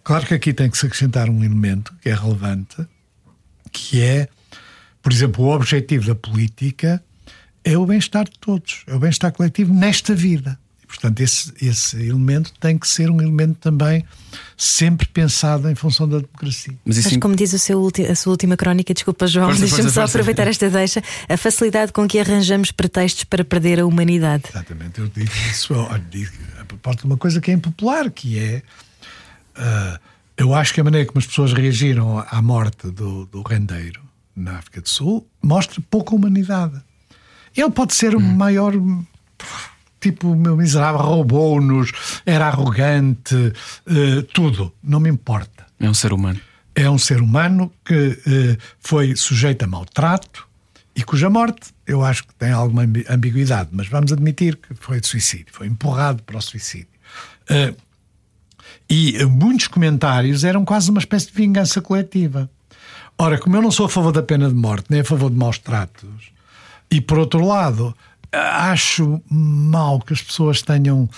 Claro 0.05 0.27
que 0.27 0.35
aqui 0.35 0.53
tem 0.53 0.69
que 0.69 0.77
se 0.77 0.85
acrescentar 0.85 1.31
um 1.31 1.43
elemento 1.43 1.95
que 2.03 2.11
é 2.11 2.15
relevante, 2.15 2.87
que 3.73 4.03
é, 4.03 4.29
por 5.01 5.11
exemplo, 5.11 5.47
o 5.47 5.55
objetivo 5.55 6.07
da 6.07 6.15
política 6.15 7.03
é 7.65 7.79
o 7.79 7.87
bem-estar 7.87 8.25
de 8.25 8.39
todos, 8.39 8.85
é 8.87 8.95
o 8.95 8.99
bem-estar 8.99 9.33
coletivo 9.33 9.73
nesta 9.73 10.15
vida. 10.15 10.61
Portanto, 10.89 11.21
esse, 11.21 11.53
esse 11.61 11.97
elemento 11.97 12.51
tem 12.59 12.79
que 12.79 12.89
ser 12.89 13.11
um 13.11 13.21
elemento 13.21 13.59
também 13.61 14.05
sempre 14.57 15.07
pensado 15.07 15.69
em 15.71 15.75
função 15.75 16.09
da 16.09 16.17
democracia. 16.19 16.75
Mas 16.85 16.97
isso 16.97 17.11
Mas 17.11 17.19
como 17.21 17.37
diz 17.37 17.53
o 17.53 17.59
seu 17.59 17.79
ulti- 17.79 18.07
a 18.07 18.17
sua 18.17 18.31
última 18.33 18.57
crónica, 18.57 18.93
desculpa 18.95 19.27
João, 19.27 19.49
deixa-me 19.55 19.83
só 19.91 20.01
força. 20.01 20.05
aproveitar 20.05 20.49
esta 20.49 20.69
deixa, 20.71 21.03
a 21.29 21.37
facilidade 21.37 21.93
com 21.93 22.09
que 22.09 22.19
arranjamos 22.19 22.73
pretextos 22.73 23.25
para 23.25 23.45
perder 23.45 23.79
a 23.81 23.87
humanidade. 23.87 24.45
Exatamente, 24.49 24.99
eu 24.99 25.09
digo 25.09 25.31
isso 25.51 25.75
olha, 25.75 26.03
digo, 26.11 26.33
a 26.61 26.65
propósito 26.65 27.01
de 27.03 27.07
uma 27.07 27.17
coisa 27.19 27.41
que 27.41 27.51
é 27.51 27.55
impopular, 27.55 28.11
que 28.11 28.39
é. 28.39 28.63
ah, 29.57 30.01
eu 30.39 30.55
acho 30.55 30.73
que 30.73 30.81
a 30.81 30.85
maneira 30.85 31.07
como 31.07 31.19
as 31.19 31.27
pessoas 31.27 31.53
reagiram 31.53 32.19
à 32.31 32.41
morte 32.41 32.91
do, 32.91 33.27
do 33.27 33.43
rendeiro 33.43 34.01
na 34.35 34.57
África 34.59 34.81
do 34.81 34.89
Sul 34.89 35.27
mostra 35.43 35.83
pouca 35.91 36.15
humanidade. 36.15 36.81
Ele 37.55 37.71
pode 37.71 37.95
ser 37.95 38.15
o 38.17 38.21
maior. 38.21 38.73
Tipo, 40.01 40.29
o 40.33 40.37
meu 40.37 40.57
miserável, 40.57 41.01
roubou-nos, 41.01 41.93
era 42.25 42.47
arrogante, 42.47 43.35
eh, 43.87 44.23
tudo, 44.33 44.73
não 44.83 45.01
me 45.01 45.09
importa. 45.11 45.67
é 45.81 45.89
um 45.91 45.95
ser 45.95 46.13
humano. 46.13 46.41
É 46.75 46.89
um 46.89 46.99
ser 46.99 47.21
humano 47.21 47.73
que 47.85 48.21
eh, 48.27 48.57
foi 48.79 49.17
sujeito 49.17 49.65
a 49.65 49.67
maltrato 49.67 50.47
e 50.95 51.03
cuja 51.03 51.29
morte 51.29 51.71
eu 51.87 52.05
acho 52.05 52.25
que 52.27 52.35
tem 52.35 52.53
alguma 52.53 52.83
ambi- 52.83 53.05
ambiguidade, 53.09 53.71
mas 53.73 53.89
vamos 53.89 54.13
admitir 54.13 54.57
que 54.57 54.75
foi 54.75 55.01
de 55.01 55.07
suicídio, 55.09 55.47
foi 55.53 55.67
empurrado 55.67 56.23
para 56.23 56.37
o 56.39 56.41
suicídio. 56.43 56.87
Eh, 57.49 57.75
e 58.89 59.25
muitos 59.25 59.67
comentários 59.69 60.45
eram 60.45 60.65
quase 60.65 60.91
uma 60.91 61.01
espécie 61.01 61.27
de 61.27 61.33
vingança 61.33 61.81
coletiva. 61.81 62.49
Ora, 63.19 63.39
como 63.39 63.57
eu 63.57 63.63
não 63.63 63.71
sou 63.71 63.87
a 63.87 63.89
favor 63.89 64.13
da 64.13 64.23
pena 64.23 64.49
de 64.49 64.55
morte, 64.55 64.87
nem 64.91 65.01
a 65.01 65.05
favor 65.05 65.31
de 65.31 65.37
maus 65.37 65.59
tratos, 65.59 66.31
e 66.91 67.01
por 67.01 67.19
outro 67.19 67.45
lado, 67.45 67.95
acho 68.33 69.23
mal 69.31 70.01
que 70.01 70.13
as 70.13 70.23
pessoas 70.23 70.63
tenham 70.63 71.09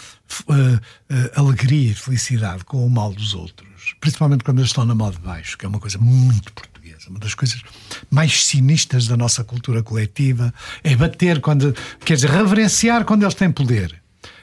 eh, 0.48 0.80
eh, 1.08 1.32
alegria 1.34 1.90
e 1.90 1.94
felicidade 1.94 2.64
com 2.64 2.86
o 2.86 2.90
mal 2.90 3.12
dos 3.12 3.34
outros, 3.34 3.94
principalmente 4.00 4.44
quando 4.44 4.58
eles 4.58 4.70
estão 4.70 4.84
na 4.84 4.94
mão 4.94 5.10
de 5.10 5.18
baixo, 5.18 5.58
que 5.58 5.66
é 5.66 5.68
uma 5.68 5.80
coisa 5.80 5.98
muito 5.98 6.52
portuguesa. 6.52 7.08
Uma 7.08 7.18
das 7.18 7.34
coisas 7.34 7.62
mais 8.10 8.46
sinistras 8.46 9.06
da 9.06 9.16
nossa 9.16 9.42
cultura 9.42 9.82
coletiva 9.82 10.54
é 10.84 10.94
bater 10.94 11.40
quando, 11.40 11.74
quer 12.04 12.14
dizer, 12.14 12.30
reverenciar 12.30 13.04
quando 13.04 13.22
eles 13.22 13.34
têm 13.34 13.50
poder. 13.50 14.00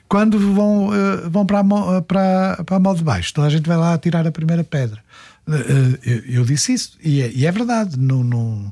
Quando 0.09 0.39
vão, 0.53 0.93
eh, 0.93 1.30
vão 1.30 1.45
para, 1.45 1.59
a 1.59 2.01
para, 2.01 2.63
para 2.65 2.91
a 2.91 2.93
de 2.93 3.03
baixo, 3.03 3.34
toda 3.34 3.47
a 3.47 3.49
gente 3.49 3.68
vai 3.68 3.78
lá 3.78 3.97
tirar 3.97 4.26
a 4.28 4.32
primeira 4.32 4.63
pedra. 4.63 5.01
Eh, 5.48 6.00
eh, 6.06 6.24
Eu, 6.28 6.43
disse 6.43 6.74
isso, 6.74 6.98
e 7.02 7.22
é, 7.22 7.32
e 7.32 7.45
é 7.45 7.52
verdade. 7.52 7.98
Não, 7.98 8.24
não, 8.24 8.72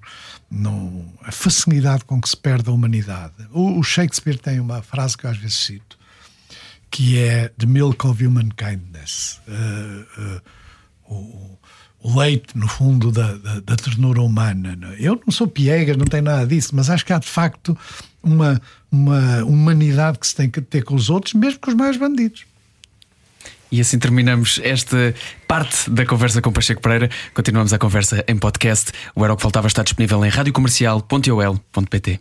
não, 0.51 1.05
a 1.23 1.31
facilidade 1.31 2.03
com 2.05 2.19
que 2.19 2.29
se 2.29 2.37
perde 2.37 2.69
a 2.69 2.73
humanidade. 2.73 3.33
O, 3.51 3.79
o 3.79 3.83
Shakespeare 3.83 4.37
tem 4.37 4.59
uma 4.59 4.81
frase 4.81 5.17
que 5.17 5.25
eu 5.25 5.29
às 5.29 5.37
vezes 5.37 5.57
cito, 5.57 5.97
que 6.91 7.17
é 7.17 7.49
The 7.57 7.65
Milk 7.65 8.05
of 8.05 8.25
Human 8.25 8.49
Kindness. 8.49 9.39
Eh, 9.47 10.05
eh, 10.17 10.41
o, 11.07 11.57
o 12.01 12.19
leite, 12.19 12.57
no 12.57 12.67
fundo, 12.67 13.11
da, 13.11 13.35
da, 13.37 13.59
da 13.61 13.75
ternura 13.75 14.21
humana. 14.21 14.77
é? 14.93 14.95
Eu 14.99 15.21
não 15.25 15.31
sou 15.31 15.47
piegas, 15.47 15.97
não 15.97 16.05
tenho 16.05 16.23
nada 16.23 16.45
disso, 16.45 16.75
mas 16.75 16.89
acho 16.89 17.05
que 17.05 17.13
há 17.13 17.19
de 17.19 17.27
facto 17.27 17.77
uma, 18.21 18.61
uma 18.91 19.43
humanidade 19.43 20.19
que 20.19 20.27
se 20.27 20.35
tem 20.35 20.49
que 20.49 20.61
ter 20.61 20.83
com 20.83 20.95
os 20.95 21.09
outros, 21.09 21.33
mesmo 21.33 21.59
com 21.59 21.69
os 21.69 21.75
maiores 21.75 21.99
bandidos. 21.99 22.45
E 23.71 23.81
assim 23.81 23.97
terminamos 23.99 24.59
esta 24.63 25.13
parte 25.47 25.89
da 25.89 26.05
conversa 26.05 26.41
com 26.41 26.51
Pacheco 26.51 26.81
Pereira. 26.81 27.09
Continuamos 27.33 27.73
a 27.73 27.77
conversa 27.77 28.23
em 28.27 28.37
podcast. 28.37 28.91
O 29.15 29.23
Era 29.23 29.33
o 29.33 29.35
que 29.35 29.41
Faltava 29.41 29.67
está 29.67 29.83
disponível 29.83 30.23
em 30.25 30.29
radiocomercial.ol.pt. 30.29 32.19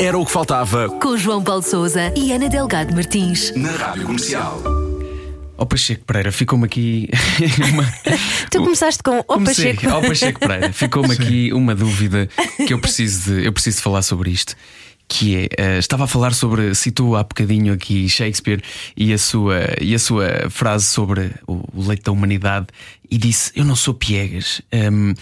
Era 0.00 0.18
o 0.18 0.24
que 0.26 0.32
faltava 0.32 0.88
Com 1.00 1.16
João 1.16 1.42
Paulo 1.42 1.62
Souza 1.62 2.12
e 2.16 2.32
Ana 2.32 2.48
Delgado 2.48 2.94
Martins. 2.94 3.52
na 3.56 3.70
Rádio 3.72 4.06
Comercial. 4.06 4.60
Ó 5.56 5.64
Pacheco 5.64 6.04
Pereira, 6.04 6.32
ficou-me 6.32 6.64
aqui 6.64 7.08
uma. 7.72 7.84
Tu 8.50 8.58
começaste 8.58 9.00
com 9.04 9.20
o 9.20 9.24
Comecei, 9.24 9.74
Pacheco. 9.74 9.94
ao 9.94 10.02
Pacheco 10.02 10.40
Pereira. 10.40 10.72
Ficou-me 10.72 11.12
aqui 11.14 11.52
uma 11.52 11.76
dúvida 11.76 12.28
que 12.66 12.72
eu 12.74 12.78
preciso 12.80 13.34
de, 13.36 13.46
eu 13.46 13.52
preciso 13.52 13.76
de 13.76 13.82
falar 13.84 14.02
sobre 14.02 14.30
isto. 14.30 14.56
Que 15.06 15.36
é, 15.36 15.48
eh, 15.58 15.78
estava 15.78 16.04
a 16.04 16.06
falar 16.06 16.32
sobre, 16.32 16.74
citou 16.74 17.14
há 17.16 17.22
bocadinho 17.22 17.72
aqui 17.74 18.08
Shakespeare 18.08 18.62
e 18.96 19.12
a 19.12 19.18
sua, 19.18 19.60
e 19.80 19.94
a 19.94 19.98
sua 19.98 20.48
frase 20.50 20.86
sobre 20.86 21.30
o, 21.46 21.62
o 21.74 21.86
leito 21.86 22.04
da 22.04 22.12
humanidade 22.12 22.66
e 23.10 23.18
disse: 23.18 23.52
Eu 23.54 23.64
não 23.64 23.76
sou 23.76 23.92
piegas. 23.94 24.62
Hum, 24.72 25.14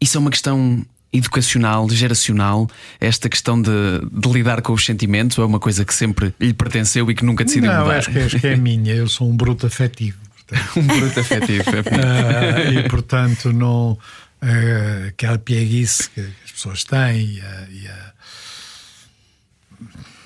isso 0.00 0.16
é 0.18 0.20
uma 0.20 0.30
questão 0.30 0.84
educacional, 1.12 1.88
geracional, 1.88 2.68
esta 3.00 3.28
questão 3.28 3.60
de, 3.62 3.70
de 4.12 4.28
lidar 4.28 4.60
com 4.60 4.72
os 4.74 4.84
sentimentos, 4.84 5.38
é 5.38 5.42
uma 5.44 5.58
coisa 5.58 5.84
que 5.84 5.94
sempre 5.94 6.34
lhe 6.38 6.52
pertenceu 6.52 7.10
e 7.10 7.14
que 7.14 7.24
nunca 7.24 7.44
decidiu 7.44 7.70
não, 7.72 7.80
mudar? 7.84 7.98
acho 7.98 8.10
que, 8.10 8.18
acho 8.18 8.38
que 8.40 8.46
é 8.46 8.56
minha, 8.56 8.92
eu 8.94 9.08
sou 9.08 9.28
um 9.30 9.36
bruto 9.36 9.66
afetivo. 9.66 10.18
um 10.76 10.82
bruto 10.86 11.20
afetivo. 11.20 11.64
Ah, 11.92 12.70
e 12.70 12.88
portanto 12.88 13.52
não 13.52 13.98
ah, 14.42 15.06
aquela 15.08 15.38
pieguice 15.38 16.10
que 16.10 16.20
as 16.44 16.52
pessoas 16.52 16.84
têm 16.84 17.36
e 17.36 17.40
a- 17.40 17.66
e 17.70 17.88
a- 17.88 18.12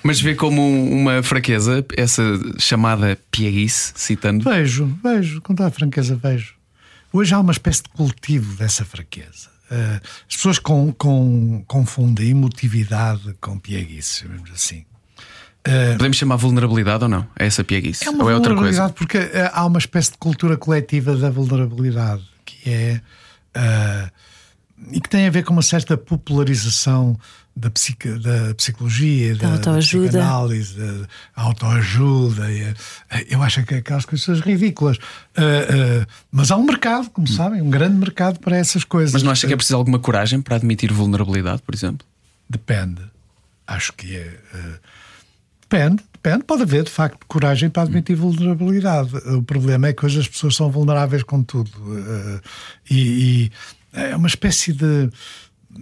Mas 0.03 0.19
vê 0.19 0.35
como 0.35 0.61
uma 0.61 1.23
fraqueza 1.23 1.85
essa 1.95 2.21
chamada 2.59 3.17
pieguice, 3.31 3.93
citando. 3.95 4.43
Vejo, 4.43 4.85
vejo, 5.01 5.41
com 5.41 5.55
toda 5.55 5.69
a 5.69 5.71
franqueza 5.71 6.15
vejo. 6.15 6.55
Hoje 7.11 7.33
há 7.33 7.39
uma 7.39 7.51
espécie 7.51 7.83
de 7.83 7.89
cultivo 7.89 8.55
dessa 8.57 8.83
fraqueza. 8.83 9.49
Ah, 9.71 10.01
as 10.29 10.35
pessoas 10.35 10.59
com, 10.59 10.91
com, 10.91 11.63
confundem 11.67 12.29
emotividade 12.29 13.33
com 13.39 13.57
pieguice, 13.57 14.21
chamemos 14.21 14.51
assim. 14.51 14.85
Podemos 15.97 16.17
chamar 16.17 16.35
vulnerabilidade 16.35 17.03
ou 17.03 17.09
não? 17.09 17.25
É 17.39 17.45
essa 17.45 17.63
pieguice? 17.63 18.05
É 18.05 18.09
uma 18.09 18.25
ou 18.25 18.29
é 18.29 18.35
outra 18.35 18.53
coisa? 18.53 18.89
porque 18.89 19.17
eh, 19.17 19.49
há 19.53 19.65
uma 19.65 19.79
espécie 19.79 20.11
de 20.11 20.17
cultura 20.17 20.57
coletiva 20.57 21.15
da 21.15 21.29
vulnerabilidade 21.29 22.21
que 22.43 22.69
é 22.69 23.01
ah, 23.55 24.11
e 24.91 24.99
que 24.99 25.07
tem 25.07 25.25
a 25.25 25.29
ver 25.29 25.43
com 25.43 25.53
uma 25.53 25.61
certa 25.61 25.95
popularização 25.95 27.17
da, 27.55 27.69
psique, 27.69 28.09
da 28.19 28.53
psicologia, 28.55 29.35
da, 29.35 29.47
da 29.47 29.53
autoajuda. 29.55 30.07
psicanálise, 30.07 30.75
da 30.75 31.07
autoajuda. 31.35 32.51
e, 32.51 32.61
eh, 32.61 33.25
eu 33.29 33.41
acho 33.43 33.63
que 33.63 33.75
aquelas 33.75 34.05
coisas 34.05 34.39
ridículas. 34.39 34.97
Ah, 35.35 35.41
ah, 35.41 36.07
mas 36.31 36.51
há 36.51 36.57
um 36.57 36.65
mercado, 36.65 37.09
como 37.11 37.27
sabem, 37.27 37.61
um 37.61 37.69
grande 37.69 37.95
mercado 37.95 38.39
para 38.39 38.57
essas 38.57 38.83
coisas. 38.83 39.13
Mas 39.13 39.23
não 39.23 39.31
acha 39.31 39.47
que 39.47 39.53
é 39.53 39.55
preciso 39.55 39.77
alguma 39.77 39.99
coragem 39.99 40.41
para 40.41 40.55
admitir 40.55 40.91
vulnerabilidade, 40.91 41.61
por 41.61 41.75
exemplo? 41.75 42.05
Depende. 42.49 43.01
Acho 43.67 43.93
que 43.93 44.15
é. 44.15 44.39
eh, 44.53 44.79
depende, 45.61 46.03
depende. 46.13 46.43
Pode 46.43 46.63
haver, 46.63 46.83
de 46.83 46.91
facto, 46.91 47.25
coragem 47.27 47.69
para 47.69 47.83
admitir 47.83 48.15
vulnerabilidade. 48.15 49.15
O 49.27 49.43
problema 49.43 49.87
é 49.87 49.93
que 49.93 50.05
hoje 50.05 50.19
as 50.19 50.27
pessoas 50.27 50.55
são 50.55 50.71
vulneráveis 50.71 51.23
com 51.23 51.43
tudo. 51.43 51.71
eh, 51.97 52.41
e, 52.89 53.51
é 53.93 54.15
uma 54.15 54.27
espécie 54.27 54.73
de 54.73 55.09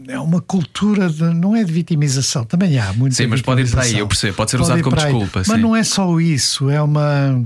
é 0.08 0.20
uma 0.20 0.42
cultura 0.42 1.10
de, 1.10 1.24
não 1.24 1.56
é 1.56 1.64
de 1.64 1.72
vitimização, 1.72 2.44
também 2.44 2.78
há 2.80 2.94
muito. 2.94 3.16
Sim, 3.16 3.28
mas 3.28 3.42
pode 3.42 3.62
ir 3.62 3.70
para 3.70 3.84
aí, 3.84 3.98
eu 3.98 4.08
percebo, 4.08 4.36
pode 4.38 4.52
ser 4.52 4.58
pode 4.58 4.72
usado 4.72 4.84
como 4.84 4.96
desculpa. 4.96 5.44
Mas 5.48 5.60
não 5.60 5.76
é 5.76 5.84
só 5.84 6.20
isso, 6.20 6.70
é 6.70 6.82
uma 6.82 7.44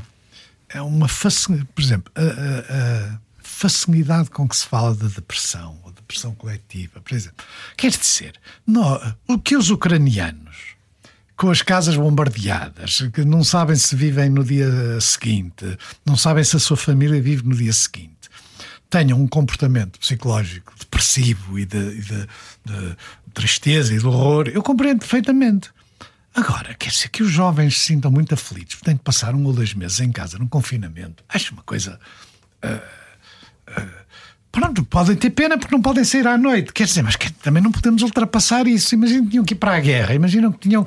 é 0.69 0.81
uma 0.81 1.07
facilidade, 1.07 1.69
por 1.73 1.81
exemplo, 1.81 2.11
a, 2.15 2.21
a, 2.21 3.13
a, 3.13 3.19
facilidade 3.41 4.29
com 4.29 4.47
que 4.47 4.57
se 4.57 4.65
fala 4.65 4.93
da 4.93 5.07
depressão 5.07 5.79
ou 5.83 5.91
depressão 5.91 6.35
coletiva, 6.35 6.99
por 6.99 7.15
exemplo, 7.15 7.45
quer 7.77 7.91
dizer, 7.91 8.33
não, 8.67 8.99
o 9.27 9.39
que 9.39 9.55
os 9.55 9.69
ucranianos 9.69 10.75
com 11.37 11.49
as 11.49 11.61
casas 11.61 11.95
bombardeadas, 11.95 13.09
que 13.13 13.25
não 13.25 13.43
sabem 13.43 13.75
se 13.75 13.95
vivem 13.95 14.29
no 14.29 14.43
dia 14.43 14.99
seguinte, 15.01 15.77
não 16.05 16.15
sabem 16.15 16.43
se 16.43 16.55
a 16.55 16.59
sua 16.59 16.77
família 16.77 17.21
vive 17.21 17.43
no 17.43 17.55
dia 17.55 17.73
seguinte 17.73 18.14
tenham 18.89 19.19
um 19.19 19.27
comportamento 19.27 19.99
psicológico 19.99 20.73
depressivo 20.79 21.59
e 21.59 21.65
de, 21.65 22.01
de, 22.01 22.27
de 22.65 22.95
tristeza 23.33 23.93
e 23.93 23.99
de 23.99 24.05
horror, 24.05 24.47
eu 24.47 24.63
compreendo 24.63 24.99
perfeitamente. 24.99 25.69
Agora, 26.33 26.73
quer 26.73 26.89
dizer 26.89 27.09
que 27.09 27.23
os 27.23 27.31
jovens 27.31 27.77
se 27.79 27.85
sintam 27.85 28.11
muito 28.11 28.33
aflitos, 28.33 28.81
têm 28.81 28.95
de 28.95 29.01
passar 29.01 29.33
um 29.33 29.45
ou 29.45 29.53
dois 29.53 29.73
meses 29.73 30.01
em 30.01 30.11
casa, 30.11 30.37
num 30.37 30.47
confinamento. 30.47 31.23
Acho 31.29 31.53
uma 31.53 31.63
coisa. 31.63 31.97
Uh, 32.63 33.71
uh, 33.71 33.91
pronto, 34.51 34.83
podem 34.83 35.15
ter 35.15 35.29
pena 35.29 35.57
porque 35.57 35.73
não 35.73 35.81
podem 35.81 36.03
sair 36.03 36.27
à 36.27 36.37
noite. 36.37 36.73
Quer 36.73 36.85
dizer, 36.85 37.03
mas 37.03 37.15
que, 37.15 37.31
também 37.31 37.63
não 37.63 37.71
podemos 37.71 38.01
ultrapassar 38.01 38.67
isso. 38.67 38.95
Imaginem 38.95 39.23
que 39.23 39.29
tinham 39.31 39.45
que 39.45 39.53
ir 39.53 39.57
para 39.57 39.75
a 39.75 39.79
guerra, 39.79 40.13
imaginam 40.13 40.51
que 40.51 40.59
tinham 40.59 40.85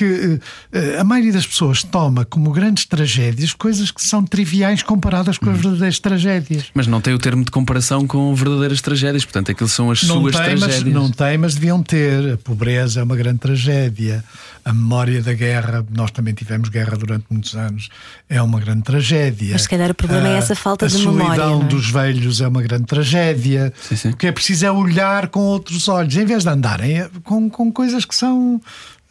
que 0.00 0.40
uh, 0.74 1.00
a 1.00 1.04
maioria 1.04 1.34
das 1.34 1.46
pessoas 1.46 1.82
toma 1.82 2.24
como 2.24 2.50
grandes 2.52 2.86
tragédias 2.86 3.52
coisas 3.52 3.90
que 3.90 4.00
são 4.00 4.24
triviais 4.24 4.82
comparadas 4.82 5.36
com 5.36 5.50
as 5.50 5.56
uhum. 5.56 5.62
verdadeiras 5.62 5.98
tragédias. 5.98 6.64
Mas 6.72 6.86
não 6.86 7.02
tem 7.02 7.12
o 7.12 7.18
termo 7.18 7.44
de 7.44 7.50
comparação 7.50 8.06
com 8.06 8.34
verdadeiras 8.34 8.80
tragédias, 8.80 9.24
portanto, 9.24 9.50
aquilo 9.50 9.68
são 9.68 9.90
as 9.90 10.02
não 10.04 10.22
suas 10.22 10.36
tem, 10.36 10.44
tragédias. 10.44 10.82
Mas, 10.84 10.94
não 10.94 11.10
tem, 11.10 11.36
mas 11.36 11.54
deviam 11.54 11.82
ter. 11.82 12.32
A 12.32 12.36
pobreza 12.38 13.00
é 13.00 13.02
uma 13.02 13.14
grande 13.14 13.40
tragédia. 13.40 14.24
A 14.64 14.72
memória 14.72 15.22
da 15.22 15.34
guerra, 15.34 15.84
nós 15.90 16.10
também 16.10 16.32
tivemos 16.32 16.68
guerra 16.70 16.96
durante 16.96 17.26
muitos 17.30 17.54
anos, 17.54 17.88
é 18.28 18.40
uma 18.40 18.60
grande 18.60 18.82
tragédia. 18.82 19.52
Mas 19.52 19.62
se 19.62 19.68
calhar 19.68 19.90
o 19.90 19.94
problema 19.94 20.28
é 20.28 20.36
essa 20.36 20.54
falta 20.54 20.86
de 20.86 20.98
memória. 20.98 21.24
A 21.24 21.36
solidão 21.36 21.62
é? 21.62 21.64
dos 21.64 21.90
velhos 21.90 22.40
é 22.40 22.48
uma 22.48 22.62
grande 22.62 22.84
tragédia. 22.84 23.72
Sim, 23.88 23.96
sim. 23.96 24.08
O 24.10 24.16
que 24.16 24.26
é 24.26 24.32
preciso 24.32 24.64
é 24.64 24.70
olhar 24.70 25.28
com 25.28 25.40
outros 25.40 25.88
olhos, 25.88 26.16
em 26.16 26.24
vez 26.24 26.44
de 26.44 26.48
andarem 26.48 27.06
com, 27.22 27.50
com 27.50 27.72
coisas 27.72 28.04
que 28.04 28.14
são 28.14 28.60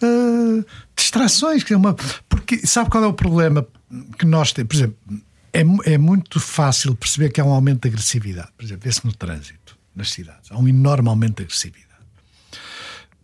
uh, 0.03 0.65
distrações. 0.95 1.63
Que 1.63 1.73
é 1.73 1.77
uma, 1.77 1.95
porque 2.27 2.65
sabe 2.65 2.89
qual 2.89 3.03
é 3.03 3.07
o 3.07 3.13
problema 3.13 3.65
que 4.17 4.25
nós 4.25 4.51
temos? 4.51 4.69
Por 4.69 4.75
exemplo, 4.75 4.97
é, 5.53 5.93
é 5.93 5.97
muito 5.97 6.39
fácil 6.39 6.95
perceber 6.95 7.29
que 7.29 7.41
há 7.41 7.45
um 7.45 7.51
aumento 7.51 7.83
de 7.83 7.89
agressividade. 7.89 8.49
Por 8.57 8.63
exemplo, 8.63 8.83
vê-se 8.83 9.05
no 9.05 9.13
trânsito, 9.13 9.77
nas 9.95 10.11
cidades. 10.11 10.51
Há 10.51 10.57
um 10.57 10.67
enorme 10.67 11.09
aumento 11.09 11.37
de 11.37 11.43
agressividade. 11.43 11.85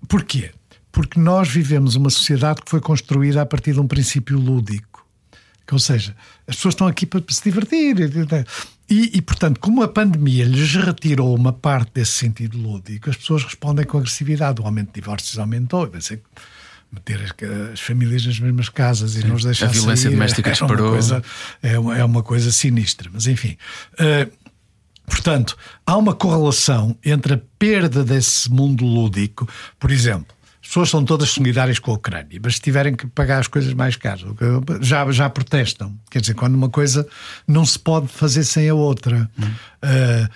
Porquê? 0.08 0.52
Porque 0.92 1.20
nós 1.20 1.50
vivemos 1.50 1.96
uma 1.96 2.10
sociedade 2.10 2.62
que 2.62 2.70
foi 2.70 2.80
construída 2.80 3.42
a 3.42 3.46
partir 3.46 3.74
de 3.74 3.80
um 3.80 3.88
princípio 3.88 4.40
lúdico. 4.40 5.06
Ou 5.72 5.80
seja, 5.80 6.16
as 6.48 6.56
pessoas 6.56 6.74
estão 6.74 6.88
aqui 6.88 7.06
para 7.06 7.22
se 7.28 7.44
divertir. 7.44 7.96
E, 8.88 9.18
e, 9.18 9.22
portanto, 9.22 9.60
como 9.60 9.82
a 9.82 9.88
pandemia 9.88 10.46
lhes 10.46 10.76
retirou 10.76 11.36
uma 11.36 11.52
parte 11.52 11.92
desse 11.96 12.12
sentido 12.12 12.58
lúdico, 12.58 13.10
as 13.10 13.18
pessoas 13.18 13.44
respondem 13.44 13.84
com 13.84 13.98
agressividade. 13.98 14.62
O 14.62 14.66
aumento 14.66 14.90
de 14.90 15.02
divórcios 15.02 15.40
aumentou. 15.40 15.90
Vai 15.90 16.02
ser 16.02 16.22
meter 16.96 17.22
as, 17.22 17.72
as, 17.74 17.80
famílias 17.80 18.26
nas 18.26 18.40
mesmas 18.40 18.70
casas 18.70 19.12
Sim, 19.12 19.22
e 19.22 19.24
não 19.26 19.36
os 19.36 19.44
deixar 19.44 19.68
A 19.68 19.70
violência 19.70 20.10
sair, 20.10 20.16
doméstica 20.16 20.50
é, 20.50 20.52
disparou. 20.52 20.88
Uma 20.88 20.92
coisa, 20.94 21.24
é, 21.62 21.80
uma, 21.80 21.98
é 21.98 22.04
uma 22.04 22.24
coisa 22.24 22.52
sinistra. 22.52 23.10
Mas 23.14 23.28
enfim. 23.28 23.58
Uh, 23.94 24.32
portanto, 25.06 25.56
há 25.86 25.98
uma 25.98 26.16
correlação 26.16 26.98
entre 27.06 27.36
a 27.36 27.42
perda 27.60 28.04
desse 28.04 28.50
mundo 28.50 28.86
lúdico, 28.86 29.48
por 29.80 29.92
exemplo. 29.92 30.36
As 30.66 30.70
pessoas 30.70 30.90
são 30.90 31.06
todas 31.06 31.30
solidárias 31.30 31.78
com 31.78 31.92
a 31.92 31.94
Ucrânia, 31.94 32.40
mas 32.44 32.56
se 32.56 32.62
tiverem 32.62 32.96
que 32.96 33.06
pagar 33.06 33.40
as 33.40 33.48
coisas 33.48 33.72
mais 33.72 33.96
caras, 33.96 34.26
já, 34.82 35.10
já 35.12 35.30
protestam. 35.30 35.96
Quer 36.10 36.22
dizer, 36.22 36.34
quando 36.34 36.56
uma 36.56 36.70
coisa 36.70 37.08
não 37.48 37.64
se 37.64 37.78
pode 37.78 38.08
fazer 38.08 38.44
sem 38.44 38.68
a 38.68 38.74
outra. 38.74 39.30
Hum. 39.40 39.46
Uh, 39.46 40.28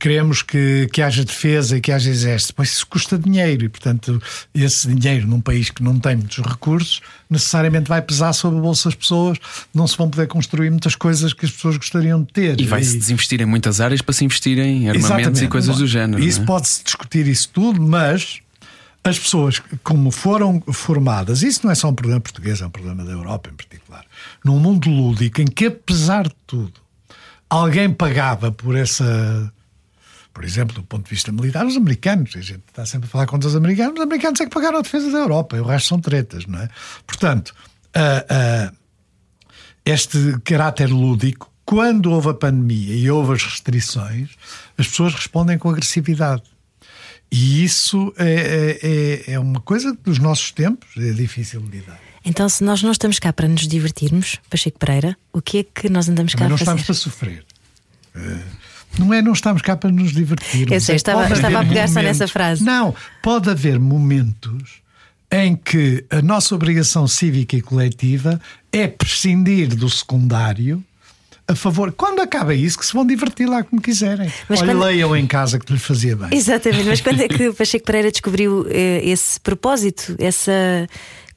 queremos 0.00 0.42
que, 0.42 0.88
que 0.92 1.00
haja 1.00 1.24
defesa 1.24 1.76
e 1.76 1.80
que 1.80 1.92
haja 1.92 2.10
exército, 2.10 2.52
pois 2.56 2.70
isso 2.70 2.84
custa 2.88 3.16
dinheiro 3.16 3.64
e, 3.64 3.68
portanto, 3.68 4.20
esse 4.52 4.92
dinheiro 4.92 5.28
num 5.28 5.40
país 5.40 5.70
que 5.70 5.84
não 5.84 6.00
tem 6.00 6.16
muitos 6.16 6.38
recursos 6.44 7.00
necessariamente 7.30 7.88
vai 7.88 8.02
pesar 8.02 8.32
sobre 8.32 8.58
a 8.58 8.62
bolsa 8.62 8.88
das 8.88 8.96
pessoas, 8.96 9.38
não 9.72 9.86
se 9.86 9.96
vão 9.96 10.10
poder 10.10 10.26
construir 10.26 10.70
muitas 10.70 10.96
coisas 10.96 11.32
que 11.32 11.46
as 11.46 11.52
pessoas 11.52 11.76
gostariam 11.76 12.20
de 12.24 12.32
ter. 12.32 12.60
E 12.60 12.66
vai-se 12.66 12.98
desinvestir 12.98 13.40
em 13.40 13.46
muitas 13.46 13.80
áreas 13.80 14.02
para 14.02 14.12
se 14.12 14.24
investir 14.24 14.58
em 14.58 14.88
armamentos 14.88 15.04
Exatamente. 15.04 15.44
e 15.44 15.48
coisas 15.48 15.76
do 15.76 15.86
género. 15.86 16.20
Isso 16.20 16.42
é? 16.42 16.44
pode-se 16.44 16.82
discutir 16.82 17.28
isso 17.28 17.48
tudo, 17.50 17.80
mas 17.80 18.40
as 19.02 19.18
pessoas, 19.18 19.62
como 19.82 20.10
foram 20.10 20.60
formadas, 20.72 21.42
isso 21.42 21.64
não 21.64 21.72
é 21.72 21.74
só 21.74 21.88
um 21.88 21.94
problema 21.94 22.20
português, 22.20 22.60
é 22.60 22.66
um 22.66 22.70
problema 22.70 23.04
da 23.04 23.12
Europa 23.12 23.50
em 23.50 23.54
particular, 23.54 24.04
num 24.44 24.58
mundo 24.58 24.90
lúdico 24.90 25.40
em 25.40 25.46
que, 25.46 25.66
apesar 25.66 26.28
de 26.28 26.34
tudo, 26.46 26.80
alguém 27.48 27.90
pagava 27.92 28.52
por 28.52 28.76
essa 28.76 29.52
por 30.32 30.44
exemplo, 30.44 30.74
do 30.74 30.82
ponto 30.84 31.04
de 31.04 31.10
vista 31.10 31.32
militar, 31.32 31.66
os 31.66 31.76
americanos, 31.76 32.34
a 32.36 32.40
gente 32.40 32.62
está 32.68 32.86
sempre 32.86 33.08
a 33.08 33.10
falar 33.10 33.26
contra 33.26 33.48
os 33.48 33.56
americanos, 33.56 33.94
os 33.94 34.00
americanos 34.00 34.40
é 34.40 34.44
que 34.44 34.50
pagaram 34.50 34.78
a 34.78 34.82
defesa 34.82 35.10
da 35.10 35.18
Europa, 35.18 35.56
e 35.56 35.60
o 35.60 35.64
resto 35.64 35.88
são 35.88 36.00
tretas, 36.00 36.46
não 36.46 36.60
é? 36.60 36.68
Portanto, 37.06 37.52
uh, 37.96 38.70
uh, 38.70 38.76
este 39.84 40.38
caráter 40.44 40.88
lúdico, 40.88 41.50
quando 41.64 42.10
houve 42.12 42.30
a 42.30 42.34
pandemia 42.34 42.94
e 42.94 43.10
houve 43.10 43.34
as 43.34 43.44
restrições, 43.44 44.30
as 44.78 44.88
pessoas 44.88 45.14
respondem 45.14 45.58
com 45.58 45.68
agressividade. 45.68 46.42
E 47.30 47.64
isso 47.64 48.12
é, 48.18 48.78
é, 48.82 49.30
é, 49.30 49.34
é 49.34 49.38
uma 49.38 49.60
coisa 49.60 49.96
dos 50.04 50.18
nossos 50.18 50.50
tempos, 50.50 50.88
é 50.96 51.12
difícil 51.12 51.60
de 51.60 51.78
lidar. 51.78 52.00
Então, 52.24 52.48
se 52.48 52.62
nós 52.64 52.82
não 52.82 52.90
estamos 52.90 53.18
cá 53.18 53.32
para 53.32 53.48
nos 53.48 53.66
divertirmos, 53.66 54.38
Pacheco 54.50 54.78
Pereira, 54.78 55.16
o 55.32 55.40
que 55.40 55.58
é 55.58 55.62
que 55.64 55.88
nós 55.88 56.08
andamos 56.08 56.32
Também 56.32 56.48
cá 56.48 56.54
a 56.54 56.58
fazer? 56.58 56.70
não 56.70 56.76
estamos 56.76 56.82
para 56.82 56.94
sofrer. 56.94 57.44
Uh, 58.14 58.40
não 58.98 59.14
é, 59.14 59.22
não 59.22 59.32
estamos 59.32 59.62
cá 59.62 59.76
para 59.76 59.90
nos 59.90 60.12
divertir. 60.12 60.70
Eu 60.70 60.80
sei, 60.80 60.96
estava, 60.96 61.32
estava 61.32 61.60
a 61.60 61.64
pegar 61.64 61.88
só 61.88 62.02
nessa 62.02 62.26
frase. 62.26 62.64
Não, 62.64 62.94
pode 63.22 63.48
haver 63.48 63.78
momentos 63.78 64.80
em 65.30 65.54
que 65.54 66.04
a 66.10 66.20
nossa 66.20 66.54
obrigação 66.54 67.06
cívica 67.06 67.56
e 67.56 67.62
coletiva 67.62 68.40
é 68.72 68.88
prescindir 68.88 69.76
do 69.76 69.88
secundário 69.88 70.84
a 71.50 71.54
favor. 71.54 71.92
Quando 71.92 72.20
acaba 72.20 72.54
isso, 72.54 72.78
que 72.78 72.86
se 72.86 72.92
vão 72.92 73.06
divertir 73.06 73.48
lá 73.48 73.62
como 73.62 73.80
quiserem. 73.80 74.32
Mas 74.48 74.60
Olha, 74.60 74.72
quando... 74.72 74.84
leiam 74.84 75.16
em 75.16 75.26
casa 75.26 75.58
que 75.58 75.72
lhe 75.72 75.78
fazia 75.78 76.16
bem. 76.16 76.28
Exatamente, 76.32 76.84
mas 76.84 77.00
quando 77.00 77.20
é 77.20 77.28
que 77.28 77.48
o 77.50 77.54
Pacheco 77.54 77.84
Pereira 77.84 78.10
descobriu 78.10 78.66
eh, 78.68 79.00
esse 79.04 79.40
propósito, 79.40 80.14
essa 80.18 80.88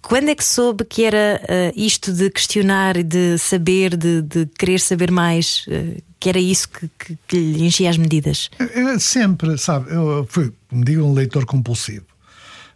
quando 0.01 0.27
é 0.27 0.35
que 0.35 0.43
soube 0.43 0.83
que 0.83 1.05
era 1.05 1.41
uh, 1.41 1.73
isto 1.79 2.11
de 2.11 2.29
questionar, 2.29 3.01
de 3.01 3.37
saber, 3.37 3.95
de, 3.95 4.21
de 4.21 4.45
querer 4.59 4.81
saber 4.81 5.09
mais, 5.09 5.65
uh, 5.69 6.03
que 6.19 6.27
era 6.27 6.39
isso 6.39 6.67
que, 6.67 6.89
que, 6.99 7.17
que, 7.25 7.37
lhe 7.37 7.63
enchia 7.63 7.89
as 7.89 7.97
medidas? 7.97 8.51
É, 8.59 8.99
sempre, 8.99 9.57
sabe, 9.57 9.91
eu 9.91 10.27
fui, 10.29 10.51
como 10.69 10.83
digo, 10.83 11.03
um 11.03 11.13
leitor 11.13 11.45
compulsivo. 11.45 12.05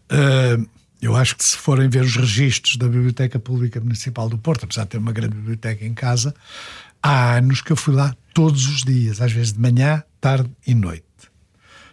Uh, 0.10 0.66
eu 1.02 1.16
acho 1.16 1.36
que 1.36 1.44
se 1.44 1.56
forem 1.58 1.90
ver 1.90 2.04
os 2.04 2.16
registros 2.16 2.78
da 2.78 2.88
Biblioteca 2.88 3.38
Pública 3.38 3.80
Municipal 3.80 4.30
do 4.30 4.38
Porto, 4.38 4.64
apesar 4.64 4.84
de 4.84 4.92
ter 4.92 4.98
uma 4.98 5.12
grande 5.12 5.36
biblioteca 5.36 5.86
em 5.86 5.94
casa, 5.94 6.34
há 7.02 7.36
anos 7.38 7.62
que 7.62 7.72
eu 7.72 7.76
fui 7.76 7.94
lá 7.94 8.16
todos 8.34 8.68
os 8.68 8.84
dias, 8.84 9.22
às 9.22 9.32
vezes 9.32 9.54
de 9.54 9.60
manhã, 9.60 10.04
tarde 10.22 10.50
e 10.66 10.74
noite. 10.76 11.04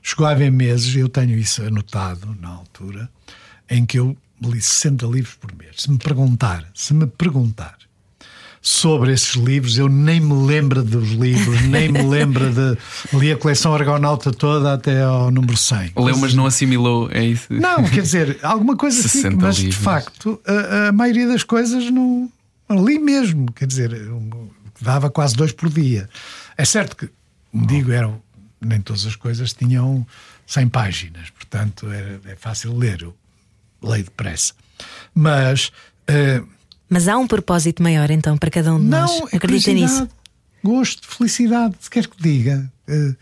Chegou 0.02 0.26
a 0.26 0.30
haver 0.30 0.52
meses, 0.52 0.94
eu 0.94 1.08
tenho 1.08 1.38
isso 1.38 1.62
anotado 1.62 2.36
na 2.40 2.48
altura, 2.48 3.08
em 3.70 3.86
que 3.86 3.98
eu 3.98 4.16
li 4.42 4.60
60 4.60 5.06
livros 5.06 5.34
por 5.36 5.54
mês. 5.56 5.76
Se 5.78 5.90
me 5.90 5.98
perguntar, 5.98 6.68
se 6.74 6.92
me 6.92 7.06
perguntar 7.06 7.78
sobre 8.60 9.12
esses 9.12 9.34
livros, 9.34 9.76
eu 9.76 9.90
nem 9.90 10.18
me 10.18 10.46
lembro 10.46 10.82
dos 10.82 11.10
livros, 11.10 11.60
nem 11.68 11.90
me 11.90 12.02
lembro 12.02 12.50
de. 12.50 12.78
Li 13.16 13.30
a 13.30 13.36
coleção 13.36 13.74
Argonauta 13.74 14.32
toda 14.32 14.72
até 14.72 15.02
ao 15.02 15.30
número 15.30 15.56
100. 15.56 15.92
Leu, 15.96 16.16
mas 16.16 16.34
não 16.34 16.46
assimilou, 16.46 17.08
é 17.12 17.24
isso? 17.24 17.46
Não, 17.50 17.84
quer 17.84 18.00
dizer, 18.00 18.38
alguma 18.42 18.74
coisa 18.74 19.06
assim, 19.06 19.30
mas 19.36 19.56
livros. 19.56 19.76
de 19.76 19.82
facto, 19.82 20.40
a, 20.46 20.88
a, 20.88 20.92
maioria 20.92 21.28
das 21.28 21.42
coisas 21.42 21.90
não. 21.90 22.30
Li 22.70 22.98
mesmo, 22.98 23.52
quer 23.52 23.66
dizer, 23.66 23.90
dava 24.80 25.10
quase 25.10 25.34
dois 25.36 25.52
por 25.52 25.68
dia. 25.68 26.08
É 26.56 26.64
certo 26.64 26.96
que, 26.96 27.10
me 27.52 27.66
digo, 27.66 27.92
eram, 27.92 28.22
nem 28.60 28.80
todas 28.80 29.06
as 29.06 29.16
coisas 29.16 29.52
tinham 29.52 30.06
100 30.46 30.68
páginas, 30.68 31.30
portanto 31.30 31.90
é, 31.90 32.32
é 32.32 32.36
fácil 32.36 32.76
ler. 32.76 33.02
Eu 33.02 33.16
leio 33.82 34.04
depressa. 34.04 34.54
Mas. 35.14 35.68
Uh, 36.08 36.46
Mas 36.88 37.08
há 37.08 37.16
um 37.16 37.26
propósito 37.26 37.82
maior 37.82 38.10
então 38.10 38.36
para 38.36 38.50
cada 38.50 38.74
um 38.74 38.78
de 38.78 38.86
não, 38.86 39.00
nós. 39.00 39.32
É 39.32 39.36
Acredita 39.36 39.72
nisso? 39.72 40.08
Gosto, 40.62 41.06
felicidade, 41.06 41.76
se 41.80 41.90
quer 41.90 42.06
que 42.06 42.20
diga. 42.22 42.70
Uh, 42.88 43.16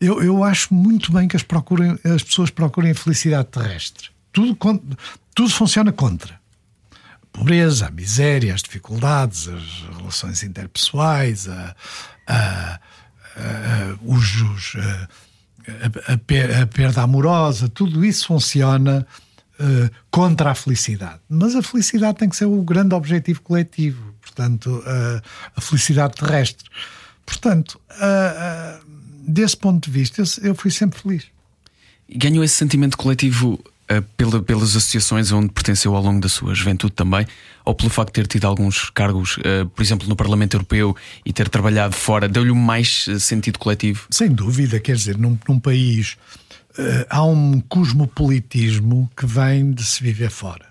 eu, 0.00 0.22
eu 0.22 0.44
acho 0.44 0.72
muito 0.72 1.12
bem 1.12 1.28
que 1.28 1.36
as, 1.36 1.42
procurem, 1.42 1.98
as 2.04 2.22
pessoas 2.22 2.50
procurem 2.50 2.92
a 2.92 2.94
felicidade 2.94 3.48
terrestre. 3.48 4.08
Tudo, 4.32 4.56
tudo 5.34 5.50
funciona 5.50 5.92
contra. 5.92 6.40
A 7.34 7.38
pobreza, 7.38 7.86
a 7.88 7.90
miséria, 7.90 8.54
as 8.54 8.62
dificuldades, 8.62 9.48
as 9.48 9.96
relações 9.98 10.42
interpessoais, 10.44 11.48
a, 11.48 11.74
a, 12.28 12.80
uh, 13.36 14.14
os, 14.14 14.76
a, 14.76 15.08
a, 16.12 16.62
a, 16.62 16.66
perda 16.66 17.02
amorosa, 17.02 17.68
tudo 17.68 18.04
isso 18.04 18.28
funciona 18.28 19.04
uh, 19.58 19.90
contra 20.12 20.52
a 20.52 20.54
felicidade. 20.54 21.20
Mas 21.28 21.56
a 21.56 21.62
felicidade 21.62 22.18
tem 22.18 22.28
que 22.28 22.36
ser 22.36 22.46
o 22.46 22.62
grande 22.62 22.94
objetivo 22.94 23.42
coletivo, 23.42 24.14
portanto, 24.20 24.82
a 25.56 25.60
felicidade 25.60 26.14
terrestre. 26.14 26.68
Portanto, 27.26 27.80
desse 29.26 29.56
ponto 29.56 29.84
de 29.84 29.90
vista, 29.90 30.22
eu 30.42 30.54
fui 30.54 30.70
sempre 30.70 31.00
feliz. 31.00 31.24
Ganhou 32.08 32.44
esse 32.44 32.54
sentimento 32.54 32.96
coletivo 32.96 33.62
pela, 34.16 34.42
pelas 34.42 34.76
associações 34.76 35.30
onde 35.32 35.50
pertenceu 35.50 35.94
ao 35.94 36.02
longo 36.02 36.20
da 36.20 36.28
sua 36.28 36.54
juventude 36.54 36.94
também, 36.94 37.26
ou 37.64 37.74
pelo 37.74 37.90
facto 37.90 38.14
de 38.14 38.22
ter 38.22 38.26
tido 38.26 38.46
alguns 38.46 38.90
cargos, 38.90 39.36
uh, 39.38 39.68
por 39.74 39.82
exemplo, 39.82 40.08
no 40.08 40.16
Parlamento 40.16 40.54
Europeu 40.54 40.96
e 41.24 41.32
ter 41.32 41.48
trabalhado 41.48 41.94
fora, 41.94 42.28
deu-lhe 42.28 42.52
mais 42.52 43.06
sentido 43.18 43.58
coletivo? 43.58 44.06
Sem 44.10 44.30
dúvida, 44.30 44.80
quer 44.80 44.96
dizer, 44.96 45.18
num, 45.18 45.38
num 45.48 45.58
país 45.58 46.16
há 47.08 47.24
um 47.24 47.60
cosmopolitismo 47.60 49.10
que 49.16 49.26
vem 49.26 49.72
de 49.72 49.84
se 49.84 50.02
viver 50.02 50.30
fora 50.30 50.66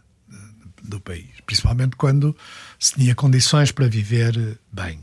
do 0.84 1.00
país, 1.00 1.30
principalmente 1.46 1.96
quando 1.96 2.36
se 2.78 2.96
tinha 2.96 3.16
condições 3.16 3.72
para 3.72 3.88
viver 3.88 4.58
bem. 4.72 5.00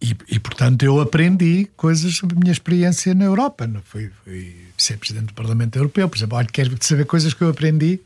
E, 0.00 0.14
e, 0.28 0.38
portanto, 0.38 0.82
eu 0.82 1.00
aprendi 1.00 1.70
coisas 1.76 2.14
sobre 2.16 2.36
a 2.36 2.38
minha 2.38 2.52
experiência 2.52 3.14
na 3.14 3.24
Europa. 3.24 3.66
Não 3.66 3.80
fui, 3.80 4.10
fui 4.22 4.54
ser 4.84 4.98
presidente 4.98 5.26
do 5.26 5.34
Parlamento 5.34 5.76
Europeu, 5.76 6.08
por 6.08 6.16
exemplo. 6.16 6.36
Olha, 6.36 6.46
quero 6.46 6.76
saber 6.80 7.04
coisas 7.06 7.34
que 7.34 7.42
eu 7.42 7.48
aprendi. 7.48 8.00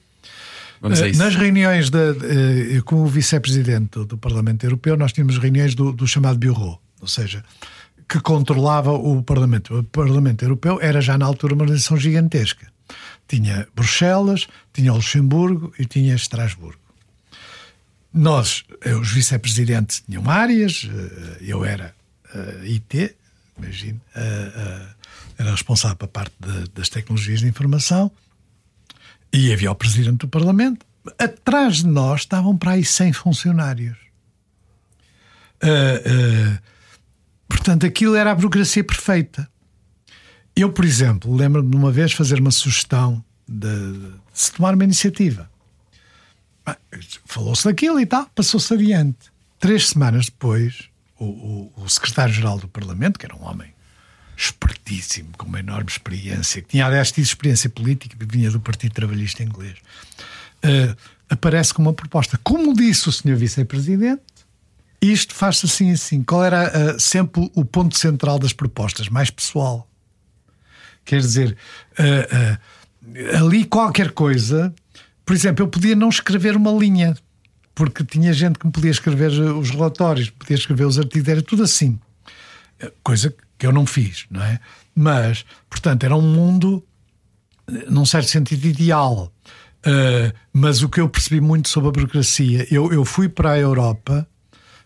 Isso. 0.92 1.18
Nas 1.18 1.34
reuniões 1.34 1.90
de, 1.90 2.12
de, 2.14 2.82
como 2.82 3.04
vice-presidente 3.06 4.04
do, 4.04 4.16
Parlamento 4.16 4.64
Europeu, 4.64 4.96
nós 4.96 5.12
tínhamos 5.12 5.36
reuniões 5.38 5.74
do, 5.74 5.92
do 5.92 6.06
chamado 6.06 6.38
Bureau, 6.38 6.80
ou 7.00 7.08
seja, 7.08 7.44
que 8.08 8.20
controlava 8.20 8.92
o 8.92 9.22
Parlamento. 9.22 9.78
O 9.78 9.84
Parlamento 9.84 10.44
Europeu 10.44 10.78
era 10.80 11.00
já 11.00 11.18
na 11.18 11.26
altura 11.26 11.54
uma 11.54 11.64
organização 11.64 11.96
gigantesca. 11.96 12.66
Tinha 13.26 13.66
Bruxelas, 13.74 14.46
tinha 14.72 14.92
Luxemburgo 14.92 15.72
e 15.78 15.84
tinha 15.84 16.14
Estrasburgo. 16.14 16.78
Nós, 18.14 18.64
eh, 18.82 18.94
os 18.94 19.12
vice-presidentes, 19.12 20.02
tinham 20.08 20.28
áreas, 20.30 20.88
eh, 20.90 21.36
eu 21.42 21.64
era 21.64 21.94
eh, 22.34 22.60
IT, 22.64 23.14
imagino, 23.58 24.00
uh, 24.14 24.18
uh, 24.18 24.94
era 25.38 25.50
responsável 25.50 25.96
pela 25.96 26.10
parte 26.10 26.34
de, 26.40 26.68
das 26.70 26.88
tecnologias 26.88 27.40
de 27.40 27.46
informação, 27.46 28.10
e 29.32 29.52
havia 29.52 29.70
o 29.70 29.74
presidente 29.74 30.18
do 30.18 30.28
Parlamento. 30.28 30.86
Atrás 31.18 31.78
de 31.78 31.86
nós 31.86 32.20
estavam 32.20 32.56
para 32.56 32.72
aí 32.72 32.84
100 32.84 33.12
funcionários. 33.12 33.96
portanto, 37.48 37.86
aquilo 37.86 38.14
era 38.14 38.32
a 38.32 38.34
burocracia 38.34 38.82
perfeita. 38.82 39.48
Eu, 40.56 40.72
por 40.72 40.84
exemplo, 40.84 41.34
lembro-me 41.34 41.70
de 41.70 41.76
uma 41.76 41.92
vez 41.92 42.12
fazer 42.12 42.40
uma 42.40 42.50
sugestão 42.50 43.22
de, 43.46 43.92
de 43.92 44.12
se 44.32 44.52
tomar 44.52 44.74
uma 44.74 44.84
iniciativa. 44.84 45.48
Falou-se 47.24 47.64
daquilo 47.64 48.00
e 48.00 48.06
tal, 48.06 48.26
passou-se 48.34 48.72
adiante. 48.74 49.30
Três 49.58 49.88
semanas 49.88 50.26
depois, 50.26 50.88
o, 51.24 51.72
o, 51.76 51.88
secretário-geral 51.88 52.58
do 52.58 52.68
Parlamento, 52.68 53.18
que 53.18 53.26
era 53.26 53.34
um 53.34 53.44
homem 53.44 53.72
espertíssimo, 54.36 55.30
com 55.36 55.46
uma 55.46 55.60
enorme 55.60 55.90
experiência, 55.90 56.62
que 56.62 56.68
tinha, 56.68 56.86
aliás, 56.86 57.10
tido 57.10 57.24
experiência 57.24 57.68
política, 57.68 58.16
vinha 58.20 58.50
do 58.50 58.60
Partido 58.60 58.94
Trabalhista 58.94 59.42
Inglês, 59.42 59.76
uh, 60.64 60.96
aparece 61.28 61.74
com 61.74 61.82
uma 61.82 61.92
proposta. 61.92 62.38
Como 62.42 62.72
disse 62.74 63.08
o 63.08 63.12
senhor 63.12 63.36
vice-presidente, 63.36 64.22
isto 65.02 65.34
faz-se 65.34 65.66
assim 65.66 65.90
assim. 65.90 66.22
Qual 66.22 66.44
era 66.44 66.94
uh, 66.94 67.00
sempre 67.00 67.50
o 67.54 67.64
ponto 67.64 67.96
central 67.96 68.38
das 68.38 68.52
propostas? 68.52 69.08
Mais 69.08 69.30
pessoal. 69.30 69.88
Quer 71.04 71.20
dizer, 71.20 71.56
uh, 71.98 73.36
ali 73.36 73.64
qualquer 73.64 74.12
coisa 74.12 74.72
por 75.28 75.34
exemplo, 75.34 75.62
eu 75.62 75.68
podia 75.68 75.94
não 75.94 76.08
escrever 76.08 76.56
uma 76.56 76.72
linha, 76.72 77.14
porque 77.78 78.04
tinha 78.04 78.32
gente 78.32 78.58
que 78.58 78.66
me 78.66 78.72
podia 78.72 78.90
escrever 78.90 79.30
os 79.30 79.70
relatórios, 79.70 80.30
podia 80.30 80.56
escrever 80.56 80.84
os 80.84 80.98
artigos, 80.98 81.28
era 81.28 81.40
tudo 81.40 81.62
assim. 81.62 81.96
Coisa 83.04 83.32
que 83.56 83.64
eu 83.64 83.70
não 83.70 83.86
fiz, 83.86 84.26
não 84.28 84.42
é? 84.42 84.58
Mas, 84.92 85.44
portanto, 85.70 86.02
era 86.02 86.16
um 86.16 86.20
mundo, 86.20 86.84
num 87.88 88.04
certo 88.04 88.30
sentido, 88.30 88.66
ideal. 88.66 89.32
Uh, 89.86 90.34
mas 90.52 90.82
o 90.82 90.88
que 90.88 91.00
eu 91.00 91.08
percebi 91.08 91.40
muito 91.40 91.68
sobre 91.68 91.90
a 91.90 91.92
burocracia, 91.92 92.66
eu, 92.68 92.92
eu 92.92 93.04
fui 93.04 93.28
para 93.28 93.52
a 93.52 93.58
Europa 93.58 94.26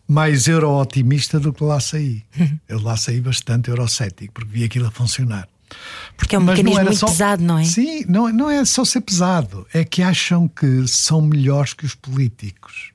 mais 0.07 0.47
euro-otimista 0.47 1.41
do 1.41 1.51
que 1.51 1.65
lá 1.65 1.81
saí. 1.81 2.23
eu 2.69 2.79
lá 2.79 2.95
saí 2.99 3.23
bastante 3.23 3.71
eurocético, 3.71 4.35
porque 4.35 4.53
vi 4.53 4.65
aquilo 4.65 4.89
a 4.89 4.91
funcionar. 4.91 5.49
Porque 6.17 6.37
é 6.37 6.39
um 6.39 6.43
mecanismo 6.43 6.83
muito 6.83 6.97
só, 6.97 7.07
pesado, 7.07 7.43
não 7.43 7.59
é? 7.59 7.65
Sim, 7.65 8.05
não, 8.09 8.33
não 8.33 8.51
é 8.51 8.65
só 8.65 8.85
ser 8.85 9.01
pesado, 9.01 9.67
é 9.73 9.85
que 9.85 10.03
acham 10.03 10.47
que 10.49 10.87
são 10.87 11.21
melhores 11.21 11.73
que 11.73 11.85
os 11.85 11.95
políticos. 11.95 12.93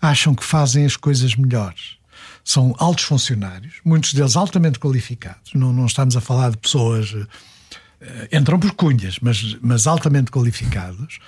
Acham 0.00 0.34
que 0.34 0.44
fazem 0.44 0.84
as 0.84 0.96
coisas 0.96 1.34
melhores. 1.34 1.96
São 2.44 2.74
altos 2.78 3.04
funcionários, 3.04 3.74
muitos 3.84 4.14
deles 4.14 4.36
altamente 4.36 4.78
qualificados. 4.78 5.52
Não, 5.54 5.72
não 5.72 5.86
estamos 5.86 6.16
a 6.16 6.20
falar 6.20 6.50
de 6.50 6.56
pessoas. 6.56 7.12
Uh, 7.12 7.26
entram 8.32 8.58
por 8.58 8.72
cunhas, 8.72 9.18
mas, 9.20 9.56
mas 9.60 9.86
altamente 9.86 10.30
qualificados. 10.30 11.18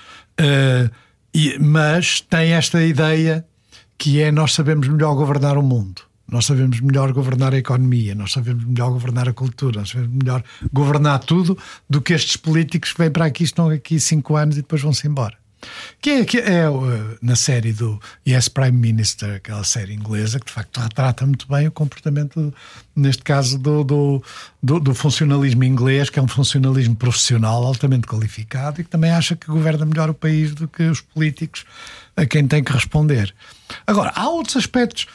Uh, 0.40 0.90
e, 1.34 1.58
mas 1.58 2.20
têm 2.20 2.52
esta 2.52 2.82
ideia 2.82 3.46
que 3.98 4.20
é 4.20 4.32
nós 4.32 4.54
sabemos 4.54 4.88
melhor 4.88 5.14
governar 5.14 5.58
o 5.58 5.62
mundo. 5.62 6.02
Nós 6.30 6.46
sabemos 6.46 6.80
melhor 6.80 7.12
governar 7.12 7.52
a 7.54 7.58
economia, 7.58 8.14
nós 8.14 8.32
sabemos 8.32 8.64
melhor 8.64 8.90
governar 8.90 9.28
a 9.28 9.32
cultura, 9.32 9.80
nós 9.80 9.90
sabemos 9.90 10.14
melhor 10.14 10.42
governar 10.72 11.18
tudo 11.20 11.58
do 11.88 12.00
que 12.00 12.12
estes 12.12 12.36
políticos 12.36 12.92
que 12.92 12.98
vêm 12.98 13.10
para 13.10 13.24
aqui, 13.24 13.44
estão 13.44 13.68
aqui 13.68 13.98
cinco 13.98 14.36
anos 14.36 14.56
e 14.56 14.62
depois 14.62 14.82
vão-se 14.82 15.06
embora. 15.06 15.40
Que 16.00 16.10
é, 16.10 16.24
que 16.24 16.38
é 16.38 16.64
na 17.20 17.36
série 17.36 17.72
do 17.72 18.00
Yes 18.26 18.48
Prime 18.48 18.76
Minister, 18.76 19.36
aquela 19.36 19.62
série 19.62 19.92
inglesa, 19.92 20.40
que 20.40 20.46
de 20.46 20.52
facto 20.52 20.80
retrata 20.80 21.26
muito 21.26 21.46
bem 21.46 21.68
o 21.68 21.70
comportamento, 21.70 22.52
neste 22.96 23.22
caso, 23.22 23.58
do, 23.58 23.84
do, 23.84 24.24
do, 24.62 24.80
do 24.80 24.94
funcionalismo 24.94 25.62
inglês, 25.62 26.08
que 26.08 26.18
é 26.18 26.22
um 26.22 26.28
funcionalismo 26.28 26.96
profissional 26.96 27.66
altamente 27.66 28.06
qualificado 28.06 28.80
e 28.80 28.84
que 28.84 28.90
também 28.90 29.10
acha 29.10 29.36
que 29.36 29.46
governa 29.46 29.84
melhor 29.84 30.08
o 30.08 30.14
país 30.14 30.54
do 30.54 30.66
que 30.66 30.84
os 30.84 31.02
políticos 31.02 31.66
a 32.16 32.24
quem 32.24 32.46
tem 32.48 32.64
que 32.64 32.72
responder. 32.72 33.34
Agora, 33.86 34.12
há 34.14 34.28
outros 34.30 34.56
aspectos 34.56 35.06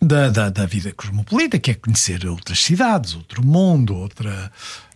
da, 0.00 0.30
da, 0.30 0.48
da, 0.48 0.66
vida 0.66 0.92
cosmopolita, 0.92 1.58
que 1.58 1.70
é 1.70 1.74
conhecer 1.74 2.26
outras 2.26 2.60
cidades, 2.62 3.14
outro 3.14 3.44
mundo, 3.44 3.94
outra. 3.94 4.50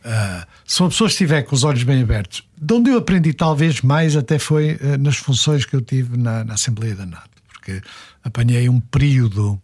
Uh, 0.04 0.46
se 0.66 0.80
uma 0.80 0.88
pessoa 0.88 1.08
estiver 1.08 1.42
com 1.42 1.54
os 1.54 1.64
olhos 1.64 1.82
bem 1.82 2.02
abertos, 2.02 2.42
de 2.56 2.74
onde 2.74 2.90
eu 2.90 2.98
aprendi 2.98 3.32
talvez 3.32 3.82
mais 3.82 4.16
até 4.16 4.38
foi 4.38 4.74
uh, 4.74 4.98
nas 4.98 5.16
funções 5.16 5.64
que 5.64 5.76
eu 5.76 5.80
tive 5.80 6.16
na, 6.16 6.44
na, 6.44 6.54
Assembleia 6.54 6.94
da 6.94 7.06
NATO, 7.06 7.30
porque 7.52 7.82
apanhei 8.22 8.68
um 8.68 8.80
período 8.80 9.60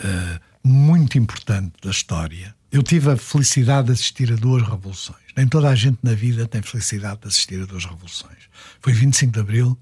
uh, 0.00 0.40
muito 0.62 1.18
importante 1.18 1.72
da 1.82 1.90
história. 1.90 2.54
Eu 2.70 2.82
tive 2.82 3.10
a 3.10 3.16
felicidade 3.16 3.86
de 3.86 3.92
assistir 3.94 4.32
a 4.32 4.36
duas 4.36 4.62
revoluções. 4.62 5.18
Nem 5.36 5.46
toda 5.48 5.68
a 5.68 5.74
gente 5.74 5.98
na 6.02 6.14
vida 6.14 6.46
tem 6.46 6.60
felicidade 6.60 7.20
de 7.22 7.28
assistir 7.28 7.62
a 7.62 7.64
duas 7.64 7.84
revoluções. 7.84 8.38
Foi 8.80 8.92
25 8.92 9.32
de 9.32 9.40
Abril, 9.40 9.78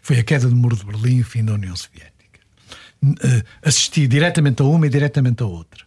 foi 0.00 0.18
a 0.18 0.24
queda 0.24 0.48
do 0.48 0.54
Muro 0.54 0.76
de 0.76 0.84
Berlim 0.84 1.16
e 1.16 1.20
o 1.22 1.24
fim 1.24 1.44
da 1.44 1.54
União 1.54 1.74
Soviética. 1.74 2.17
Eh, 3.02 3.44
assistir 3.62 4.08
diretamente 4.08 4.60
a 4.60 4.64
uma 4.64 4.86
e 4.86 4.90
diretamente 4.90 5.42
a 5.42 5.46
outra. 5.46 5.84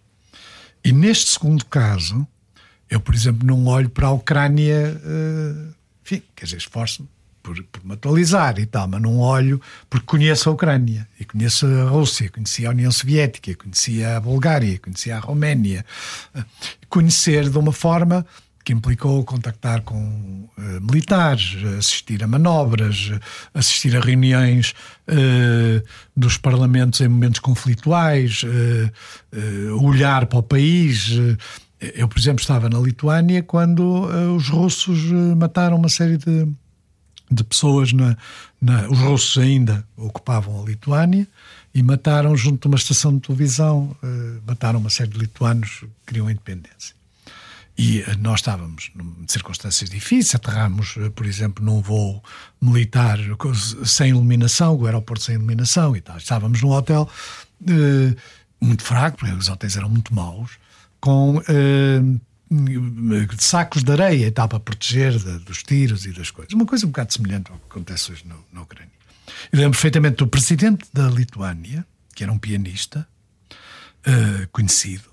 E 0.83 0.93
neste 0.93 1.31
segundo 1.31 1.65
caso, 1.65 2.25
eu, 2.89 2.99
por 2.99 3.13
exemplo, 3.13 3.45
não 3.45 3.65
olho 3.67 3.89
para 3.89 4.07
a 4.07 4.11
Ucrânia, 4.11 4.99
uh, 5.03 5.73
enfim, 6.03 6.23
quer 6.35 6.45
dizer, 6.45 6.57
esforço-me 6.57 7.07
por, 7.43 7.61
por, 7.65 7.85
me 7.85 7.93
atualizar 7.93 8.59
e 8.59 8.65
tal, 8.65 8.87
mas 8.87 9.01
não 9.01 9.19
olho 9.19 9.61
porque 9.89 10.05
conheço 10.05 10.49
a 10.49 10.53
Ucrânia 10.53 11.07
e 11.19 11.25
conheço 11.25 11.65
a 11.65 11.89
Rússia, 11.89 12.29
conhecia 12.29 12.69
a 12.69 12.71
União 12.71 12.91
Soviética, 12.91 13.53
conhecia 13.55 14.17
a 14.17 14.19
Bulgária, 14.19 14.79
conhecia 14.79 15.17
a 15.17 15.19
Roménia. 15.19 15.85
Uh, 16.33 16.43
conhecer 16.89 17.49
de 17.49 17.57
uma 17.57 17.73
forma 17.73 18.25
que 18.63 18.73
implicou 18.73 19.23
contactar 19.23 19.81
com 19.81 19.97
uh, 19.97 20.81
militares, 20.81 21.55
assistir 21.77 22.23
a 22.23 22.27
manobras, 22.27 23.11
assistir 23.53 23.95
a 23.95 23.99
reuniões 23.99 24.73
uh, 25.07 25.83
dos 26.15 26.37
parlamentos 26.37 27.01
em 27.01 27.07
momentos 27.07 27.39
conflituais, 27.39 28.43
uh, 28.43 29.85
olhar 29.85 30.25
para 30.25 30.39
o 30.39 30.43
país. 30.43 31.11
Eu, 31.79 32.07
por 32.07 32.19
exemplo, 32.19 32.41
estava 32.41 32.69
na 32.69 32.79
Lituânia 32.79 33.41
quando 33.41 34.03
os 34.35 34.49
russos 34.49 34.99
mataram 35.35 35.77
uma 35.77 35.89
série 35.89 36.17
de, 36.17 36.47
de 37.31 37.43
pessoas. 37.43 37.91
Na, 37.91 38.15
na, 38.61 38.87
os 38.87 38.99
russos 38.99 39.41
ainda 39.41 39.83
ocupavam 39.97 40.61
a 40.61 40.65
Lituânia 40.65 41.27
e 41.73 41.81
mataram, 41.81 42.35
junto 42.37 42.61
de 42.61 42.67
uma 42.67 42.77
estação 42.77 43.15
de 43.15 43.21
televisão, 43.21 43.95
mataram 44.45 44.79
uma 44.79 44.91
série 44.91 45.09
de 45.09 45.17
lituanos 45.17 45.79
que 45.79 45.87
queriam 46.05 46.27
a 46.27 46.31
independência. 46.31 47.00
E 47.81 48.01
eh, 48.01 48.15
nós 48.19 48.41
estávamos 48.41 48.91
em 48.95 49.25
circunstâncias 49.27 49.89
difíceis, 49.89 50.35
aterramos, 50.35 50.93
eh, 50.97 51.09
por 51.09 51.25
exemplo, 51.25 51.65
num 51.65 51.81
voo 51.81 52.23
militar 52.61 53.17
sem 53.83 54.09
iluminação, 54.09 54.75
o 54.75 54.85
aeroporto 54.85 55.23
sem 55.23 55.33
iluminação 55.33 55.95
e 55.95 56.01
tal. 56.01 56.15
Estávamos 56.15 56.61
num 56.61 56.69
hotel 56.69 57.09
eh, 57.67 58.15
muito 58.61 58.83
fraco, 58.83 59.17
porque 59.17 59.33
os 59.33 59.49
hotéis 59.49 59.75
eram 59.75 59.89
muito 59.89 60.13
maus, 60.13 60.59
com 60.99 61.41
sacos 63.39 63.83
de 63.83 63.91
areia 63.91 64.27
e 64.27 64.31
tal 64.31 64.47
para 64.47 64.59
proteger 64.59 65.17
de, 65.17 65.39
dos 65.39 65.63
tiros 65.63 66.05
e 66.05 66.11
das 66.11 66.29
coisas. 66.29 66.53
Uma 66.53 66.67
coisa 66.67 66.85
um 66.85 66.89
bocado 66.89 67.11
semelhante 67.11 67.51
ao 67.51 67.57
que 67.57 67.65
acontece 67.71 68.11
hoje 68.11 68.23
no, 68.27 68.45
na 68.53 68.61
Ucrânia. 68.61 68.93
Eu 69.51 69.57
lembro 69.57 69.71
perfeitamente 69.71 70.17
do 70.17 70.27
presidente 70.27 70.85
da 70.93 71.09
Lituânia, 71.09 71.83
que 72.13 72.21
era 72.21 72.31
um 72.31 72.37
pianista 72.37 73.07
conhecido, 74.51 75.09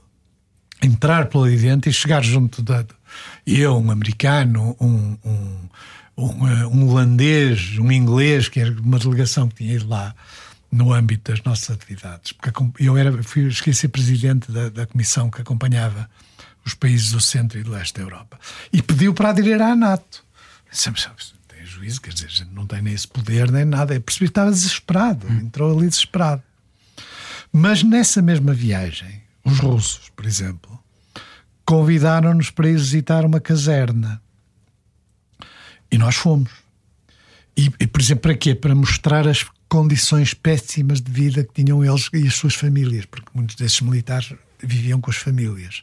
entrar 0.83 1.27
pelo 1.27 1.45
ali 1.45 1.57
dentro 1.57 1.91
e 1.91 1.93
chegar 1.93 2.23
junto 2.23 2.63
da. 2.63 2.85
Eu, 3.47 3.79
um 3.79 3.91
americano, 3.91 4.77
um, 4.81 5.17
um, 5.25 5.69
um, 6.17 6.49
eh, 6.49 6.67
um 6.67 6.89
holandês, 6.89 7.79
um 7.79 7.91
inglês, 7.91 8.49
que 8.49 8.61
era 8.61 8.71
uma 8.81 8.99
delegação 8.99 9.49
que 9.49 9.57
tinha 9.57 9.75
ido 9.75 9.89
lá 9.89 10.15
no 10.71 10.93
âmbito 10.93 11.33
das 11.33 11.43
nossas 11.43 11.71
atividades. 11.71 12.33
Porque 12.33 12.53
eu 12.85 12.97
era, 12.97 13.23
fui, 13.23 13.51
cheguei 13.51 13.73
a 13.73 13.77
ser 13.77 13.89
presidente 13.89 14.53
da, 14.53 14.69
da 14.69 14.87
comissão 14.87 15.31
que 15.31 15.41
acompanhava 15.41 16.09
os 16.65 16.75
países 16.75 17.13
do 17.13 17.21
centro 17.21 17.59
e 17.59 17.63
do 17.63 17.71
leste 17.71 17.95
da 17.95 18.03
Europa. 18.03 18.39
E 18.73 18.83
pediu 18.83 19.15
para 19.15 19.31
aderir 19.31 19.61
à 19.61 19.75
NATO. 19.75 20.23
Sempre, 20.71 21.03
tem 21.49 21.65
juízo, 21.65 22.01
quer 22.01 22.13
dizer, 22.13 22.47
não 22.53 22.67
tem 22.67 22.83
nem 22.83 22.93
esse 22.93 23.09
poder 23.09 23.51
nem 23.51 23.65
nada. 23.65 23.95
Eu 23.95 24.01
percebi 24.03 24.27
que 24.27 24.33
estava 24.33 24.51
desesperado, 24.51 25.27
hum. 25.27 25.41
entrou 25.41 25.77
ali 25.77 25.89
desesperado. 25.89 26.43
Mas 27.51 27.83
nessa 27.83 28.21
mesma 28.21 28.53
viagem, 28.53 29.23
os 29.49 29.59
russos, 29.59 30.11
por 30.15 30.27
exemplo, 30.27 30.79
convidaram-nos 31.65 32.51
para 32.51 32.69
ir 32.69 32.77
visitar 32.77 33.25
uma 33.25 33.41
caserna. 33.41 34.21
E 35.91 35.99
nós 35.99 36.17
fomos. 36.17 36.51
E, 37.57 37.71
e, 37.81 37.87
por 37.87 38.01
exemplo, 38.01 38.23
para 38.23 38.35
quê? 38.35 38.55
Para 38.55 38.75
mostrar 38.75 39.27
as 39.27 39.45
condições 39.69 40.33
péssimas 40.33 41.01
de 41.01 41.11
vida 41.11 41.45
que 41.45 41.63
tinham 41.63 41.85
eles 41.85 42.09
e 42.13 42.27
as 42.27 42.35
suas 42.35 42.55
famílias, 42.55 43.05
porque 43.05 43.29
muitos 43.35 43.57
desses 43.57 43.81
militares 43.81 44.33
viviam 44.61 45.01
com 45.01 45.11
as 45.11 45.17
famílias. 45.17 45.83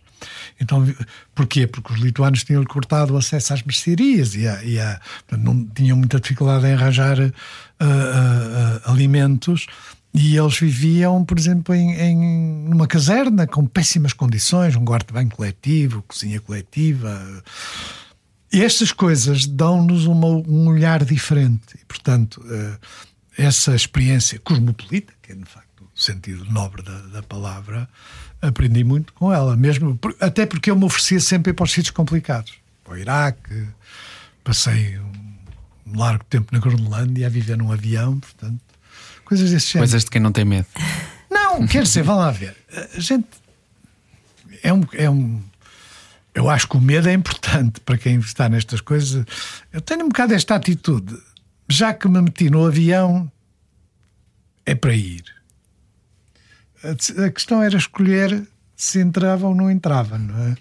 Então, 0.60 0.86
porquê? 1.34 1.68
Porque 1.68 1.94
os 1.94 2.00
lituanos 2.00 2.44
tinham 2.44 2.64
cortado 2.64 3.14
o 3.14 3.18
acesso 3.18 3.54
às 3.54 3.64
mercearias 3.64 4.36
e, 4.36 4.48
a, 4.48 4.64
e 4.64 4.80
a, 4.80 5.00
não 5.38 5.66
tinham 5.66 5.98
muita 5.98 6.20
dificuldade 6.20 6.66
em 6.66 6.74
arranjar 6.74 7.20
uh, 7.20 7.24
uh, 7.24 7.28
uh, 7.28 8.92
alimentos 8.92 9.68
e 10.18 10.38
eles 10.38 10.58
viviam, 10.58 11.26
por 11.26 11.38
exemplo, 11.38 11.76
em, 11.76 11.92
em 11.92 12.18
numa 12.70 12.88
caserna 12.88 13.46
com 13.46 13.66
péssimas 13.66 14.14
condições, 14.14 14.74
um 14.74 14.86
quarto 14.86 15.14
bem 15.14 15.28
coletivo, 15.28 16.02
cozinha 16.04 16.40
coletiva. 16.40 17.44
E 18.54 18.64
estas 18.64 18.94
coisas 18.94 19.46
dão-nos 19.46 20.08
um 20.08 20.68
olhar 20.70 21.04
diferente. 21.04 21.76
E, 21.76 21.84
portanto, 21.86 22.42
essa 23.38 23.76
experiência 23.76 24.40
cosmopolita, 24.40 25.12
que 25.22 25.34
é, 25.34 25.36
de 25.36 25.44
facto, 25.44 25.84
o 25.84 26.00
sentido 26.02 26.46
nobre 26.46 26.82
da, 26.82 26.98
da 27.08 27.22
palavra, 27.22 27.90
aprendi 28.42 28.86
muito 28.86 29.12
com 29.12 29.34
ela, 29.34 29.58
mesmo 29.58 30.00
até 30.22 30.46
porque 30.46 30.72
eu 30.72 30.78
me 30.78 30.86
oferecia 30.86 31.20
sempre 31.20 31.52
para 31.52 31.66
os 31.66 31.72
sítios 31.72 31.92
complicados. 31.92 32.54
Para 32.86 32.94
o 32.94 32.98
Iraque, 32.98 33.68
passei 34.46 34.98
um 35.86 35.98
largo 35.98 36.24
tempo 36.24 36.54
na 36.54 36.60
Groenlândia 36.60 37.28
a 37.28 37.30
viver 37.30 37.58
num 37.58 37.72
avião, 37.72 38.18
portanto, 38.20 38.62
coisas 39.26 39.52
desse 39.52 39.74
género. 39.74 39.90
Coisas 39.90 40.06
de 40.06 40.12
quem 40.12 40.22
não 40.22 40.32
tem 40.32 40.46
medo. 40.46 40.68
Não, 41.30 41.68
quer 41.68 41.84
dizer, 41.84 42.04
vá 42.04 42.16
lá 42.16 42.32
ver. 42.32 42.56
A 42.96 43.00
gente 43.00 43.28
é 44.64 44.74
um, 44.74 44.84
é 44.94 45.10
um. 45.10 45.42
Eu 46.34 46.50
acho 46.50 46.68
que 46.68 46.76
o 46.76 46.82
medo 46.82 47.08
é 47.08 47.14
importante 47.14 47.80
para 47.82 47.98
quem 47.98 48.20
está 48.20 48.50
nestas 48.50 48.82
coisas. 48.82 49.26
Eu 49.72 49.82
tenho 49.82 50.06
um 50.06 50.10
bocado 50.10 50.34
esta 50.34 50.56
atitude. 50.56 51.18
Já 51.70 51.94
que 51.94 52.08
me 52.08 52.22
meti 52.22 52.50
no 52.50 52.66
avião, 52.66 53.32
é 54.66 54.76
para 54.76 54.94
ir. 54.94 55.24
A 56.84 57.30
questão 57.30 57.64
era 57.64 57.78
escolher 57.78 58.48
se 58.76 59.00
entrava 59.00 59.48
ou 59.48 59.56
não 59.56 59.72
entrava, 59.72 60.18
não 60.18 60.38
é? 60.38 60.58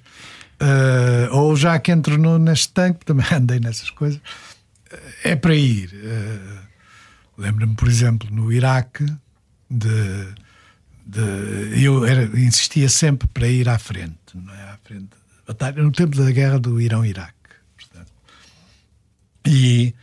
Uh, 0.62 1.35
ou 1.35 1.57
já 1.57 1.79
que 1.79 1.91
entro 1.91 2.17
no, 2.17 2.39
neste 2.39 2.69
tanque, 2.71 3.05
também 3.05 3.27
andei 3.33 3.59
nessas 3.59 3.91
coisas, 3.91 4.21
é 5.23 5.35
para 5.35 5.55
ir. 5.55 5.91
Uh, 5.93 6.64
Lembro-me, 7.37 7.74
por 7.74 7.89
exemplo, 7.89 8.28
no 8.30 8.53
Iraque, 8.53 9.05
de, 9.68 10.35
de, 11.05 11.85
eu 11.85 12.05
era, 12.05 12.24
insistia 12.39 12.89
sempre 12.89 13.26
para 13.28 13.49
ir 13.49 13.68
à 13.68 13.78
frente, 13.78 14.16
não 14.35 14.55
é? 14.55 14.62
À 14.70 14.78
frente. 14.85 15.11
Batalha, 15.47 15.82
no 15.82 15.93
tempo 15.93 16.16
da 16.16 16.30
guerra 16.30 16.59
do 16.59 16.80
Irão-Iraque. 16.80 17.35
E 19.47 19.95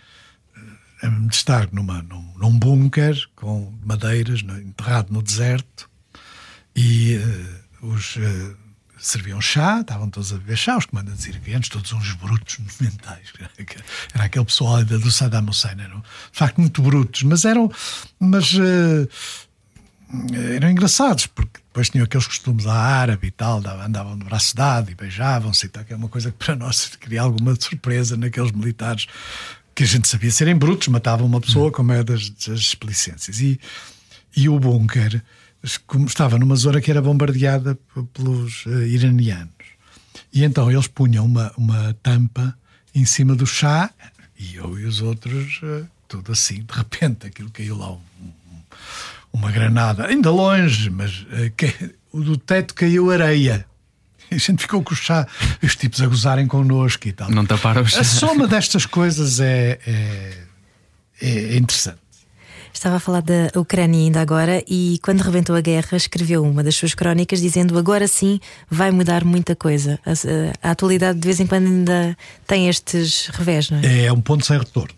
uh, 1.03 1.27
de 1.27 1.36
estar 1.36 1.67
numa, 1.71 2.01
num, 2.03 2.34
num 2.38 2.59
bunker 2.59 3.17
com 3.36 3.73
madeiras, 3.84 4.43
no, 4.43 4.59
enterrado 4.59 5.11
no 5.11 5.23
deserto, 5.23 5.89
e 6.75 7.17
uh, 7.17 7.88
os 7.88 8.17
uh, 8.17 8.57
serviam 9.02 9.41
chá, 9.41 9.82
estavam 9.82 10.10
todos 10.10 10.32
a 10.32 10.38
beber 10.38 10.58
chá, 10.58 10.78
os 10.78 10.86
comandantes 10.86 11.26
iraquianos, 11.26 11.70
todos 11.70 11.91
uns 11.91 12.14
brutos 12.14 12.58
monumentais. 12.60 13.34
Era 14.14 14.26
aquele 14.26 14.45
pessoal 14.45 14.84
do 14.84 15.12
Saddam 15.12 15.49
Hussein, 15.49 15.80
eram 15.80 15.99
de 15.99 16.38
facto 16.38 16.60
muito 16.60 16.82
brutos, 16.82 17.24
mas 17.24 17.43
eram. 17.43 17.72
Mas, 18.20 18.54
uh, 18.54 19.10
eram 20.56 20.70
engraçados, 20.70 21.26
porque 21.26 21.60
depois 21.68 21.89
tinham 21.89 22.04
aqueles 22.04 22.28
costumes 22.28 22.66
da 22.66 22.74
árabe 22.74 23.28
e 23.28 23.32
tal, 23.32 23.60
andavam 23.60 24.18
de 24.18 24.26
braço 24.26 24.56
dado 24.56 24.91
e 24.91 24.95
beijavam-se 24.95 25.66
e 25.66 25.70
tal, 25.70 25.86
que 25.86 25.93
é 25.93 25.95
uma 25.95 26.10
coisa 26.10 26.32
que 26.32 26.38
para 26.38 26.56
nós 26.56 26.91
cria 26.99 27.22
alguma 27.22 27.56
surpresa 27.56 28.18
naqueles 28.18 28.52
militares 28.52 29.08
que 29.74 29.84
a 29.84 29.88
gente 29.88 30.08
sabia 30.08 30.30
serem 30.32 30.56
brutos, 30.56 30.89
matavam 30.89 31.26
uma 31.26 31.39
pessoa, 31.39 31.70
hum. 31.70 31.72
como 31.72 31.93
é 31.93 32.04
das, 32.04 32.30
das 32.30 32.60
explicências. 32.60 33.39
E, 33.39 33.60
e 34.36 34.49
o 34.49 34.60
bunker 34.60 35.24
como 35.86 36.05
estava 36.05 36.39
numa 36.39 36.55
zona 36.55 36.82
que 36.82 36.89
era 36.89 37.01
bombardeada 37.01 37.78
pelos 38.14 38.66
uh, 38.66 38.84
iranianos. 38.84 39.51
E 40.34 40.43
então 40.43 40.72
eles 40.72 40.88
punham 40.88 41.26
uma, 41.26 41.51
uma 41.57 41.95
tampa 42.01 42.55
em 42.95 43.05
cima 43.05 43.36
do 43.36 43.45
chá 43.45 43.91
e 44.39 44.55
eu 44.55 44.80
e 44.80 44.86
os 44.86 45.01
outros, 45.01 45.59
uh, 45.62 45.88
tudo 46.07 46.32
assim, 46.32 46.64
de 46.64 46.74
repente 46.74 47.28
aquilo 47.28 47.51
caiu 47.51 47.78
lá 47.78 47.91
um, 47.91 47.99
um, 48.22 48.62
uma 49.34 49.51
granada, 49.51 50.07
ainda 50.07 50.32
longe, 50.32 50.89
mas 50.89 51.22
uh, 51.22 51.51
que, 51.55 51.93
do 52.14 52.38
teto 52.38 52.74
caiu 52.74 53.12
areia. 53.12 53.66
E 54.32 54.36
a 54.36 54.38
gente 54.38 54.62
ficou 54.62 54.82
com 54.82 54.93
o 54.93 54.97
chá, 54.97 55.28
os 55.62 55.76
tipos 55.76 56.01
a 56.01 56.07
gozarem 56.07 56.47
connosco 56.47 57.07
e 57.07 57.12
tal. 57.12 57.30
Não 57.30 57.45
taparam 57.45 57.82
o 57.82 57.86
chá. 57.86 57.99
A 57.99 58.03
soma 58.03 58.47
destas 58.47 58.86
coisas 58.86 59.39
é, 59.39 59.78
é, 59.86 60.38
é 61.22 61.57
interessante. 61.57 62.01
Estava 62.74 62.95
a 62.95 62.99
falar 62.99 63.22
da 63.22 63.51
Ucrânia 63.55 63.99
ainda 63.99 64.22
agora 64.22 64.63
e 64.67 64.99
quando 65.03 65.22
rebentou 65.22 65.55
a 65.55 65.61
guerra 65.61 65.97
escreveu 65.97 66.43
uma 66.43 66.63
das 66.63 66.76
suas 66.76 66.93
crónicas 66.93 67.41
dizendo 67.41 67.78
agora 67.78 68.07
sim 68.07 68.39
vai 68.69 68.91
mudar 68.91 69.24
muita 69.26 69.55
coisa. 69.55 69.99
A, 70.05 70.69
a 70.69 70.72
atualidade 70.72 71.19
de 71.19 71.26
vez 71.26 71.39
em 71.39 71.47
quando 71.47 71.67
ainda 71.67 72.17
tem 72.47 72.69
estes 72.69 73.28
revés, 73.28 73.69
não 73.69 73.80
é? 73.80 74.05
É 74.05 74.13
um 74.13 74.22
ponto 74.22 74.45
sem 74.45 74.57
retorno. 74.57 74.95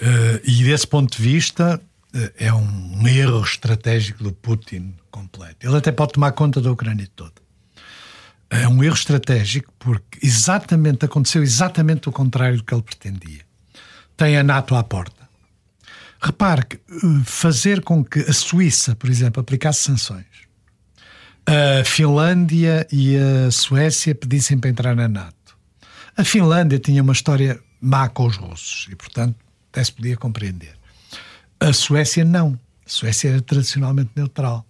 Uh, 0.00 0.40
e 0.44 0.64
desse 0.64 0.86
ponto 0.86 1.16
de 1.16 1.22
vista 1.22 1.80
uh, 2.14 2.30
é 2.36 2.52
um 2.52 3.06
erro 3.06 3.42
estratégico 3.42 4.22
do 4.22 4.32
Putin 4.32 4.94
completo. 5.10 5.66
Ele 5.66 5.76
até 5.76 5.90
pode 5.90 6.12
tomar 6.12 6.32
conta 6.32 6.60
da 6.60 6.70
Ucrânia 6.70 7.08
toda. 7.16 7.32
É 8.50 8.68
um 8.68 8.84
erro 8.84 8.94
estratégico 8.94 9.72
porque 9.78 10.18
exatamente 10.22 11.06
aconteceu 11.06 11.42
exatamente 11.42 12.08
o 12.08 12.12
contrário 12.12 12.58
do 12.58 12.64
que 12.64 12.74
ele 12.74 12.82
pretendia. 12.82 13.40
Tem 14.16 14.36
a 14.36 14.42
NATO 14.42 14.74
à 14.74 14.82
porta 14.82 15.21
Repare 16.22 16.64
que 16.66 16.76
eh, 16.76 16.80
fazer 17.24 17.82
com 17.82 18.04
que 18.04 18.20
a 18.20 18.32
Suíça, 18.32 18.94
por 18.94 19.10
exemplo, 19.10 19.40
aplicasse 19.40 19.80
sanções, 19.80 20.26
a 21.44 21.84
Finlândia 21.84 22.86
e 22.92 23.16
a 23.16 23.50
Suécia 23.50 24.14
pedissem 24.14 24.58
para 24.58 24.70
entrar 24.70 24.94
na 24.94 25.08
NATO. 25.08 25.56
A 26.16 26.22
Finlândia 26.22 26.78
tinha 26.78 27.02
uma 27.02 27.12
história 27.12 27.60
má 27.80 28.08
com 28.08 28.26
os 28.26 28.36
russos 28.36 28.86
e, 28.90 28.94
portanto, 28.94 29.34
até 29.72 29.82
se 29.82 29.92
podia 29.92 30.16
compreender. 30.16 30.76
A 31.58 31.72
Suécia 31.72 32.24
não. 32.24 32.58
A 32.86 32.88
Suécia 32.88 33.30
era 33.30 33.42
tradicionalmente 33.42 34.10
neutral. 34.14 34.64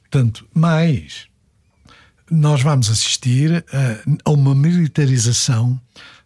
Portanto, 0.00 0.46
mais 0.52 1.26
nós 2.30 2.62
vamos 2.62 2.90
assistir 2.90 3.64
a, 3.72 4.30
a 4.30 4.30
uma 4.30 4.54
militarização 4.54 5.80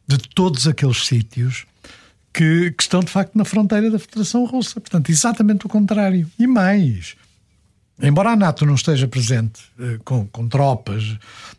de 0.07 0.19
todos 0.19 0.67
aqueles 0.67 1.07
sítios 1.07 1.65
que, 2.33 2.71
que 2.73 2.83
estão 2.83 3.01
de 3.01 3.11
facto 3.11 3.37
na 3.37 3.45
fronteira 3.45 3.91
da 3.91 3.99
Federação 3.99 4.45
Russa. 4.45 4.81
Portanto, 4.81 5.11
exatamente 5.11 5.67
o 5.67 5.69
contrário. 5.69 6.29
E 6.39 6.47
mais. 6.47 7.15
Embora 8.01 8.31
a 8.31 8.37
NATO 8.37 8.65
não 8.65 8.75
esteja 8.75 9.07
presente 9.07 9.63
uh, 9.79 10.03
com, 10.05 10.27
com, 10.27 10.49
tropas 10.49 11.17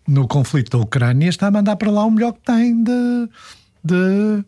no 0.08 0.28
conflito 0.28 0.78
da 0.78 0.84
Ucrânia, 0.84 1.30
está 1.30 1.48
a 1.48 1.52
mandar 1.52 1.76
para 1.76 1.92
lá 1.92 2.04
o 2.06 2.12
melhor 2.12 2.34
que 2.34 2.42
tem 2.42 2.84
de, 2.84 3.30
de. 3.84 4.44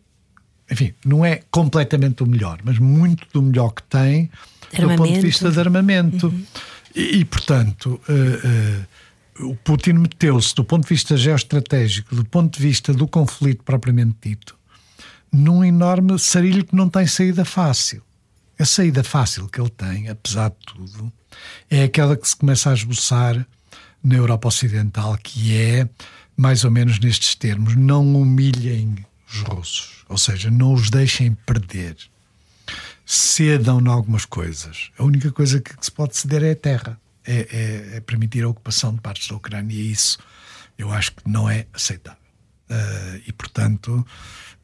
Enfim, 0.70 0.92
não 1.04 1.24
é 1.24 1.42
completamente 1.50 2.22
o 2.22 2.26
melhor, 2.26 2.58
mas 2.64 2.78
muito 2.78 3.26
do 3.32 3.40
melhor 3.40 3.70
que 3.70 3.82
tem 3.84 4.30
armamento. 4.74 5.02
do 5.02 5.06
ponto 5.06 5.14
de 5.14 5.20
vista 5.20 5.50
de 5.50 5.60
armamento. 5.60 6.26
Uhum. 6.26 6.44
E, 6.94 7.18
e, 7.18 7.24
portanto, 7.24 8.00
uh, 8.08 9.44
uh, 9.44 9.50
o 9.50 9.54
Putin 9.56 9.92
meteu-se, 9.92 10.54
do 10.54 10.64
ponto 10.64 10.82
de 10.82 10.88
vista 10.88 11.16
geoestratégico, 11.16 12.14
do 12.14 12.24
ponto 12.24 12.56
de 12.56 12.62
vista 12.62 12.92
do 12.92 13.06
conflito 13.06 13.62
propriamente 13.62 14.16
dito, 14.22 14.55
num 15.32 15.64
enorme 15.64 16.18
sarilho 16.18 16.64
que 16.64 16.74
não 16.74 16.88
tem 16.88 17.06
saída 17.06 17.44
fácil. 17.44 18.02
A 18.58 18.64
saída 18.64 19.04
fácil 19.04 19.48
que 19.48 19.60
ele 19.60 19.70
tem, 19.70 20.08
apesar 20.08 20.50
de 20.50 20.56
tudo, 20.66 21.12
é 21.70 21.82
aquela 21.84 22.16
que 22.16 22.26
se 22.26 22.34
começa 22.34 22.70
a 22.70 22.74
esboçar 22.74 23.46
na 24.02 24.14
Europa 24.14 24.48
Ocidental, 24.48 25.16
que 25.18 25.56
é 25.56 25.88
mais 26.36 26.64
ou 26.64 26.70
menos 26.70 26.98
nestes 26.98 27.34
termos: 27.34 27.74
não 27.74 28.14
humilhem 28.14 29.04
os 29.28 29.40
russos, 29.40 30.04
ou 30.08 30.16
seja, 30.16 30.50
não 30.50 30.72
os 30.72 30.90
deixem 30.90 31.34
perder. 31.46 31.96
Cedam 33.04 33.80
em 33.80 33.88
algumas 33.88 34.24
coisas. 34.24 34.90
A 34.98 35.04
única 35.04 35.30
coisa 35.30 35.60
que, 35.60 35.72
se 35.80 35.90
pode 35.92 36.16
ceder 36.16 36.42
é 36.42 36.52
a 36.52 36.56
terra, 36.56 37.00
é, 37.24 37.34
é, 37.34 37.96
é, 37.96 38.00
permitir 38.00 38.42
a 38.44 38.48
ocupação 38.48 38.94
de 38.94 39.00
partes 39.00 39.28
da 39.28 39.36
Ucrânia, 39.36 39.74
e 39.74 39.92
isso 39.92 40.18
eu 40.78 40.92
acho 40.92 41.12
que 41.12 41.28
não 41.28 41.48
é 41.48 41.66
aceitável. 41.72 42.25
Uh, 42.68 43.22
e, 43.26 43.32
portanto, 43.32 44.04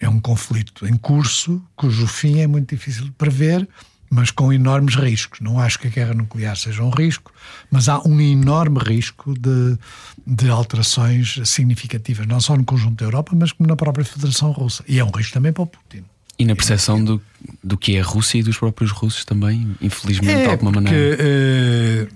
é 0.00 0.08
um 0.08 0.20
conflito 0.20 0.86
em 0.86 0.96
curso, 0.96 1.62
cujo 1.76 2.06
fim 2.06 2.40
é 2.40 2.46
muito 2.46 2.74
difícil 2.74 3.04
de 3.04 3.12
prever 3.12 3.68
mas 4.12 4.30
com 4.30 4.52
enormes 4.52 4.94
riscos. 4.94 5.40
Não 5.40 5.58
acho 5.58 5.78
que 5.78 5.86
a 5.86 5.90
guerra 5.90 6.12
nuclear 6.12 6.54
seja 6.54 6.82
um 6.82 6.90
risco, 6.90 7.32
mas 7.70 7.88
há 7.88 7.98
um 8.06 8.20
enorme 8.20 8.78
risco 8.78 9.32
de, 9.32 9.78
de 10.26 10.50
alterações 10.50 11.40
significativas, 11.46 12.26
não 12.26 12.38
só 12.38 12.54
no 12.54 12.62
conjunto 12.62 12.96
da 12.96 13.06
Europa, 13.06 13.32
mas 13.34 13.52
como 13.52 13.66
na 13.66 13.74
própria 13.74 14.04
Federação 14.04 14.50
Russa. 14.52 14.84
E 14.86 14.98
é 14.98 15.04
um 15.04 15.10
risco 15.10 15.32
também 15.32 15.50
para 15.50 15.62
o 15.62 15.66
Putin. 15.66 16.04
E 16.38 16.44
na 16.44 16.54
percepção 16.54 17.02
do, 17.02 17.22
do 17.64 17.78
que 17.78 17.96
é 17.96 18.00
a 18.00 18.04
Rússia 18.04 18.38
e 18.38 18.42
dos 18.42 18.58
próprios 18.58 18.90
russos 18.90 19.24
também, 19.24 19.74
infelizmente, 19.80 20.40
é, 20.40 20.44
de 20.44 20.50
alguma 20.50 20.72
porque, 20.72 20.90
maneira. 20.90 21.16
Uh, 21.22 22.08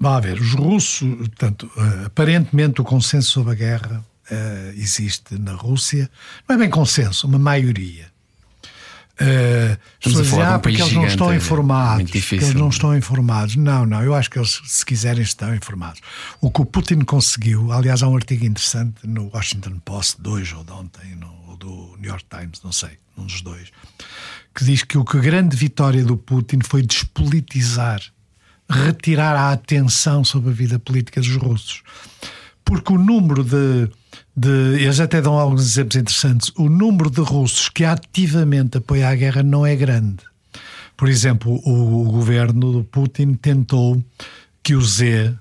vá 0.00 0.20
ver, 0.20 0.40
os 0.40 0.54
russos, 0.54 1.06
portanto, 1.18 1.70
uh, 1.76 2.06
aparentemente 2.06 2.80
o 2.80 2.84
consenso 2.84 3.30
sobre 3.30 3.52
a 3.52 3.54
guerra 3.54 4.02
uh, 4.30 4.70
existe 4.76 5.38
na 5.38 5.52
Rússia. 5.52 6.10
Não 6.48 6.56
é 6.56 6.58
bem 6.58 6.70
consenso, 6.70 7.26
uma 7.26 7.38
maioria. 7.38 8.12
Uh, 9.20 9.78
Estamos 10.00 10.20
a 10.20 10.24
falar 10.24 10.50
de 10.50 10.56
um 10.56 10.60
porque 10.60 10.82
eles 10.82 10.92
não 10.92 11.06
estão 11.06 11.26
gigante, 11.26 11.32
é 11.32 11.36
informados. 11.36 12.10
difícil. 12.10 12.48
eles 12.48 12.60
não 12.60 12.68
estão 12.68 12.96
informados. 12.96 13.56
Não, 13.56 13.86
não, 13.86 14.02
eu 14.02 14.14
acho 14.14 14.30
que 14.30 14.38
eles, 14.38 14.60
se 14.64 14.84
quiserem, 14.84 15.22
estão 15.22 15.54
informados. 15.54 16.00
O 16.40 16.50
que 16.50 16.60
o 16.60 16.64
Putin 16.64 17.00
conseguiu, 17.00 17.70
aliás, 17.72 18.02
há 18.02 18.08
um 18.08 18.16
artigo 18.16 18.44
interessante 18.44 19.06
no 19.06 19.30
Washington 19.32 19.78
Post 19.84 20.20
de 20.20 20.28
hoje 20.28 20.54
ou 20.54 20.64
de 20.64 20.72
ontem, 20.72 21.14
no, 21.16 21.32
ou 21.48 21.56
do 21.56 21.96
New 21.98 22.08
York 22.08 22.24
Times, 22.28 22.62
não 22.64 22.72
sei, 22.72 22.98
um 23.16 23.26
dos 23.26 23.42
dois, 23.42 23.70
que 24.54 24.64
diz 24.64 24.82
que 24.82 24.98
o 24.98 25.04
que 25.04 25.18
a 25.18 25.20
grande 25.20 25.56
vitória 25.56 26.02
do 26.02 26.16
Putin 26.16 26.60
foi 26.64 26.82
despolitizar, 26.82 28.02
retirar 28.68 29.36
a 29.36 29.52
atenção 29.52 30.24
sobre 30.24 30.50
a 30.50 30.54
vida 30.54 30.78
política 30.78 31.20
dos 31.20 31.36
russos. 31.36 31.82
Porque 32.64 32.92
o 32.92 32.98
número 32.98 33.44
de 33.44 33.90
de, 34.36 34.48
eles 34.82 34.98
até 35.00 35.20
dão 35.20 35.38
alguns 35.38 35.62
exemplos 35.62 35.96
interessantes. 35.96 36.52
O 36.56 36.68
número 36.68 37.10
de 37.10 37.20
russos 37.20 37.68
que 37.68 37.84
ativamente 37.84 38.78
apoia 38.78 39.08
a 39.08 39.14
guerra 39.14 39.42
não 39.42 39.66
é 39.66 39.76
grande. 39.76 40.24
Por 40.96 41.08
exemplo, 41.08 41.60
o, 41.64 42.04
governo 42.04 42.72
do 42.72 42.84
Putin 42.84 43.34
tentou 43.34 44.02
que 44.62 44.74
o 44.74 44.80
Z 44.80 45.34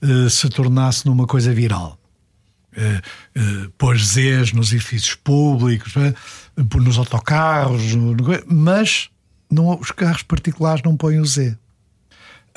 eh, 0.00 0.28
se 0.28 0.48
tornasse 0.48 1.06
numa 1.06 1.26
coisa 1.26 1.52
viral. 1.52 1.98
Uh, 2.76 3.40
uh, 3.40 3.70
pôs 3.78 4.02
Zs 4.08 4.52
nos 4.52 4.70
edifícios 4.70 5.14
públicos, 5.14 5.94
eh, 5.96 6.12
nos 6.74 6.98
autocarros, 6.98 7.94
no- 7.94 8.14
mas 8.46 9.08
não, 9.50 9.78
os 9.80 9.90
carros 9.90 10.22
particulares 10.22 10.82
não 10.84 10.94
põem 10.94 11.18
o 11.18 11.24
Z. 11.24 11.56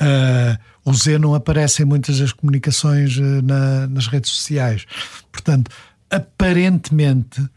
Uh, 0.00 0.58
o 0.84 0.94
Z 0.94 1.18
não 1.18 1.34
aparece 1.34 1.82
em 1.82 1.84
muitas 1.84 2.18
das 2.18 2.32
comunicações 2.32 3.16
uh, 3.18 3.42
na- 3.42 3.86
nas 3.86 4.06
redes 4.06 4.30
sociais. 4.30 4.86
Portanto, 5.30 5.70
aparentemente, 6.08 7.40
uh, 7.42 7.48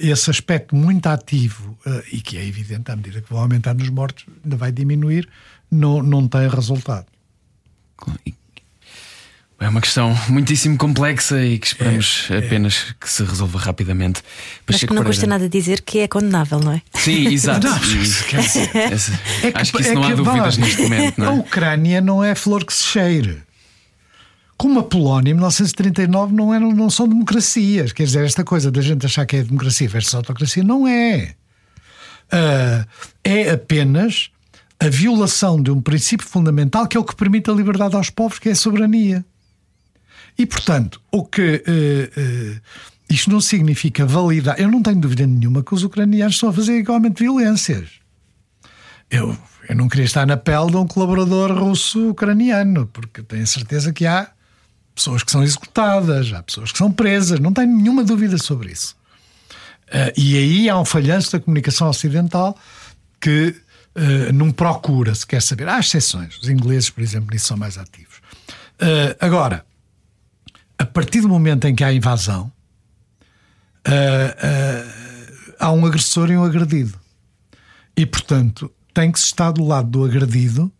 esse 0.00 0.30
aspecto 0.30 0.74
muito 0.74 1.06
ativo 1.06 1.78
e 2.12 2.20
que 2.20 2.36
é 2.36 2.44
evidente 2.44 2.90
à 2.90 2.96
medida 2.96 3.20
que 3.20 3.30
vão 3.30 3.40
aumentar 3.42 3.74
nos 3.74 3.88
mortos, 3.88 4.26
ainda 4.44 4.56
vai 4.56 4.72
diminuir, 4.72 5.28
não, 5.70 6.02
não 6.02 6.26
tem 6.26 6.48
resultado. 6.48 7.06
É 9.60 9.68
uma 9.68 9.80
questão 9.82 10.16
muitíssimo 10.30 10.78
complexa 10.78 11.44
e 11.44 11.58
que 11.58 11.66
esperamos 11.66 12.28
apenas 12.36 12.94
que 12.98 13.08
se 13.10 13.22
resolva 13.22 13.58
rapidamente. 13.58 14.22
Mas 14.66 14.76
Pacheco 14.76 14.94
que 14.94 14.98
não 14.98 15.04
custa 15.04 15.26
nada 15.26 15.50
dizer 15.50 15.82
que 15.82 15.98
é 15.98 16.08
condenável, 16.08 16.58
não 16.60 16.72
é? 16.72 16.82
Sim, 16.94 17.28
exato. 17.32 17.66
Não, 17.66 17.76
E- 17.76 18.24
quer 18.28 18.40
dizer, 18.40 18.70
essa- 18.74 19.20
acho 19.54 19.72
que 19.72 19.80
isso 19.82 19.90
é 19.90 19.94
não 19.94 20.02
há 20.02 20.06
que, 20.08 20.14
dúvidas 20.14 20.56
vá, 20.56 20.64
neste 20.64 20.82
momento, 20.82 21.18
não 21.18 21.28
A 21.28 21.34
é? 21.36 21.38
Ucrânia 21.40 22.00
não 22.00 22.24
é 22.24 22.34
flor 22.34 22.64
que 22.64 22.72
se 22.72 22.84
cheire. 22.84 23.42
Como 24.56 24.80
a 24.80 24.82
Polónia, 24.82 25.30
em 25.30 25.34
1939, 25.34 26.34
não, 26.34 26.54
eram, 26.54 26.72
não 26.74 26.88
são 26.88 27.06
democracias. 27.06 27.92
Quer 27.92 28.04
dizer, 28.04 28.24
esta 28.24 28.42
coisa 28.44 28.70
da 28.70 28.80
gente 28.80 29.04
achar 29.04 29.26
que 29.26 29.36
é 29.36 29.42
democracia 29.42 29.88
versus 29.90 30.14
autocracia, 30.14 30.62
não 30.64 30.88
é. 30.88 31.34
Ah, 32.32 32.86
é 33.22 33.50
apenas 33.50 34.30
a 34.78 34.88
violação 34.88 35.62
de 35.62 35.70
um 35.70 35.80
princípio 35.82 36.26
fundamental 36.26 36.86
que 36.86 36.96
é 36.96 37.00
o 37.00 37.04
que 37.04 37.14
permite 37.14 37.50
a 37.50 37.52
liberdade 37.52 37.94
aos 37.94 38.08
povos, 38.08 38.38
que 38.38 38.48
é 38.48 38.52
a 38.52 38.56
soberania. 38.56 39.22
E, 40.38 40.46
portanto, 40.46 41.00
o 41.10 41.24
que 41.24 41.62
eh, 41.66 42.10
eh, 42.16 42.60
isto 43.10 43.30
não 43.30 43.40
significa 43.40 44.06
validar. 44.06 44.58
Eu 44.60 44.70
não 44.70 44.82
tenho 44.82 45.00
dúvida 45.00 45.26
nenhuma 45.26 45.62
que 45.62 45.74
os 45.74 45.82
ucranianos 45.82 46.36
estão 46.36 46.48
a 46.48 46.52
fazer 46.52 46.78
igualmente 46.78 47.22
violências. 47.22 47.88
Eu, 49.10 49.36
eu 49.68 49.74
não 49.74 49.88
queria 49.88 50.04
estar 50.04 50.26
na 50.26 50.36
pele 50.36 50.70
de 50.70 50.76
um 50.76 50.86
colaborador 50.86 51.52
russo-ucraniano, 51.52 52.86
porque 52.86 53.22
tenho 53.22 53.46
certeza 53.46 53.92
que 53.92 54.06
há 54.06 54.30
pessoas 54.94 55.22
que 55.22 55.32
são 55.32 55.42
executadas, 55.42 56.32
há 56.32 56.42
pessoas 56.42 56.70
que 56.70 56.78
são 56.78 56.92
presas, 56.92 57.40
não 57.40 57.52
tenho 57.52 57.76
nenhuma 57.76 58.04
dúvida 58.04 58.38
sobre 58.38 58.70
isso. 58.70 58.96
Eh, 59.90 60.12
e 60.16 60.36
aí 60.36 60.68
há 60.68 60.78
um 60.78 60.84
falhanço 60.84 61.32
da 61.32 61.40
comunicação 61.40 61.88
ocidental 61.88 62.56
que 63.20 63.56
eh, 63.94 64.32
não 64.32 64.52
procura, 64.52 65.14
se 65.14 65.26
quer 65.26 65.42
saber. 65.42 65.68
Há 65.68 65.80
exceções. 65.80 66.38
Os 66.38 66.48
ingleses, 66.48 66.90
por 66.90 67.02
exemplo, 67.02 67.30
nisso 67.32 67.48
são 67.48 67.56
mais 67.56 67.76
ativos. 67.76 68.20
Eh, 68.78 69.16
agora, 69.20 69.64
a 70.80 70.86
partir 70.86 71.20
do 71.20 71.28
momento 71.28 71.66
em 71.66 71.74
que 71.74 71.84
há 71.84 71.92
invasão, 71.92 72.50
ah, 73.84 74.36
ah, 74.42 75.66
há 75.66 75.72
um 75.72 75.84
agressor 75.84 76.30
e 76.30 76.38
um 76.38 76.42
agredido. 76.42 76.98
E, 77.94 78.06
portanto, 78.06 78.72
tem 78.94 79.12
que 79.12 79.20
se 79.20 79.26
estar 79.26 79.52
do 79.52 79.62
lado 79.62 79.90
do 79.90 80.02
agredido, 80.06 80.72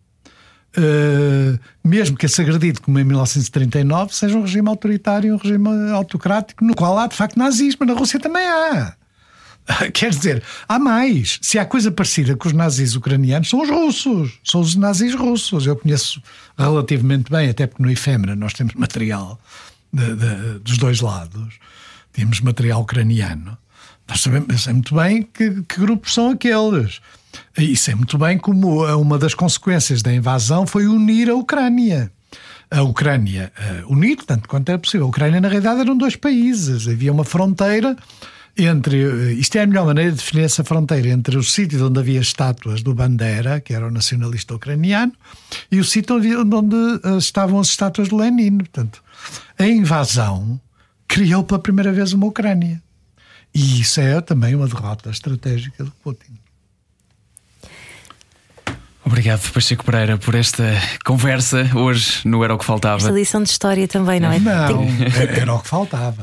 ah, 0.75 1.59
mesmo 1.83 2.17
que 2.17 2.25
esse 2.25 2.41
agredido, 2.41 2.81
como 2.81 2.97
em 2.97 3.03
1939, 3.03 4.15
seja 4.15 4.35
um 4.35 4.41
regime 4.41 4.69
autoritário, 4.69 5.35
um 5.35 5.37
regime 5.37 5.91
autocrático, 5.91 6.65
no 6.65 6.75
qual 6.75 6.97
há, 6.97 7.05
de 7.05 7.15
facto, 7.15 7.37
nazismo. 7.37 7.85
Na 7.85 7.93
Rússia 7.93 8.19
também 8.19 8.43
há. 8.43 8.95
Quer 9.93 10.09
dizer, 10.09 10.43
há 10.67 10.79
mais. 10.79 11.37
Se 11.43 11.59
há 11.59 11.65
coisa 11.65 11.91
parecida 11.91 12.35
com 12.35 12.47
os 12.47 12.55
nazis 12.55 12.95
ucranianos, 12.95 13.51
são 13.51 13.61
os 13.61 13.69
russos. 13.69 14.39
São 14.43 14.61
os 14.61 14.75
nazis 14.75 15.13
russos. 15.13 15.67
Eu 15.67 15.75
conheço 15.75 16.19
relativamente 16.57 17.29
bem, 17.29 17.51
até 17.51 17.67
porque 17.67 17.83
no 17.83 17.91
Efêmera 17.91 18.35
nós 18.35 18.53
temos 18.53 18.73
material 18.73 19.39
de- 19.91 20.15
de- 20.15 20.59
dos 20.59 20.77
dois 20.77 21.01
lados. 21.01 21.55
Temos 22.13 22.39
material 22.41 22.81
ucraniano. 22.81 23.57
Nós 24.07 24.21
sabemos 24.21 24.61
sei 24.61 24.73
muito 24.73 24.95
bem 24.95 25.23
que, 25.23 25.61
que 25.63 25.79
grupos 25.79 26.13
são 26.13 26.31
aqueles. 26.31 26.99
E 27.57 27.75
sei 27.77 27.95
muito 27.95 28.17
bem 28.17 28.37
como 28.37 28.83
uma 28.97 29.17
das 29.17 29.33
consequências 29.33 30.01
da 30.01 30.13
invasão 30.13 30.67
foi 30.67 30.85
unir 30.87 31.29
a 31.29 31.35
Ucrânia. 31.35 32.11
A 32.69 32.81
Ucrânia 32.83 33.51
eh, 33.57 33.83
unir, 33.87 34.17
tanto 34.25 34.47
quanto 34.49 34.69
era 34.69 34.77
possível. 34.79 35.05
A 35.05 35.09
Ucrânia, 35.09 35.39
na 35.41 35.47
realidade, 35.47 35.81
eram 35.81 35.97
dois 35.97 36.15
países. 36.15 36.87
Havia 36.87 37.11
uma 37.11 37.23
fronteira 37.25 37.95
entre. 38.57 38.97
eh, 39.01 39.33
Isto 39.33 39.57
é 39.57 39.61
a 39.63 39.67
melhor 39.67 39.85
maneira 39.85 40.11
de 40.11 40.17
definir 40.17 40.43
essa 40.43 40.63
fronteira 40.63 41.07
entre 41.09 41.37
o 41.37 41.43
sítio 41.43 41.85
onde 41.85 41.99
havia 41.99 42.19
estátuas 42.19 42.81
do 42.81 42.93
Bandera, 42.93 43.59
que 43.61 43.73
era 43.73 43.87
o 43.87 43.91
nacionalista 43.91 44.55
ucraniano, 44.55 45.11
e 45.71 45.79
o 45.79 45.83
sítio 45.85 46.15
onde, 46.17 46.35
onde 46.35 46.75
eh, 47.03 47.17
estavam 47.17 47.59
as 47.59 47.67
estátuas 47.67 48.09
de 48.09 48.15
Lenin. 48.15 48.57
Portanto, 48.59 49.01
a 49.61 49.67
invasão 49.67 50.59
criou 51.07 51.43
pela 51.43 51.59
primeira 51.59 51.91
vez 51.91 52.13
uma 52.13 52.27
Ucrânia. 52.27 52.81
E 53.53 53.81
isso 53.81 53.99
é 53.99 54.19
também 54.21 54.55
uma 54.55 54.67
derrota 54.67 55.09
estratégica 55.09 55.83
do 55.83 55.91
Putin. 55.91 56.41
Obrigado, 59.03 59.51
Pacheco 59.51 59.83
Pereira, 59.83 60.17
por 60.17 60.35
esta 60.35 60.63
conversa 61.03 61.69
hoje 61.75 62.21
no 62.23 62.43
Era 62.43 62.53
o 62.53 62.57
que 62.57 62.63
Faltava. 62.63 62.97
Esta 62.97 63.11
lição 63.11 63.41
de 63.41 63.49
história 63.49 63.87
também, 63.87 64.19
não 64.19 64.31
é? 64.31 64.39
Não, 64.39 64.83
era, 65.37 65.53
o 65.53 65.59
que 65.59 65.67
faltava. 65.67 66.21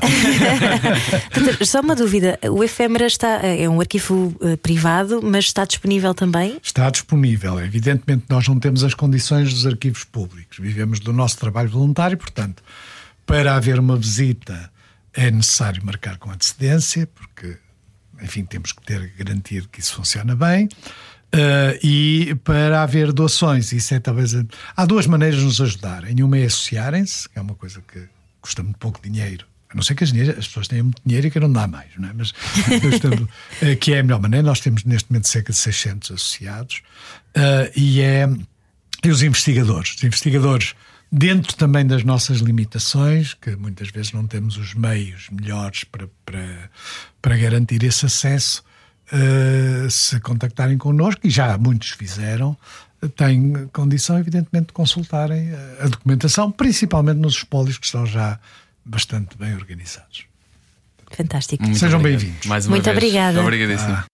Só 1.65 1.81
uma 1.81 1.95
dúvida: 1.95 2.39
o 2.49 2.63
efêmera 2.63 3.05
está, 3.05 3.41
é 3.45 3.69
um 3.69 3.79
arquivo 3.81 4.33
eh, 4.41 4.55
privado, 4.55 5.19
mas 5.21 5.45
está 5.45 5.65
disponível 5.65 6.13
também? 6.13 6.57
Está 6.63 6.89
disponível. 6.89 7.59
Evidentemente, 7.59 8.23
nós 8.29 8.47
não 8.47 8.57
temos 8.57 8.83
as 8.83 8.93
condições 8.93 9.53
dos 9.53 9.67
arquivos 9.67 10.05
públicos. 10.05 10.57
Vivemos 10.57 10.99
do 10.99 11.11
nosso 11.11 11.37
trabalho 11.37 11.69
voluntário, 11.69 12.17
portanto, 12.17 12.63
para 13.29 13.55
haver 13.55 13.79
uma 13.79 13.95
visita 13.95 14.71
é 15.13 15.29
necessário 15.29 15.85
marcar 15.85 16.17
com 16.17 16.31
antecedência, 16.31 17.05
porque, 17.05 17.57
enfim, 18.19 18.43
temos 18.43 18.71
que 18.71 18.81
ter 18.81 19.13
garantia 19.15 19.61
de 19.61 19.67
que 19.67 19.79
isso 19.79 19.93
funciona 19.93 20.35
bem. 20.35 20.67
Ah, 21.31 21.77
e 21.83 22.35
para 22.43 22.81
haver 22.81 23.13
doações, 23.13 23.71
isso 23.71 23.93
é 23.93 23.99
talvez. 23.99 24.33
Há 24.75 24.83
duas 24.83 25.05
maneiras 25.05 25.39
de 25.39 25.45
nos 25.45 25.61
ajudarem. 25.61 26.23
Uma 26.23 26.39
é 26.39 26.45
associarem-se, 26.45 27.29
que 27.29 27.37
é 27.37 27.41
uma 27.41 27.53
coisa 27.53 27.81
que 27.81 28.09
custa 28.41 28.63
muito 28.63 28.79
pouco 28.79 28.99
dinheiro. 28.99 29.45
A 29.69 29.75
não 29.75 29.83
ser 29.83 29.93
que 29.93 30.03
as, 30.03 30.11
as 30.11 30.47
pessoas 30.47 30.67
tenham 30.67 30.85
muito 30.85 31.01
dinheiro 31.05 31.27
e 31.27 31.29
queiram 31.29 31.53
dar 31.53 31.67
mais, 31.67 31.89
não 31.99 32.09
é? 32.09 32.13
Mas, 32.13 32.33
eh, 33.61 33.75
que 33.75 33.93
é 33.93 33.99
a 33.99 34.03
melhor 34.03 34.19
maneira. 34.19 34.47
Nós 34.47 34.59
temos 34.59 34.83
neste 34.85 35.11
momento 35.11 35.27
cerca 35.27 35.53
de 35.53 35.59
600 35.59 36.13
associados. 36.13 36.81
ah, 37.35 37.69
e 37.75 38.01
é. 38.01 38.27
E 39.03 39.09
os 39.09 39.21
investigadores. 39.21 39.93
Os 39.93 40.03
investigadores 40.03 40.73
dentro 41.11 41.55
também 41.55 41.85
das 41.85 42.03
nossas 42.03 42.39
limitações, 42.39 43.33
que 43.33 43.55
muitas 43.55 43.89
vezes 43.89 44.11
não 44.11 44.27
temos 44.27 44.57
os 44.57 44.73
meios 44.73 45.29
melhores 45.31 45.83
para, 45.83 46.07
para, 46.25 46.69
para 47.21 47.37
garantir 47.37 47.83
esse 47.83 48.05
acesso, 48.05 48.63
uh, 49.11 49.89
se 49.89 50.19
contactarem 50.19 50.77
connosco, 50.77 51.25
e 51.25 51.29
já 51.29 51.57
muitos 51.57 51.89
fizeram, 51.91 52.55
têm 53.15 53.67
condição, 53.71 54.19
evidentemente, 54.19 54.67
de 54.67 54.73
consultarem 54.73 55.51
a 55.79 55.87
documentação, 55.87 56.51
principalmente 56.51 57.17
nos 57.17 57.35
espólios 57.35 57.77
que 57.77 57.85
estão 57.85 58.05
já 58.05 58.39
bastante 58.85 59.37
bem 59.37 59.55
organizados. 59.55 60.25
Fantástico. 61.11 61.63
Muito 61.63 61.79
Sejam 61.79 62.01
bem-vindos. 62.01 62.45
Mais 62.45 62.65
uma 62.65 62.71
Muito 62.71 62.85
vez. 62.85 62.97
obrigada. 62.97 63.41
Obrigadíssimo. 63.41 63.93
Ah. 63.93 64.09